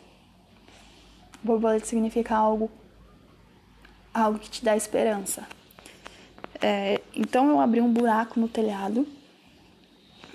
Borboleta 1.41 1.85
significa 1.85 2.35
algo, 2.35 2.69
algo 4.13 4.39
que 4.39 4.49
te 4.49 4.65
dá 4.65 4.75
esperança. 4.75 5.47
É, 6.61 6.99
então 7.15 7.49
eu 7.49 7.59
abri 7.59 7.81
um 7.81 7.91
buraco 7.91 8.39
no 8.39 8.47
telhado, 8.47 9.07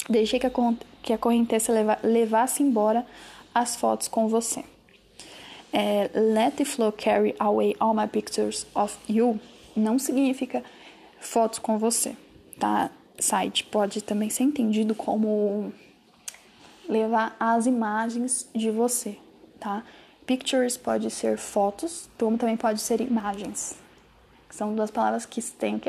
deixei 0.09 0.39
que 0.39 0.47
a 0.47 0.53
que 1.03 1.13
a 1.15 1.19
correnteza 1.19 1.73
leva, 1.73 1.99
levasse 2.03 2.63
embora 2.63 3.07
as 3.55 3.75
fotos 3.77 4.07
com 4.07 4.29
você. 4.29 4.65
É, 5.73 6.11
Let 6.15 6.57
the 6.57 6.65
flow 6.65 6.93
carry 6.93 7.35
away 7.39 7.75
all 7.81 7.95
my 7.95 8.07
pictures 8.07 8.67
of 8.75 8.97
you 9.09 9.41
não 9.77 9.99
significa 9.99 10.63
fotos 11.21 11.59
com 11.59 11.79
você, 11.79 12.17
tá? 12.59 12.91
Site 13.19 13.65
pode 13.65 14.03
também 14.03 14.31
ser 14.31 14.45
entendido 14.45 14.95
como 14.95 15.73
levar 16.89 17.37
as 17.39 17.67
imagens 17.67 18.49
de 18.55 18.71
você, 18.71 19.17
tá? 19.59 19.85
Pictures 20.27 20.77
pode 20.77 21.11
ser 21.11 21.37
fotos, 21.37 22.09
como 22.19 22.39
também 22.39 22.57
pode 22.57 22.81
ser 22.81 23.01
imagens. 23.01 23.77
São 24.49 24.75
duas 24.75 24.91
palavras 24.91 25.27
que 25.27 25.43
têm 25.43 25.81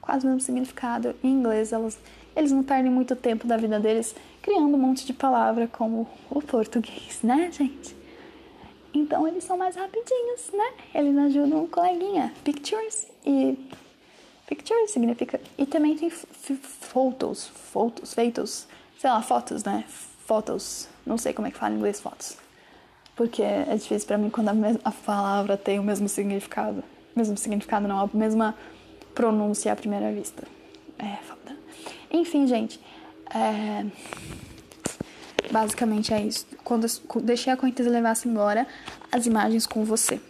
quase 0.00 0.26
o 0.26 0.28
mesmo 0.28 0.40
significado. 0.40 1.14
Em 1.22 1.28
inglês, 1.28 1.72
elas, 1.72 1.98
eles 2.34 2.50
não 2.52 2.62
perdem 2.62 2.90
muito 2.90 3.14
tempo 3.14 3.46
da 3.46 3.56
vida 3.56 3.78
deles 3.78 4.14
criando 4.40 4.74
um 4.74 4.80
monte 4.80 5.06
de 5.06 5.12
palavra 5.12 5.68
como 5.68 6.08
o 6.30 6.42
português, 6.42 7.20
né, 7.22 7.50
gente? 7.52 7.94
Então 8.94 9.26
eles 9.26 9.44
são 9.44 9.56
mais 9.56 9.76
rapidinhos, 9.76 10.50
né? 10.52 10.72
Eles 10.94 11.16
ajudam 11.16 11.64
o 11.64 11.68
coleguinha. 11.68 12.32
Pictures 12.44 13.11
e 13.24 13.58
pictures 14.46 14.90
significa 14.90 15.40
e 15.56 15.64
também 15.66 15.96
tem 15.96 16.10
fotos, 16.10 17.48
fotos, 17.48 18.14
feitos, 18.14 18.66
sei 18.98 19.10
lá, 19.10 19.22
fotos, 19.22 19.64
né? 19.64 19.84
Fotos. 20.26 20.88
Não 21.06 21.18
sei 21.18 21.32
como 21.32 21.48
é 21.48 21.50
que 21.50 21.58
fala 21.58 21.74
em 21.74 21.78
inglês 21.78 22.00
fotos. 22.00 22.36
Porque 23.16 23.42
é 23.42 23.74
difícil 23.74 24.06
para 24.06 24.18
mim 24.18 24.30
quando 24.30 24.48
a, 24.48 24.54
a 24.84 24.92
palavra 24.92 25.56
tem 25.56 25.78
o 25.78 25.82
mesmo 25.82 26.08
significado. 26.08 26.82
Mesmo 27.14 27.36
significado 27.36 27.86
não, 27.86 28.00
a 28.00 28.08
mesma 28.12 28.56
pronúncia 29.14 29.72
à 29.72 29.76
primeira 29.76 30.12
vista. 30.12 30.46
É 30.98 31.16
foda. 31.24 31.56
Enfim, 32.10 32.46
gente. 32.46 32.80
É... 33.34 33.84
Basicamente 35.50 36.14
é 36.14 36.22
isso. 36.22 36.46
Quando 36.64 36.86
deixei 37.22 37.52
a 37.52 37.56
correnteza 37.56 37.90
levar-se 37.90 38.28
embora, 38.28 38.66
as 39.10 39.26
imagens 39.26 39.66
com 39.66 39.84
você. 39.84 40.20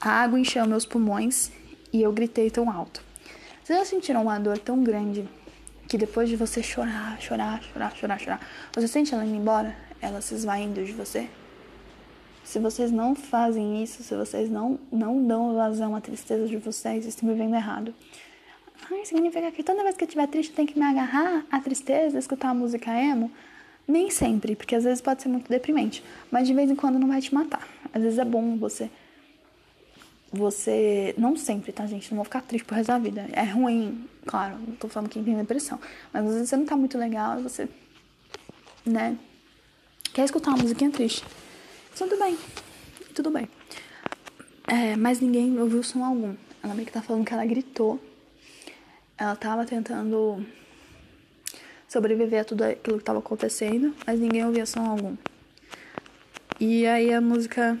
A 0.00 0.10
água 0.10 0.38
encheu 0.38 0.66
meus 0.66 0.86
pulmões 0.86 1.50
e 1.92 2.02
eu 2.02 2.12
gritei 2.12 2.50
tão 2.50 2.70
alto. 2.70 3.02
Vocês 3.62 3.78
já 3.78 3.84
sentiram 3.84 4.22
uma 4.22 4.38
dor 4.38 4.58
tão 4.58 4.82
grande 4.82 5.28
que 5.88 5.96
depois 5.98 6.28
de 6.28 6.36
você 6.36 6.62
chorar, 6.62 7.20
chorar, 7.20 7.62
chorar, 7.62 7.96
chorar, 7.96 8.18
chorar, 8.18 8.48
você 8.74 8.88
sente 8.88 9.14
ela 9.14 9.24
indo 9.24 9.36
embora? 9.36 9.74
Ela 10.00 10.20
se 10.20 10.34
esvaindo 10.34 10.84
de 10.84 10.92
você? 10.92 11.28
Se 12.44 12.58
vocês 12.58 12.90
não 12.90 13.14
fazem 13.14 13.82
isso, 13.82 14.02
se 14.02 14.14
vocês 14.14 14.48
não, 14.48 14.78
não 14.90 15.26
dão 15.26 15.54
vazão 15.54 15.94
à 15.94 16.00
tristeza 16.00 16.46
de 16.46 16.56
vocês, 16.56 17.04
estão 17.04 17.28
vivendo 17.28 17.54
errado. 17.54 17.94
Ai, 18.90 19.04
significa 19.04 19.50
que 19.50 19.62
toda 19.62 19.82
vez 19.82 19.96
que 19.96 20.04
eu 20.04 20.06
estiver 20.06 20.26
triste 20.28 20.50
eu 20.50 20.56
tenho 20.56 20.68
que 20.68 20.78
me 20.78 20.84
agarrar 20.84 21.44
à 21.50 21.60
tristeza, 21.60 22.18
escutar 22.18 22.50
a 22.50 22.54
música 22.54 22.90
emo? 22.90 23.30
Nem 23.86 24.10
sempre, 24.10 24.56
porque 24.56 24.74
às 24.74 24.84
vezes 24.84 25.00
pode 25.00 25.22
ser 25.22 25.28
muito 25.28 25.48
deprimente, 25.48 26.02
mas 26.30 26.46
de 26.46 26.54
vez 26.54 26.70
em 26.70 26.74
quando 26.74 26.98
não 26.98 27.08
vai 27.08 27.20
te 27.20 27.34
matar. 27.34 27.66
Às 27.92 28.02
vezes 28.02 28.18
é 28.18 28.24
bom 28.24 28.56
você. 28.56 28.90
Você. 30.32 31.14
Não 31.16 31.36
sempre, 31.36 31.72
tá, 31.72 31.86
gente? 31.86 32.10
Não 32.10 32.16
vou 32.16 32.24
ficar 32.24 32.42
triste 32.42 32.64
pro 32.64 32.76
resto 32.76 32.88
da 32.88 32.98
vida. 32.98 33.26
É 33.32 33.44
ruim, 33.44 34.06
claro, 34.26 34.56
não 34.66 34.76
tô 34.76 34.88
falando 34.88 35.08
que 35.08 35.22
tem 35.22 35.36
depressão. 35.36 35.78
Mas 36.12 36.26
às 36.26 36.32
vezes 36.32 36.48
você 36.48 36.56
não 36.56 36.66
tá 36.66 36.76
muito 36.76 36.98
legal, 36.98 37.40
você. 37.40 37.68
Né? 38.84 39.16
Quer 40.12 40.24
escutar 40.24 40.50
uma 40.50 40.58
musiquinha 40.58 40.90
triste? 40.90 41.24
Tudo 41.96 42.18
bem. 42.18 42.36
Tudo 43.14 43.30
bem. 43.30 43.48
É, 44.66 44.96
mas 44.96 45.20
ninguém 45.20 45.58
ouviu 45.58 45.82
som 45.82 46.04
algum. 46.04 46.34
Ela 46.62 46.74
meio 46.74 46.86
que 46.86 46.92
tá 46.92 47.00
falando 47.00 47.24
que 47.24 47.32
ela 47.32 47.46
gritou. 47.46 47.98
Ela 49.16 49.34
tava 49.34 49.64
tentando 49.64 50.44
sobreviver 51.88 52.42
a 52.42 52.44
tudo 52.44 52.62
aquilo 52.62 52.98
que 52.98 53.02
estava 53.02 53.18
acontecendo, 53.18 53.94
mas 54.06 54.20
ninguém 54.20 54.44
ouvia 54.44 54.66
som 54.66 54.84
algum. 54.84 55.16
E 56.60 56.86
aí 56.86 57.12
a 57.12 57.20
música. 57.20 57.78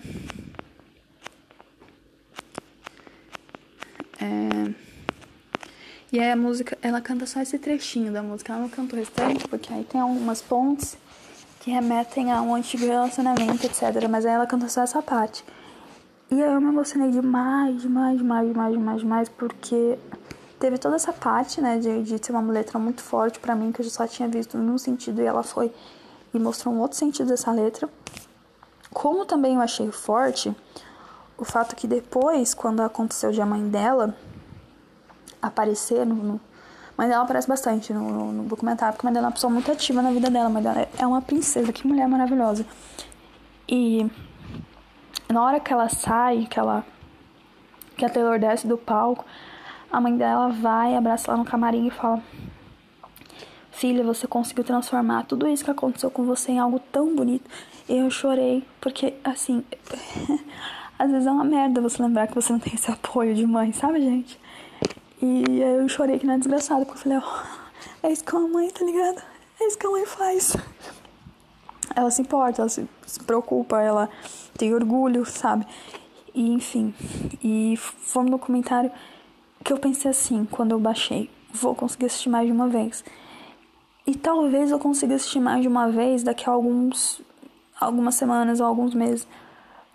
É... 4.20 4.88
E 6.10 6.18
aí 6.18 6.30
a 6.30 6.36
música, 6.36 6.76
ela 6.80 7.00
canta 7.00 7.26
só 7.26 7.40
esse 7.40 7.58
trechinho 7.58 8.12
da 8.12 8.22
música, 8.22 8.52
ela 8.52 8.62
não 8.62 8.68
canta 8.68 8.96
o 8.96 8.98
restante, 8.98 9.46
porque 9.46 9.72
aí 9.72 9.84
tem 9.84 10.00
algumas 10.00 10.40
pontes 10.40 10.96
que 11.60 11.70
remetem 11.70 12.32
a 12.32 12.40
um 12.40 12.54
antigo 12.54 12.86
relacionamento, 12.86 13.66
etc. 13.66 14.08
Mas 14.08 14.24
aí 14.24 14.32
ela 14.32 14.46
canta 14.46 14.68
só 14.68 14.82
essa 14.82 15.02
parte. 15.02 15.44
E 16.30 16.40
eu 16.40 16.60
me 16.60 16.68
emocionei 16.68 17.10
demais, 17.10 17.82
demais, 17.82 18.18
demais, 18.18 18.48
demais, 18.48 18.72
demais, 18.72 19.00
demais, 19.00 19.28
porque 19.28 19.98
teve 20.58 20.78
toda 20.78 20.96
essa 20.96 21.12
parte, 21.12 21.60
né, 21.60 21.78
de, 21.78 22.02
de 22.02 22.24
ser 22.24 22.32
uma 22.32 22.52
letra 22.52 22.78
muito 22.78 23.02
forte 23.02 23.38
para 23.38 23.54
mim, 23.54 23.72
que 23.72 23.80
eu 23.80 23.84
só 23.88 24.06
tinha 24.06 24.28
visto 24.28 24.58
num 24.58 24.76
sentido 24.76 25.22
e 25.22 25.24
ela 25.24 25.42
foi 25.42 25.72
e 26.32 26.38
mostrou 26.38 26.74
um 26.74 26.80
outro 26.80 26.96
sentido 26.98 27.28
dessa 27.28 27.50
letra. 27.52 27.88
Como 28.92 29.24
também 29.24 29.54
eu 29.54 29.60
achei 29.60 29.90
forte 29.90 30.54
o 31.38 31.44
fato 31.44 31.76
que 31.76 31.86
depois, 31.86 32.52
quando 32.52 32.80
aconteceu 32.80 33.30
de 33.30 33.40
a 33.40 33.46
mãe 33.46 33.66
dela 33.68 34.14
aparecer 35.40 36.04
no, 36.04 36.16
no 36.16 36.40
mãe 36.96 37.08
dela 37.08 37.22
aparece 37.22 37.46
bastante 37.46 37.92
no, 37.92 38.10
no, 38.10 38.32
no, 38.32 38.42
documentário, 38.42 38.94
porque 38.94 39.06
a 39.06 39.08
mãe 39.08 39.14
dela 39.14 39.26
é 39.26 39.28
uma 39.28 39.32
pessoa 39.32 39.52
muito 39.52 39.70
ativa 39.70 40.02
na 40.02 40.10
vida 40.10 40.28
dela, 40.28 40.48
mas 40.48 40.64
dela 40.64 40.88
é 40.98 41.06
uma 41.06 41.22
princesa, 41.22 41.72
que 41.72 41.86
mulher 41.86 42.08
maravilhosa. 42.08 42.66
E 43.68 44.10
na 45.28 45.40
hora 45.44 45.60
que 45.60 45.72
ela 45.72 45.88
sai, 45.88 46.48
que 46.50 46.58
ela 46.58 46.84
que 47.96 48.04
a 48.04 48.10
Taylor 48.10 48.38
desce 48.38 48.66
do 48.66 48.76
palco, 48.76 49.24
a 49.90 50.00
mãe 50.00 50.16
dela 50.16 50.48
vai, 50.48 50.96
abraça 50.96 51.30
ela 51.30 51.38
no 51.38 51.44
camarim 51.44 51.86
e 51.86 51.90
fala: 51.90 52.20
Filha, 53.70 54.02
você 54.02 54.26
conseguiu 54.26 54.64
transformar 54.64 55.24
tudo 55.24 55.46
isso 55.46 55.64
que 55.64 55.70
aconteceu 55.70 56.10
com 56.10 56.24
você 56.24 56.52
em 56.52 56.58
algo 56.58 56.80
tão 56.92 57.14
bonito. 57.14 57.48
Eu 57.88 58.10
chorei, 58.10 58.66
porque, 58.80 59.14
assim, 59.22 59.64
às 60.98 61.10
vezes 61.10 61.26
é 61.26 61.30
uma 61.30 61.44
merda 61.44 61.80
você 61.80 62.02
lembrar 62.02 62.26
que 62.26 62.34
você 62.34 62.52
não 62.52 62.58
tem 62.58 62.74
esse 62.74 62.90
apoio 62.90 63.34
de 63.34 63.46
mãe, 63.46 63.72
sabe, 63.72 64.00
gente? 64.00 64.38
E 65.22 65.60
eu 65.60 65.88
chorei 65.88 66.18
que 66.18 66.26
não 66.26 66.34
é 66.34 66.38
desgraçado, 66.38 66.84
porque 66.84 66.98
eu 66.98 67.02
falei: 67.02 67.18
oh, 67.18 68.06
é 68.06 68.12
isso 68.12 68.24
que 68.24 68.36
a 68.36 68.40
mãe, 68.40 68.70
tá 68.70 68.84
ligado? 68.84 69.22
É 69.60 69.66
isso 69.66 69.78
que 69.78 69.86
a 69.86 69.90
mãe 69.90 70.06
faz. 70.06 70.56
Ela 71.94 72.10
se 72.10 72.22
importa, 72.22 72.62
ela 72.62 72.68
se, 72.68 72.88
se 73.06 73.20
preocupa, 73.20 73.80
ela 73.80 74.08
tem 74.56 74.74
orgulho, 74.74 75.24
sabe? 75.24 75.66
E, 76.34 76.52
enfim, 76.52 76.94
e 77.42 77.76
foi 77.76 78.22
um 78.22 78.30
documentário 78.30 78.90
que 79.64 79.72
eu 79.72 79.78
pensei 79.78 80.10
assim 80.10 80.44
quando 80.44 80.72
eu 80.72 80.80
baixei: 80.80 81.30
vou 81.52 81.74
conseguir 81.74 82.06
assistir 82.06 82.28
mais 82.28 82.46
de 82.46 82.52
uma 82.52 82.68
vez. 82.68 83.04
E 84.06 84.14
talvez 84.14 84.70
eu 84.70 84.78
consiga 84.78 85.14
assistir 85.16 85.40
mais 85.40 85.62
de 85.62 85.68
uma 85.68 85.90
vez 85.90 86.22
daqui 86.22 86.48
a 86.48 86.52
alguns 86.52 87.20
algumas 87.80 88.14
semanas 88.14 88.60
ou 88.60 88.66
alguns 88.66 88.94
meses. 88.94 89.26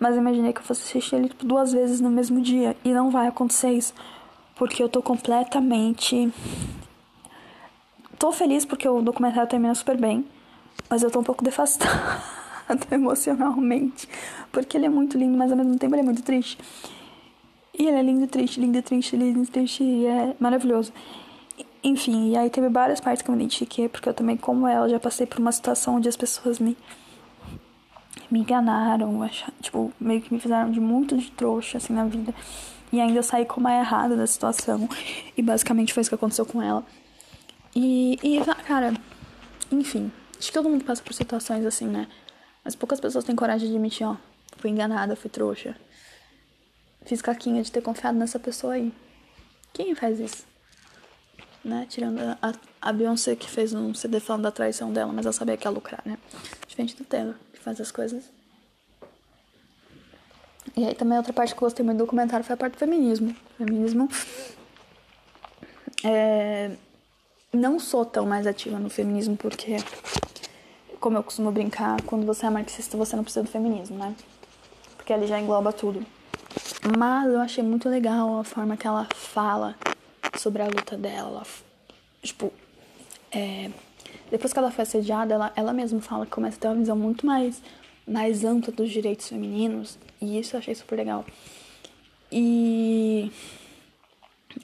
Mas 0.03 0.17
imaginei 0.17 0.51
que 0.51 0.59
eu 0.59 0.65
fosse 0.65 0.81
assistir 0.81 1.15
ele 1.15 1.29
tipo, 1.29 1.45
duas 1.45 1.71
vezes 1.71 2.01
no 2.01 2.09
mesmo 2.09 2.41
dia 2.41 2.75
e 2.83 2.91
não 2.91 3.09
vai 3.09 3.25
acontecer 3.25 3.71
isso, 3.71 3.93
porque 4.53 4.83
eu 4.83 4.89
tô 4.89 5.01
completamente 5.01 6.29
tô 8.19 8.29
feliz 8.33 8.65
porque 8.65 8.85
o 8.85 9.01
documentário 9.01 9.49
termina 9.49 9.73
super 9.73 9.95
bem, 9.95 10.25
mas 10.89 11.03
eu 11.03 11.09
tô 11.09 11.21
um 11.21 11.23
pouco 11.23 11.41
defastada 11.45 11.89
emocionalmente, 12.91 14.09
porque 14.51 14.75
ele 14.75 14.87
é 14.87 14.89
muito 14.89 15.17
lindo, 15.17 15.37
mas 15.37 15.51
ao 15.51 15.57
mesmo 15.57 15.79
tempo 15.79 15.95
ele 15.95 16.01
é 16.01 16.05
muito 16.05 16.21
triste. 16.21 16.57
E 17.73 17.87
ele 17.87 17.95
é 17.95 18.01
lindo, 18.01 18.27
triste, 18.27 18.59
lindo, 18.59 18.81
triste, 18.81 19.15
lindo, 19.15 19.49
triste, 19.49 19.85
e 19.85 20.05
é 20.05 20.35
maravilhoso. 20.37 20.91
Enfim, 21.81 22.31
e 22.31 22.35
aí 22.35 22.49
teve 22.49 22.67
várias 22.67 22.99
partes 22.99 23.21
que 23.21 23.29
eu 23.29 23.35
me 23.35 23.41
identifiquei, 23.41 23.87
porque 23.87 24.09
eu 24.09 24.13
também, 24.13 24.35
como 24.35 24.67
ela, 24.67 24.89
já 24.89 24.99
passei 24.99 25.25
por 25.25 25.39
uma 25.39 25.53
situação 25.53 25.95
onde 25.95 26.09
as 26.09 26.17
pessoas 26.17 26.59
me 26.59 26.75
me 28.33 28.39
enganaram, 28.39 29.29
tipo, 29.61 29.93
meio 29.99 30.21
que 30.21 30.33
me 30.33 30.39
fizeram 30.39 30.71
de 30.71 30.79
muito 30.79 31.17
de 31.17 31.31
trouxa, 31.31 31.77
assim, 31.77 31.93
na 31.93 32.05
vida. 32.05 32.33
E 32.91 32.99
ainda 32.99 33.19
eu 33.19 33.23
saí 33.23 33.45
como 33.45 33.67
a 33.67 33.75
errada 33.75 34.15
da 34.15 34.27
situação. 34.27 34.89
E 35.37 35.41
basicamente 35.41 35.93
foi 35.93 36.01
isso 36.01 36.09
que 36.09 36.15
aconteceu 36.15 36.45
com 36.45 36.61
ela. 36.61 36.83
E, 37.75 38.19
e, 38.21 38.39
cara, 38.67 38.93
enfim, 39.71 40.11
acho 40.37 40.47
que 40.47 40.53
todo 40.53 40.69
mundo 40.69 40.83
passa 40.83 41.01
por 41.01 41.13
situações 41.13 41.65
assim, 41.65 41.87
né? 41.87 42.07
Mas 42.63 42.75
poucas 42.75 42.99
pessoas 42.99 43.23
têm 43.23 43.35
coragem 43.35 43.67
de 43.67 43.73
admitir, 43.73 44.05
ó, 44.05 44.15
fui 44.57 44.69
enganada, 44.69 45.15
fui 45.15 45.29
trouxa 45.29 45.75
fiz 47.05 47.21
caquinha 47.21 47.61
de 47.61 47.71
ter 47.71 47.81
confiado 47.81 48.17
nessa 48.17 48.39
pessoa 48.39 48.73
aí. 48.73 48.93
Quem 49.73 49.95
faz 49.95 50.19
isso? 50.19 50.45
Né? 51.63 51.85
Tirando 51.89 52.19
a, 52.19 52.53
a 52.81 52.93
Beyoncé 52.93 53.35
que 53.35 53.49
fez 53.49 53.73
um 53.73 53.93
CD 53.93 54.19
falando 54.19 54.43
da 54.43 54.51
traição 54.51 54.91
dela, 54.91 55.11
mas 55.13 55.25
ela 55.25 55.33
sabia 55.33 55.55
que 55.55 55.65
ia 55.65 55.71
lucrar, 55.71 56.01
né? 56.05 56.17
Diferente 56.67 56.95
do 56.95 57.05
Taylor, 57.05 57.35
faz 57.63 57.79
as 57.79 57.91
coisas. 57.91 58.23
E 60.75 60.85
aí 60.85 60.95
também 60.95 61.17
outra 61.17 61.33
parte 61.33 61.53
que 61.53 61.57
eu 61.57 61.67
gostei 61.67 61.85
muito 61.85 61.97
do 61.97 62.03
documentário 62.03 62.45
foi 62.45 62.53
a 62.53 62.57
parte 62.57 62.73
do 62.73 62.79
feminismo. 62.79 63.35
Feminismo. 63.57 64.09
É... 66.03 66.71
Não 67.53 67.79
sou 67.79 68.03
tão 68.05 68.25
mais 68.25 68.45
ativa 68.45 68.77
no 68.79 68.89
feminismo 68.89 69.37
porque, 69.37 69.77
como 70.99 71.17
eu 71.17 71.23
costumo 71.23 71.51
brincar, 71.51 72.01
quando 72.01 72.25
você 72.25 72.45
é 72.45 72.49
marxista 72.49 72.97
você 72.97 73.15
não 73.15 73.23
precisa 73.23 73.43
do 73.43 73.49
feminismo, 73.49 73.97
né? 73.97 74.15
Porque 74.97 75.13
ele 75.13 75.27
já 75.27 75.39
engloba 75.39 75.71
tudo. 75.71 76.05
Mas 76.97 77.31
eu 77.31 77.39
achei 77.39 77.63
muito 77.63 77.87
legal 77.87 78.39
a 78.39 78.43
forma 78.43 78.75
que 78.75 78.85
ela 78.87 79.07
fala 79.13 79.75
sobre 80.37 80.61
a 80.61 80.65
luta 80.65 80.97
dela. 80.97 81.29
Ela, 81.29 81.43
tipo, 82.21 82.51
é, 83.31 83.69
depois 84.33 84.51
que 84.51 84.57
ela 84.57 84.71
foi 84.71 84.81
assediada, 84.81 85.35
ela, 85.35 85.53
ela 85.55 85.71
mesma 85.71 86.01
fala 86.01 86.25
que 86.25 86.31
começa 86.31 86.57
a 86.57 86.59
ter 86.59 86.67
uma 86.67 86.77
visão 86.77 86.95
muito 86.95 87.23
mais, 87.23 87.61
mais 88.07 88.43
ampla 88.43 88.73
dos 88.73 88.89
direitos 88.89 89.29
femininos. 89.29 89.99
E 90.19 90.39
isso 90.39 90.55
eu 90.55 90.57
achei 90.57 90.73
super 90.73 90.95
legal. 90.95 91.23
E. 92.31 93.31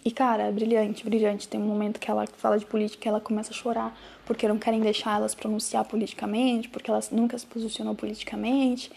E, 0.03 0.09
cara, 0.09 0.47
é 0.47 0.51
brilhante, 0.51 1.05
brilhante. 1.05 1.47
Tem 1.47 1.59
um 1.59 1.67
momento 1.67 1.99
que 1.99 2.09
ela 2.09 2.25
fala 2.25 2.57
de 2.57 2.65
política 2.65 3.07
e 3.07 3.09
ela 3.09 3.19
começa 3.19 3.51
a 3.51 3.55
chorar 3.55 3.95
porque 4.25 4.47
não 4.47 4.57
querem 4.57 4.79
deixar 4.81 5.17
elas 5.17 5.35
pronunciar 5.35 5.85
politicamente, 5.85 6.67
porque 6.67 6.89
elas 6.89 7.11
nunca 7.11 7.37
se 7.37 7.45
posicionou 7.45 7.93
politicamente. 7.93 8.91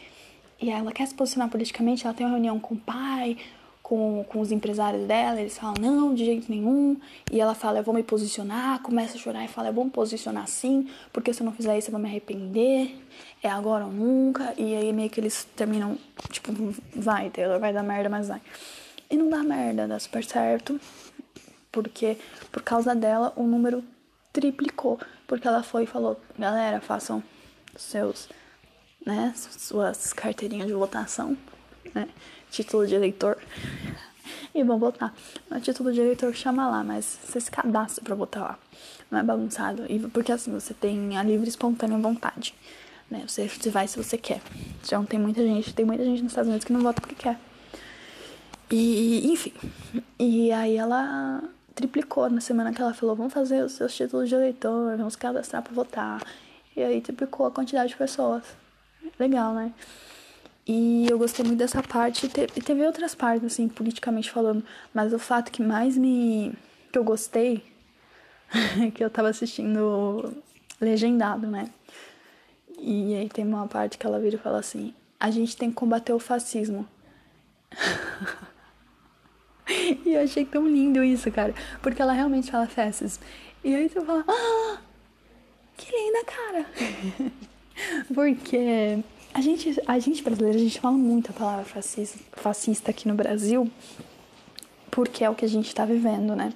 E 0.59 0.70
ela 0.70 0.90
quer 0.90 1.07
se 1.07 1.15
posicionar 1.15 1.51
politicamente, 1.51 2.07
ela 2.07 2.15
tem 2.15 2.24
uma 2.24 2.32
reunião 2.32 2.59
com 2.59 2.74
o 2.74 2.78
pai, 2.78 3.36
com, 3.82 4.24
com 4.28 4.40
os 4.40 4.52
empresários 4.52 5.06
dela, 5.06 5.40
eles 5.40 5.59
falam, 5.59 5.74
não, 5.80 6.14
de 6.14 6.24
jeito 6.24 6.50
nenhum. 6.50 6.96
E 7.30 7.40
ela 7.40 7.54
fala, 7.54 7.78
eu 7.78 7.82
vou 7.82 7.94
me 7.94 8.02
posicionar, 8.02 8.80
começa 8.80 9.16
a 9.16 9.20
chorar 9.20 9.44
e 9.44 9.48
fala, 9.48 9.68
eu 9.68 9.72
vou 9.72 9.84
me 9.84 9.90
posicionar 9.90 10.46
sim, 10.46 10.88
porque 11.12 11.32
se 11.34 11.42
eu 11.42 11.44
não 11.44 11.52
fizer 11.52 11.76
isso 11.76 11.88
eu 11.88 11.92
vou 11.92 12.00
me 12.00 12.09
arrepender, 12.09 12.96
é 13.42 13.48
agora 13.50 13.84
ou 13.84 13.92
nunca. 13.92 14.54
E 14.56 14.74
aí 14.74 14.92
meio 14.92 15.10
que 15.10 15.20
eles 15.20 15.44
terminam, 15.56 15.98
tipo, 16.30 16.52
vai, 16.94 17.30
Taylor, 17.30 17.59
vai 17.59 17.72
dar 17.72 17.82
merda, 17.82 18.09
mas 18.09 18.28
vai. 18.28 18.40
E 19.10 19.16
não 19.16 19.28
dá 19.28 19.42
merda, 19.42 19.86
dá 19.88 19.98
super 19.98 20.24
certo, 20.24 20.80
porque 21.70 22.16
por 22.50 22.62
causa 22.62 22.94
dela 22.94 23.32
o 23.36 23.42
número 23.42 23.84
triplicou, 24.32 24.98
porque 25.26 25.46
ela 25.46 25.62
foi 25.62 25.84
e 25.84 25.86
falou, 25.86 26.18
galera, 26.38 26.80
façam 26.80 27.22
seus 27.76 28.28
né, 29.04 29.34
suas 29.36 30.12
carteirinhas 30.12 30.68
de 30.68 30.72
votação, 30.72 31.36
né, 31.94 32.09
título 32.52 32.86
de 32.86 32.94
eleitor. 32.94 33.38
E 34.54 34.62
vão 34.62 34.78
votar. 34.78 35.14
O 35.50 35.58
título 35.58 35.92
de 35.92 36.00
eleitor 36.00 36.34
chama 36.34 36.68
lá, 36.68 36.84
mas 36.84 37.18
você 37.24 37.40
se 37.40 37.50
cadastra 37.50 38.04
pra 38.04 38.14
votar 38.14 38.42
lá. 38.42 38.58
Não 39.10 39.18
é 39.18 39.22
bagunçado. 39.22 39.84
E 39.88 39.98
porque 39.98 40.30
assim, 40.30 40.52
você 40.52 40.74
tem 40.74 41.16
a 41.16 41.22
livre 41.22 41.46
e 41.46 41.48
espontânea 41.48 41.98
vontade. 41.98 42.54
Né? 43.10 43.24
Você, 43.26 43.48
você 43.48 43.70
vai 43.70 43.88
se 43.88 43.96
você 43.96 44.18
quer. 44.18 44.42
Já 44.84 45.02
tem 45.04 45.18
muita 45.18 45.42
gente, 45.42 45.74
tem 45.74 45.86
muita 45.86 46.04
gente 46.04 46.22
nos 46.22 46.32
Estados 46.32 46.48
Unidos 46.48 46.66
que 46.66 46.72
não 46.72 46.82
vota 46.82 47.00
porque 47.00 47.14
quer. 47.14 47.38
E, 48.70 49.30
enfim. 49.32 49.52
E 50.18 50.52
aí 50.52 50.76
ela 50.76 51.42
triplicou 51.74 52.28
na 52.28 52.40
semana 52.40 52.72
que 52.72 52.80
ela 52.80 52.92
falou, 52.92 53.16
vamos 53.16 53.32
fazer 53.32 53.64
os 53.64 53.72
seus 53.72 53.94
títulos 53.94 54.28
de 54.28 54.34
eleitor, 54.34 54.96
vamos 54.96 55.16
cadastrar 55.16 55.62
pra 55.62 55.72
votar. 55.72 56.22
E 56.76 56.82
aí 56.82 57.00
triplicou 57.00 57.46
a 57.46 57.50
quantidade 57.50 57.90
de 57.90 57.96
pessoas 57.96 58.42
legal, 59.18 59.54
né? 59.54 59.72
E 60.74 61.07
eu 61.11 61.19
gostei 61.19 61.44
muito 61.44 61.59
dessa 61.59 61.82
parte. 61.82 62.24
E 62.24 62.62
teve 62.62 62.86
outras 62.86 63.15
partes, 63.15 63.44
assim, 63.44 63.69
politicamente 63.69 64.31
falando. 64.31 64.65
Mas 64.94 65.12
o 65.12 65.19
fato 65.19 65.53
que 65.53 65.62
mais 65.62 65.99
me. 65.99 66.55
que 66.90 66.99
eu 66.99 67.05
gostei. 67.05 67.62
que 68.94 69.05
eu 69.05 69.11
tava 69.11 69.28
assistindo 69.28 70.35
legendado, 70.81 71.47
né? 71.47 71.70
E 72.78 73.15
aí 73.15 73.28
tem 73.28 73.44
uma 73.47 73.69
parte 73.69 73.99
que 73.99 74.07
ela 74.07 74.19
vira 74.19 74.36
e 74.36 74.39
fala 74.39 74.61
assim: 74.61 74.94
a 75.20 75.31
gente 75.31 75.55
tem 75.59 75.69
que 75.69 75.74
combater 75.74 76.15
o 76.15 76.19
fascismo. 76.19 76.89
e 79.69 80.15
eu 80.15 80.23
achei 80.23 80.47
tão 80.47 80.66
lindo 80.66 81.05
isso, 81.05 81.31
cara. 81.31 81.55
Porque 81.82 82.01
ela 82.01 82.15
realmente 82.15 82.51
fala 82.51 82.66
fascismo. 82.66 83.23
E 83.62 83.74
aí 83.74 83.90
você 83.90 84.01
fala: 84.01 84.24
ah, 84.27 84.78
que 85.77 85.93
linda, 85.93 86.24
cara. 86.24 86.66
Porque 88.15 89.05
a 89.34 89.40
gente, 89.40 89.80
a 89.86 89.98
gente 89.98 90.22
brasileira, 90.22 90.59
a 90.59 90.60
gente 90.60 90.80
fala 90.80 90.96
muito 90.96 91.30
a 91.30 91.32
palavra 91.32 91.64
fascista, 91.64 92.18
fascista 92.32 92.90
aqui 92.90 93.09
no 93.09 93.14
Brasil, 93.14 93.70
porque 94.90 95.24
é 95.24 95.30
o 95.30 95.34
que 95.34 95.44
a 95.44 95.48
gente 95.48 95.68
está 95.68 95.84
vivendo, 95.84 96.36
né? 96.36 96.52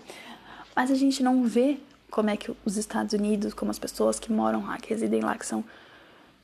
Mas 0.75 0.91
a 0.91 0.95
gente 0.95 1.23
não 1.23 1.45
vê 1.45 1.79
como 2.11 2.29
é 2.29 2.37
que 2.37 2.53
os 2.65 2.77
Estados 2.77 3.15
Unidos, 3.15 3.55
como 3.55 3.71
as 3.71 3.79
pessoas 3.79 4.21
que 4.21 4.31
moram 4.31 4.67
lá, 4.67 4.77
que 4.77 4.91
residem 4.91 5.21
lá, 5.23 5.37
que 5.37 5.47
são, 5.47 5.65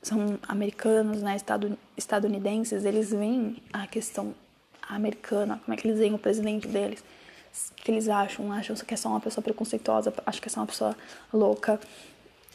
são 0.01 0.39
americanos, 0.47 1.21
né, 1.21 1.37
estadunidenses, 1.95 2.83
eles 2.83 3.11
veem 3.11 3.57
a 3.71 3.85
questão 3.85 4.33
americana, 4.89 5.61
como 5.63 5.73
é 5.73 5.77
que 5.77 5.87
eles 5.87 5.99
veem 5.99 6.13
o 6.13 6.19
presidente 6.19 6.67
deles, 6.67 7.03
que 7.75 7.91
eles 7.91 8.09
acham, 8.09 8.51
acham 8.51 8.75
que 8.75 8.93
é 8.93 8.97
só 8.97 9.09
uma 9.09 9.19
pessoa 9.19 9.43
preconceituosa, 9.43 10.13
acham 10.25 10.41
que 10.41 10.47
é 10.47 10.51
só 10.51 10.59
uma 10.61 10.67
pessoa 10.67 10.97
louca, 11.31 11.79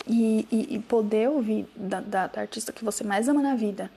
e, 0.09 0.47
e, 0.51 0.77
e 0.77 0.79
poder 0.79 1.29
ouvir 1.29 1.67
da, 1.77 2.01
da, 2.01 2.27
da, 2.27 2.41
artista 2.41 2.73
que 2.73 2.85
você 2.85 3.05
mais 3.05 3.29
ama 3.29 3.43
na 3.43 3.55
vida, 3.55 3.91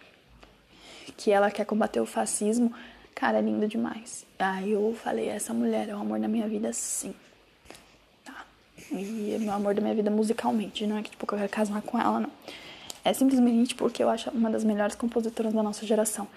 que 1.17 1.31
ela 1.31 1.49
quer 1.49 1.65
combater 1.65 2.01
o 2.01 2.05
fascismo, 2.05 2.73
cara, 3.15 3.37
é 3.37 3.41
lindo 3.41 3.67
demais. 3.67 4.25
Aí 4.37 4.71
eu 4.71 4.95
falei, 5.01 5.29
essa 5.29 5.53
mulher 5.53 5.87
é 5.87 5.95
o 5.95 5.99
amor 5.99 6.19
da 6.19 6.27
minha 6.27 6.47
vida, 6.47 6.73
sim. 6.73 7.13
Tá? 8.25 8.45
E 8.91 9.33
é 9.35 9.39
meu 9.39 9.53
amor 9.53 9.73
da 9.73 9.81
minha 9.81 9.95
vida 9.95 10.11
musicalmente, 10.11 10.85
não 10.85 10.97
é 10.97 11.01
que 11.01 11.11
tipo, 11.11 11.25
eu 11.25 11.37
quero 11.37 11.49
casar 11.49 11.81
com 11.81 11.97
ela, 11.97 12.19
não. 12.19 12.31
É 13.03 13.13
simplesmente 13.13 13.73
porque 13.73 14.03
eu 14.03 14.09
acho 14.09 14.29
uma 14.29 14.49
das 14.49 14.63
melhores 14.63 14.95
compositoras 14.95 15.53
da 15.53 15.63
nossa 15.63 15.85
geração. 15.85 16.27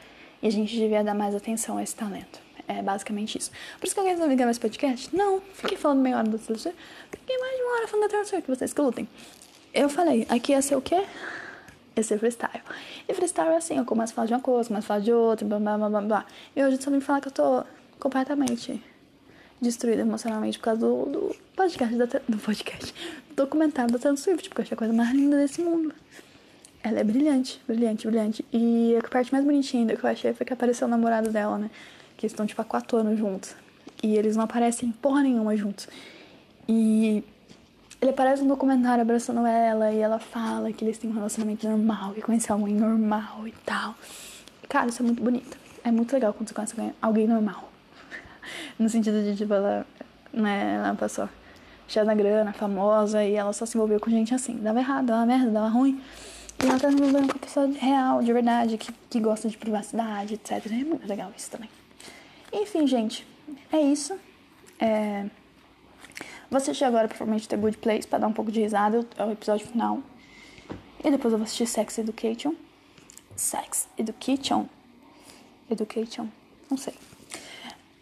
E 0.43 0.47
a 0.47 0.51
gente 0.51 0.75
devia 0.75 1.03
dar 1.05 1.15
mais 1.15 1.35
atenção 1.35 1.77
a 1.77 1.83
esse 1.83 1.95
talento. 1.95 2.41
É 2.67 2.81
basicamente 2.81 3.37
isso. 3.37 3.51
Por 3.79 3.87
isso 3.87 3.95
que 3.95 4.01
alguém 4.01 4.15
resolvi 4.15 4.37
gravar 4.37 4.51
esse 4.51 4.61
podcast? 4.61 5.15
Não, 5.15 5.43
fiquei 5.53 5.77
falando 5.77 6.01
meia 6.01 6.17
hora 6.17 6.29
da 6.29 6.39
Taylor 6.39 6.75
Fiquei 7.11 7.39
mais 7.39 7.57
de 7.57 7.63
uma 7.63 7.77
hora 7.77 7.89
falando 7.89 8.11
da 8.11 8.25
Taylor 8.25 8.43
que 8.43 8.49
vocês 8.49 8.73
que 8.73 8.81
lutem. 8.81 9.07
Eu 9.75 9.89
falei, 9.89 10.25
aqui 10.31 10.53
ia 10.53 10.63
ser 10.63 10.77
o 10.77 10.81
quê? 10.81 11.05
Ia 11.97 12.03
ser 12.05 12.17
freestyle. 12.17 12.63
E 13.09 13.13
freestyle 13.13 13.51
é 13.51 13.57
assim, 13.57 13.77
eu 13.77 13.85
começo 13.85 14.13
a 14.13 14.15
falar 14.15 14.29
de 14.29 14.33
uma 14.33 14.41
coisa, 14.41 14.69
começo 14.69 14.87
a 14.87 14.89
falar 14.89 15.01
de 15.01 15.13
outra, 15.13 15.45
blá 15.45 15.59
blá 15.59 15.77
blá 15.77 15.89
blá 15.89 16.01
blá. 16.01 16.27
E 16.55 16.63
hoje 16.63 16.81
só 16.81 16.93
me 16.93 17.01
falar 17.01 17.21
que 17.21 17.27
eu 17.27 17.33
tô 17.33 17.65
completamente 17.99 18.81
destruída 19.61 20.03
emocionalmente 20.03 20.59
por 20.59 20.67
causa 20.67 20.81
do, 20.81 21.07
do 21.07 21.37
podcast, 21.57 21.97
da, 21.97 22.05
do 22.05 22.39
podcast, 22.39 22.95
do 23.31 23.35
documentário 23.35 23.93
da 23.93 23.99
Taylor 23.99 24.17
Swift, 24.17 24.49
porque 24.49 24.61
eu 24.61 24.65
achei 24.65 24.75
a 24.77 24.79
coisa 24.79 24.93
mais 24.93 25.11
linda 25.11 25.37
desse 25.37 25.61
mundo. 25.61 25.93
Ela 26.81 27.01
é 27.01 27.05
brilhante, 27.05 27.61
brilhante, 27.67 28.07
brilhante. 28.07 28.45
E 28.53 28.97
a 28.97 29.09
parte 29.09 29.33
mais 29.33 29.45
bonitinha 29.45 29.97
que 29.97 30.05
eu 30.05 30.11
achei 30.11 30.33
foi 30.35 30.47
que 30.47 30.53
apareceu 30.53 30.87
o 30.87 30.91
namorado 30.91 31.31
dela, 31.31 31.59
né? 31.59 31.71
Que 32.17 32.27
estão, 32.27 32.47
tipo, 32.47 32.61
há 32.63 32.65
quatro 32.65 32.97
anos 32.99 33.19
juntos. 33.19 33.57
E 34.03 34.17
eles 34.17 34.37
não 34.37 34.45
aparecem 34.45 34.93
porra 34.93 35.23
nenhuma 35.23 35.57
juntos. 35.57 35.89
E 36.69 37.25
ele 38.05 38.11
aparece 38.11 38.43
no 38.43 38.49
documentário 38.49 39.01
abraçando 39.01 39.47
ela 39.47 39.91
e 39.91 39.99
ela 39.99 40.19
fala 40.19 40.71
que 40.71 40.85
eles 40.85 40.99
têm 40.99 41.09
um 41.09 41.15
relacionamento 41.15 41.67
normal, 41.67 42.13
que 42.13 42.21
conheceu 42.21 42.55
alguém 42.55 42.75
normal 42.75 43.49
e 43.49 43.53
tal. 43.65 43.95
Cara, 44.69 44.89
isso 44.89 45.03
é 45.03 45.07
muito 45.07 45.23
bonito. 45.23 45.57
É 45.83 45.91
muito 45.91 46.13
legal 46.13 46.35
quando 46.35 46.49
você 46.49 46.55
conhece 46.55 46.75
alguém 47.01 47.27
normal. 47.27 47.73
no 48.79 48.91
sentido 48.91 49.23
de, 49.23 49.35
tipo, 49.35 49.55
ela, 49.55 49.87
né, 50.35 50.75
ela 50.75 50.95
passou 50.95 51.27
cheia 51.89 52.05
da 52.05 52.15
grana, 52.15 52.53
famosa, 52.53 53.25
e 53.25 53.37
ela 53.37 53.55
só 53.55 53.65
se 53.65 53.75
envolveu 53.75 53.99
com 53.99 54.11
gente 54.11 54.35
assim. 54.35 54.59
Dava 54.59 54.81
errado, 54.81 55.07
dava 55.07 55.25
merda, 55.25 55.51
dava 55.51 55.69
ruim. 55.69 55.99
E 56.63 56.67
ela 56.67 56.79
tá 56.79 56.91
se 56.91 56.97
envolvendo 56.97 57.29
com 57.29 57.33
uma 57.33 57.39
pessoa 57.39 57.67
real, 57.67 58.23
de 58.23 58.33
verdade, 58.35 58.77
que, 58.77 58.93
que 59.09 59.19
gosta 59.19 59.49
de 59.49 59.57
privacidade, 59.57 60.35
etc. 60.35 60.67
É 60.67 60.85
muito 60.85 61.09
legal 61.09 61.33
isso 61.35 61.51
também. 61.51 61.71
Enfim, 62.53 62.87
gente, 62.87 63.27
é 63.73 63.81
isso. 63.81 64.15
É... 64.79 65.25
Vou 66.51 66.59
assistir 66.59 66.85
agora, 66.85 67.09
provavelmente, 67.09 67.49
The 67.49 67.57
Good 67.57 67.79
Place, 67.79 68.07
pra 68.07 68.19
dar 68.19 68.27
um 68.27 68.33
pouco 68.33 68.53
de 68.53 68.61
risada, 68.61 69.07
é 69.17 69.25
o 69.25 69.33
episódio 69.33 69.67
final. 69.67 70.03
E 71.03 71.11
depois 71.11 71.33
eu 71.33 71.39
vou 71.39 71.45
assistir 71.45 71.67
Sex 71.67 71.99
Education. 71.99 72.55
Sex 73.37 73.89
Education? 73.99 74.67
Education? 75.71 76.29
Não 76.71 76.77
sei. 76.77 76.95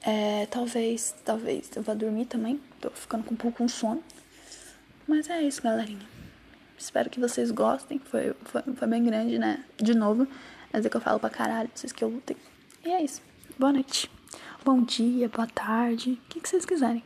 É, 0.05 0.47
talvez, 0.47 1.15
talvez 1.25 1.71
eu 1.77 1.83
vá 1.83 1.95
dormir 1.95 2.27
também. 2.27 2.61
Tô 2.81 2.91
ficando 2.91 3.25
com 3.25 3.35
um 3.35 3.37
pouco 3.37 3.59
com 3.59 3.69
sono. 3.69 4.03
Mas 5.07 5.29
é 5.31 5.43
isso, 5.43 5.63
galerinha. 5.63 6.07
Espero 6.77 7.09
que 7.09 7.21
vocês 7.21 7.51
gostem. 7.51 7.99
Foi, 7.99 8.35
foi, 8.45 8.63
foi 8.63 8.89
bem 8.89 9.05
grande, 9.05 9.39
né? 9.39 9.65
De 9.77 9.95
novo. 9.95 10.27
Mas 10.73 10.85
é 10.85 10.89
que 10.89 10.97
eu 10.97 11.01
falo 11.01 11.21
pra 11.21 11.31
caralho, 11.31 11.71
vocês 11.75 11.93
que 11.93 12.03
eu 12.03 12.09
lutei. 12.09 12.37
E 12.85 12.91
é 12.91 13.03
isso. 13.03 13.23
Boa 13.59 13.73
noite. 13.73 14.11
Bom 14.65 14.83
dia, 14.83 15.29
boa 15.29 15.47
tarde. 15.47 16.13
O 16.13 16.29
que, 16.29 16.41
que 16.41 16.49
vocês 16.49 16.65
quiserem. 16.65 17.05